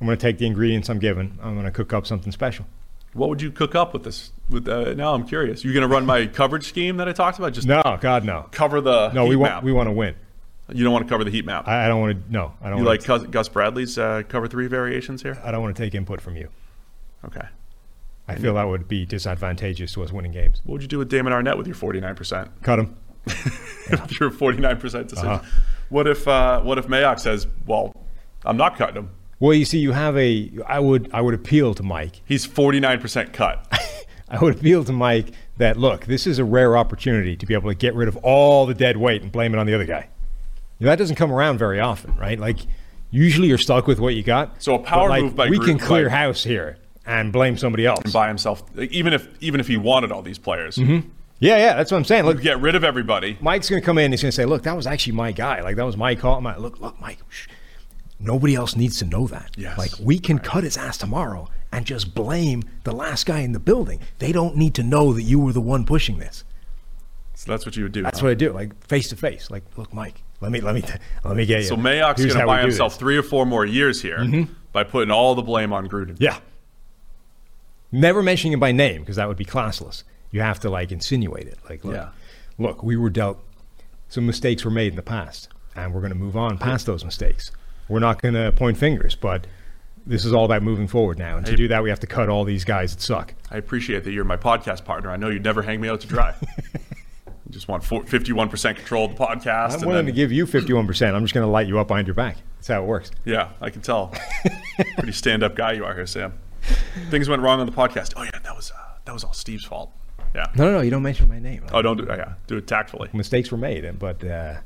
I'm 0.00 0.06
gonna 0.08 0.16
take 0.16 0.38
the 0.38 0.46
ingredients 0.46 0.88
I'm 0.88 0.98
given. 0.98 1.38
I'm 1.40 1.54
gonna 1.54 1.70
cook 1.70 1.92
up 1.92 2.04
something 2.06 2.32
special. 2.32 2.66
What 3.12 3.28
would 3.30 3.40
you 3.40 3.50
cook 3.50 3.74
up 3.74 3.92
with 3.92 4.04
this? 4.04 4.32
With 4.50 4.68
uh, 4.68 4.94
Now 4.94 5.14
I'm 5.14 5.26
curious. 5.26 5.64
You 5.64 5.72
going 5.72 5.82
to 5.82 5.88
run 5.88 6.04
my 6.04 6.26
coverage 6.26 6.68
scheme 6.68 6.98
that 6.98 7.08
I 7.08 7.12
talked 7.12 7.38
about? 7.38 7.52
Just 7.52 7.66
No, 7.66 7.82
God, 8.00 8.24
no, 8.24 8.48
cover 8.50 8.80
the 8.80 9.10
no. 9.12 9.24
We 9.26 9.34
want, 9.34 9.52
map. 9.54 9.62
we 9.62 9.72
want 9.72 9.88
to 9.88 9.92
win. 9.92 10.14
You 10.72 10.84
don't 10.84 10.92
want 10.92 11.06
to 11.06 11.08
cover 11.08 11.24
the 11.24 11.30
heat 11.30 11.44
map. 11.44 11.66
I, 11.66 11.86
I 11.86 11.88
don't 11.88 12.00
want 12.00 12.26
to. 12.26 12.32
No, 12.32 12.54
I 12.60 12.68
don't. 12.68 12.78
you 12.78 12.84
like 12.84 13.04
Gus, 13.04 13.22
Gus 13.24 13.48
Bradley's 13.48 13.96
uh, 13.98 14.22
cover 14.28 14.48
three 14.48 14.66
variations 14.66 15.22
here? 15.22 15.40
I 15.42 15.50
don't 15.50 15.62
want 15.62 15.74
to 15.76 15.82
take 15.82 15.94
input 15.94 16.20
from 16.20 16.36
you. 16.36 16.48
Okay. 17.24 17.46
I 18.28 18.34
feel 18.34 18.54
that 18.54 18.68
would 18.68 18.86
be 18.86 19.06
disadvantageous 19.06 19.92
to 19.94 20.02
us 20.02 20.12
winning 20.12 20.32
games. 20.32 20.60
What 20.64 20.74
would 20.74 20.82
you 20.82 20.88
do 20.88 20.98
with 20.98 21.08
Damon 21.08 21.32
Arnette 21.32 21.56
with 21.56 21.66
your 21.66 21.76
49%? 21.76 22.50
Cut 22.62 22.78
him. 22.78 22.94
with 23.24 24.20
your 24.20 24.30
49% 24.30 24.80
decision. 24.80 25.16
Uh-huh. 25.16 25.42
What 25.88 26.06
if 26.06 26.28
uh, 26.28 26.60
what 26.60 26.76
if 26.76 26.86
Mayock 26.86 27.18
says, 27.18 27.46
"Well, 27.66 27.94
I'm 28.44 28.58
not 28.58 28.76
cutting 28.76 28.96
him. 28.96 29.10
Well, 29.40 29.54
you 29.54 29.64
see, 29.64 29.78
you 29.78 29.92
have 29.92 30.16
a. 30.18 30.50
I 30.66 30.80
would, 30.80 31.08
I 31.14 31.22
would 31.22 31.32
appeal 31.32 31.74
to 31.74 31.82
Mike. 31.82 32.20
He's 32.26 32.46
49% 32.46 33.32
cut." 33.32 33.66
I 34.30 34.38
would 34.38 34.56
appeal 34.56 34.84
to 34.84 34.92
Mike 34.92 35.32
that 35.56 35.78
look, 35.78 36.04
this 36.04 36.26
is 36.26 36.38
a 36.38 36.44
rare 36.44 36.76
opportunity 36.76 37.34
to 37.36 37.46
be 37.46 37.54
able 37.54 37.70
to 37.70 37.74
get 37.74 37.94
rid 37.94 38.08
of 38.08 38.16
all 38.18 38.66
the 38.66 38.74
dead 38.74 38.98
weight 38.98 39.22
and 39.22 39.32
blame 39.32 39.54
it 39.54 39.58
on 39.58 39.66
the 39.66 39.74
other 39.74 39.86
guy. 39.86 40.08
That 40.80 40.96
doesn't 40.96 41.16
come 41.16 41.32
around 41.32 41.58
very 41.58 41.80
often, 41.80 42.14
right? 42.16 42.38
Like 42.38 42.58
usually 43.10 43.48
you're 43.48 43.58
stuck 43.58 43.86
with 43.86 43.98
what 44.00 44.14
you 44.14 44.22
got. 44.22 44.62
So 44.62 44.74
a 44.74 44.78
power 44.78 45.08
like, 45.08 45.22
move 45.24 45.34
by 45.36 45.48
we 45.48 45.58
can 45.58 45.78
clear 45.78 46.08
by- 46.08 46.14
house 46.16 46.44
here 46.44 46.78
and 47.06 47.32
blame 47.32 47.56
somebody 47.56 47.86
else. 47.86 48.00
and 48.04 48.12
by 48.12 48.28
himself, 48.28 48.62
even 48.78 49.12
if 49.12 49.28
even 49.40 49.60
if 49.60 49.66
he 49.66 49.76
wanted 49.76 50.12
all 50.12 50.22
these 50.22 50.38
players, 50.38 50.76
Mm-hmm. 50.76 51.08
Yeah, 51.40 51.56
yeah, 51.56 51.76
that's 51.76 51.92
what 51.92 51.98
I'm 51.98 52.04
saying. 52.04 52.24
Look, 52.24 52.42
get 52.42 52.60
rid 52.60 52.74
of 52.74 52.82
everybody. 52.82 53.38
Mike's 53.40 53.70
going 53.70 53.80
to 53.80 53.86
come 53.86 53.96
in. 53.96 54.10
He's 54.10 54.22
going 54.22 54.30
to 54.30 54.34
say, 54.34 54.44
"Look, 54.44 54.64
that 54.64 54.74
was 54.74 54.88
actually 54.88 55.12
my 55.12 55.30
guy. 55.30 55.60
Like 55.60 55.76
that 55.76 55.84
was 55.84 55.96
my 55.96 56.16
call." 56.16 56.40
My, 56.40 56.56
look, 56.56 56.80
look, 56.80 57.00
Mike. 57.00 57.18
Shh. 57.28 57.46
Nobody 58.18 58.56
else 58.56 58.74
needs 58.74 58.98
to 58.98 59.04
know 59.04 59.28
that. 59.28 59.52
Yes. 59.56 59.78
Like 59.78 59.92
we 60.02 60.18
can 60.18 60.40
cut 60.40 60.64
his 60.64 60.76
ass 60.76 60.98
tomorrow 60.98 61.48
and 61.70 61.86
just 61.86 62.12
blame 62.12 62.64
the 62.82 62.90
last 62.90 63.24
guy 63.24 63.38
in 63.40 63.52
the 63.52 63.60
building. 63.60 64.00
They 64.18 64.32
don't 64.32 64.56
need 64.56 64.74
to 64.74 64.82
know 64.82 65.12
that 65.12 65.22
you 65.22 65.38
were 65.38 65.52
the 65.52 65.60
one 65.60 65.84
pushing 65.84 66.18
this. 66.18 66.42
So 67.38 67.52
that's 67.52 67.64
what 67.64 67.76
you 67.76 67.84
would 67.84 67.92
do. 67.92 68.02
That's 68.02 68.18
huh? 68.18 68.26
what 68.26 68.30
I 68.32 68.34
do, 68.34 68.50
like 68.52 68.84
face 68.88 69.10
to 69.10 69.16
face. 69.16 69.48
Like, 69.48 69.62
look, 69.76 69.94
Mike, 69.94 70.22
let 70.40 70.50
me 70.50 70.60
let 70.60 70.74
me 70.74 70.82
let 71.22 71.36
me 71.36 71.46
get 71.46 71.60
you. 71.60 71.68
So 71.68 71.76
Mayock's 71.76 72.26
going 72.26 72.36
to 72.36 72.44
buy 72.46 72.62
himself 72.62 72.90
this. 72.92 72.96
Mm-hmm. 72.96 73.04
three 73.04 73.16
or 73.16 73.22
four 73.22 73.46
more 73.46 73.64
years 73.64 74.02
here 74.02 74.26
by 74.72 74.82
putting 74.82 75.12
all 75.12 75.36
the 75.36 75.42
blame 75.42 75.72
on 75.72 75.88
Gruden. 75.88 76.16
Yeah. 76.18 76.40
Never 77.92 78.24
mentioning 78.24 78.54
him 78.54 78.58
by 78.60 78.72
name 78.72 79.02
because 79.02 79.14
that 79.16 79.28
would 79.28 79.36
be 79.36 79.44
classless. 79.44 80.02
You 80.32 80.40
have 80.40 80.58
to 80.60 80.68
like 80.68 80.90
insinuate 80.90 81.46
it. 81.46 81.58
Like, 81.70 81.84
look, 81.84 81.94
Yeah. 81.94 82.08
look, 82.58 82.82
we 82.82 82.96
were 82.96 83.08
dealt. 83.08 83.38
Some 84.08 84.26
mistakes 84.26 84.64
were 84.64 84.72
made 84.72 84.88
in 84.88 84.96
the 84.96 85.02
past, 85.02 85.48
and 85.76 85.94
we're 85.94 86.00
going 86.00 86.12
to 86.12 86.18
move 86.18 86.36
on 86.36 86.58
past 86.58 86.86
those 86.86 87.04
mistakes. 87.04 87.52
We're 87.88 88.00
not 88.00 88.20
going 88.20 88.34
to 88.34 88.50
point 88.50 88.78
fingers, 88.78 89.14
but 89.14 89.46
this 90.04 90.24
is 90.24 90.32
all 90.32 90.44
about 90.44 90.64
moving 90.64 90.88
forward 90.88 91.18
now. 91.20 91.36
And 91.36 91.46
to 91.46 91.52
Hey. 91.52 91.56
do 91.56 91.68
that, 91.68 91.84
we 91.84 91.88
have 91.90 92.00
to 92.00 92.08
cut 92.08 92.28
all 92.28 92.42
these 92.44 92.64
guys 92.64 92.96
that 92.96 93.00
suck. 93.00 93.32
I 93.48 93.58
appreciate 93.58 94.02
that 94.04 94.10
you're 94.12 94.24
my 94.24 94.36
podcast 94.36 94.84
partner. 94.84 95.10
I 95.12 95.16
know 95.16 95.28
you'd 95.30 95.44
never 95.44 95.62
hang 95.62 95.80
me 95.80 95.88
out 95.88 96.00
to 96.00 96.08
dry. 96.08 96.34
you 97.48 97.52
just 97.54 97.66
want 97.68 97.82
51% 97.82 98.76
control 98.76 99.06
of 99.06 99.16
the 99.16 99.24
podcast. 99.24 99.68
I'm 99.68 99.74
and 99.74 99.86
willing 99.86 99.94
then- 99.96 100.06
to 100.06 100.12
give 100.12 100.30
you 100.30 100.46
51%. 100.46 101.14
I'm 101.14 101.24
just 101.24 101.34
going 101.34 101.46
to 101.46 101.50
light 101.50 101.66
you 101.66 101.78
up 101.78 101.88
behind 101.88 102.06
your 102.06 102.14
back. 102.14 102.36
That's 102.56 102.68
how 102.68 102.82
it 102.82 102.86
works. 102.86 103.10
Yeah, 103.24 103.50
I 103.60 103.70
can 103.70 103.80
tell. 103.82 104.12
Pretty 104.98 105.12
stand-up 105.12 105.54
guy 105.56 105.72
you 105.72 105.84
are 105.84 105.94
here, 105.94 106.06
Sam. 106.06 106.34
Things 107.10 107.28
went 107.28 107.40
wrong 107.42 107.60
on 107.60 107.66
the 107.66 107.72
podcast. 107.72 108.12
Oh 108.16 108.22
yeah, 108.24 108.30
that 108.42 108.54
was 108.54 108.70
uh, 108.72 108.74
that 109.04 109.12
was 109.14 109.24
all 109.24 109.32
Steve's 109.32 109.64
fault. 109.64 109.90
Yeah. 110.34 110.46
No, 110.56 110.64
no, 110.64 110.72
no. 110.72 110.80
You 110.82 110.90
don't 110.90 111.02
mention 111.02 111.28
my 111.28 111.38
name. 111.38 111.64
Oh, 111.72 111.80
don't 111.80 111.96
do. 111.96 112.06
Oh, 112.10 112.14
yeah, 112.14 112.34
do 112.46 112.56
it 112.58 112.66
tactfully. 112.66 113.08
Mistakes 113.14 113.50
were 113.50 113.56
made, 113.58 113.98
but 113.98 114.22
uh, 114.24 114.56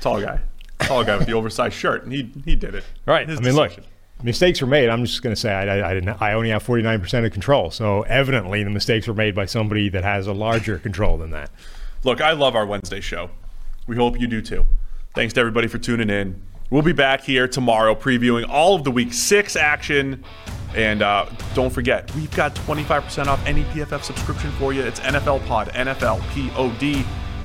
Tall 0.00 0.20
guy, 0.20 0.40
tall 0.80 1.04
guy 1.04 1.16
with 1.16 1.26
the 1.26 1.32
oversized 1.32 1.74
shirt, 1.74 2.04
and 2.04 2.12
he 2.12 2.30
he 2.44 2.54
did 2.56 2.74
it. 2.74 2.84
Right. 3.06 3.28
His 3.28 3.38
I 3.40 3.42
mean, 3.42 3.54
look, 3.54 3.72
mistakes 4.22 4.60
were 4.60 4.66
made. 4.66 4.88
I'm 4.90 5.04
just 5.04 5.22
going 5.22 5.34
to 5.34 5.40
say 5.40 5.52
I, 5.52 5.78
I, 5.78 5.90
I 5.90 5.94
didn't. 5.94 6.20
I 6.20 6.34
only 6.34 6.50
have 6.50 6.62
49 6.62 7.00
percent 7.00 7.24
of 7.24 7.32
control. 7.32 7.70
So 7.70 8.02
evidently, 8.02 8.62
the 8.64 8.70
mistakes 8.70 9.06
were 9.08 9.14
made 9.14 9.34
by 9.34 9.46
somebody 9.46 9.88
that 9.88 10.04
has 10.04 10.26
a 10.26 10.32
larger 10.34 10.78
control 10.78 11.16
than 11.16 11.30
that. 11.30 11.50
Look, 12.04 12.20
I 12.20 12.32
love 12.32 12.54
our 12.54 12.66
Wednesday 12.66 13.00
show. 13.00 13.30
We 13.86 13.96
hope 13.96 14.20
you 14.20 14.26
do 14.26 14.40
too. 14.40 14.64
Thanks 15.14 15.34
to 15.34 15.40
everybody 15.40 15.66
for 15.66 15.78
tuning 15.78 16.10
in. 16.10 16.40
We'll 16.70 16.82
be 16.82 16.92
back 16.92 17.22
here 17.22 17.48
tomorrow 17.48 17.94
previewing 17.94 18.46
all 18.48 18.74
of 18.74 18.84
the 18.84 18.90
week 18.90 19.12
six 19.12 19.56
action. 19.56 20.22
And 20.76 21.02
uh, 21.02 21.26
don't 21.54 21.70
forget, 21.70 22.14
we've 22.14 22.34
got 22.36 22.54
25% 22.54 23.26
off 23.26 23.44
any 23.46 23.64
PFF 23.64 24.02
subscription 24.02 24.50
for 24.52 24.72
you. 24.72 24.82
It's 24.82 25.00
NFL 25.00 25.46
Pod, 25.46 25.68
NFL 25.68 26.20
P 26.34 26.50
O 26.56 26.70
D. 26.78 27.04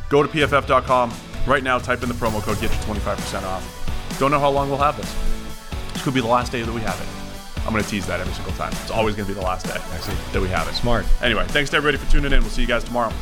Go 0.10 0.22
to 0.22 0.30
pff.com 0.30 1.12
right 1.48 1.64
now, 1.64 1.80
type 1.80 2.04
in 2.04 2.10
the 2.10 2.16
promo 2.16 2.42
code, 2.42 2.60
get 2.60 2.70
you 2.70 2.94
25% 2.94 3.44
off. 3.44 4.18
Don't 4.20 4.30
know 4.30 4.40
how 4.40 4.50
long 4.50 4.70
we'll 4.70 4.78
have 4.78 4.98
this. 4.98 5.16
This 5.94 6.04
could 6.04 6.14
be 6.14 6.22
the 6.22 6.28
last 6.28 6.52
day 6.52 6.62
that 6.62 6.72
we 6.72 6.82
have 6.82 7.00
it. 7.00 7.08
I'm 7.66 7.72
going 7.72 7.84
to 7.84 7.90
tease 7.90 8.06
that 8.08 8.20
every 8.20 8.34
single 8.34 8.54
time. 8.54 8.74
It's 8.74 8.92
always 8.92 9.16
going 9.16 9.28
to 9.28 9.34
be 9.34 9.40
the 9.40 9.46
last 9.46 9.66
day 9.66 9.80
that 10.34 10.42
we 10.42 10.50
have 10.50 10.68
it. 10.68 10.74
Smart. 10.74 11.06
Anyway, 11.22 11.46
thanks 11.48 11.70
to 11.70 11.78
everybody 11.78 11.98
for 11.98 12.12
tuning 12.12 12.34
in. 12.34 12.42
We'll 12.42 12.50
see 12.50 12.62
you 12.62 12.68
guys 12.68 12.84
tomorrow. 12.84 13.14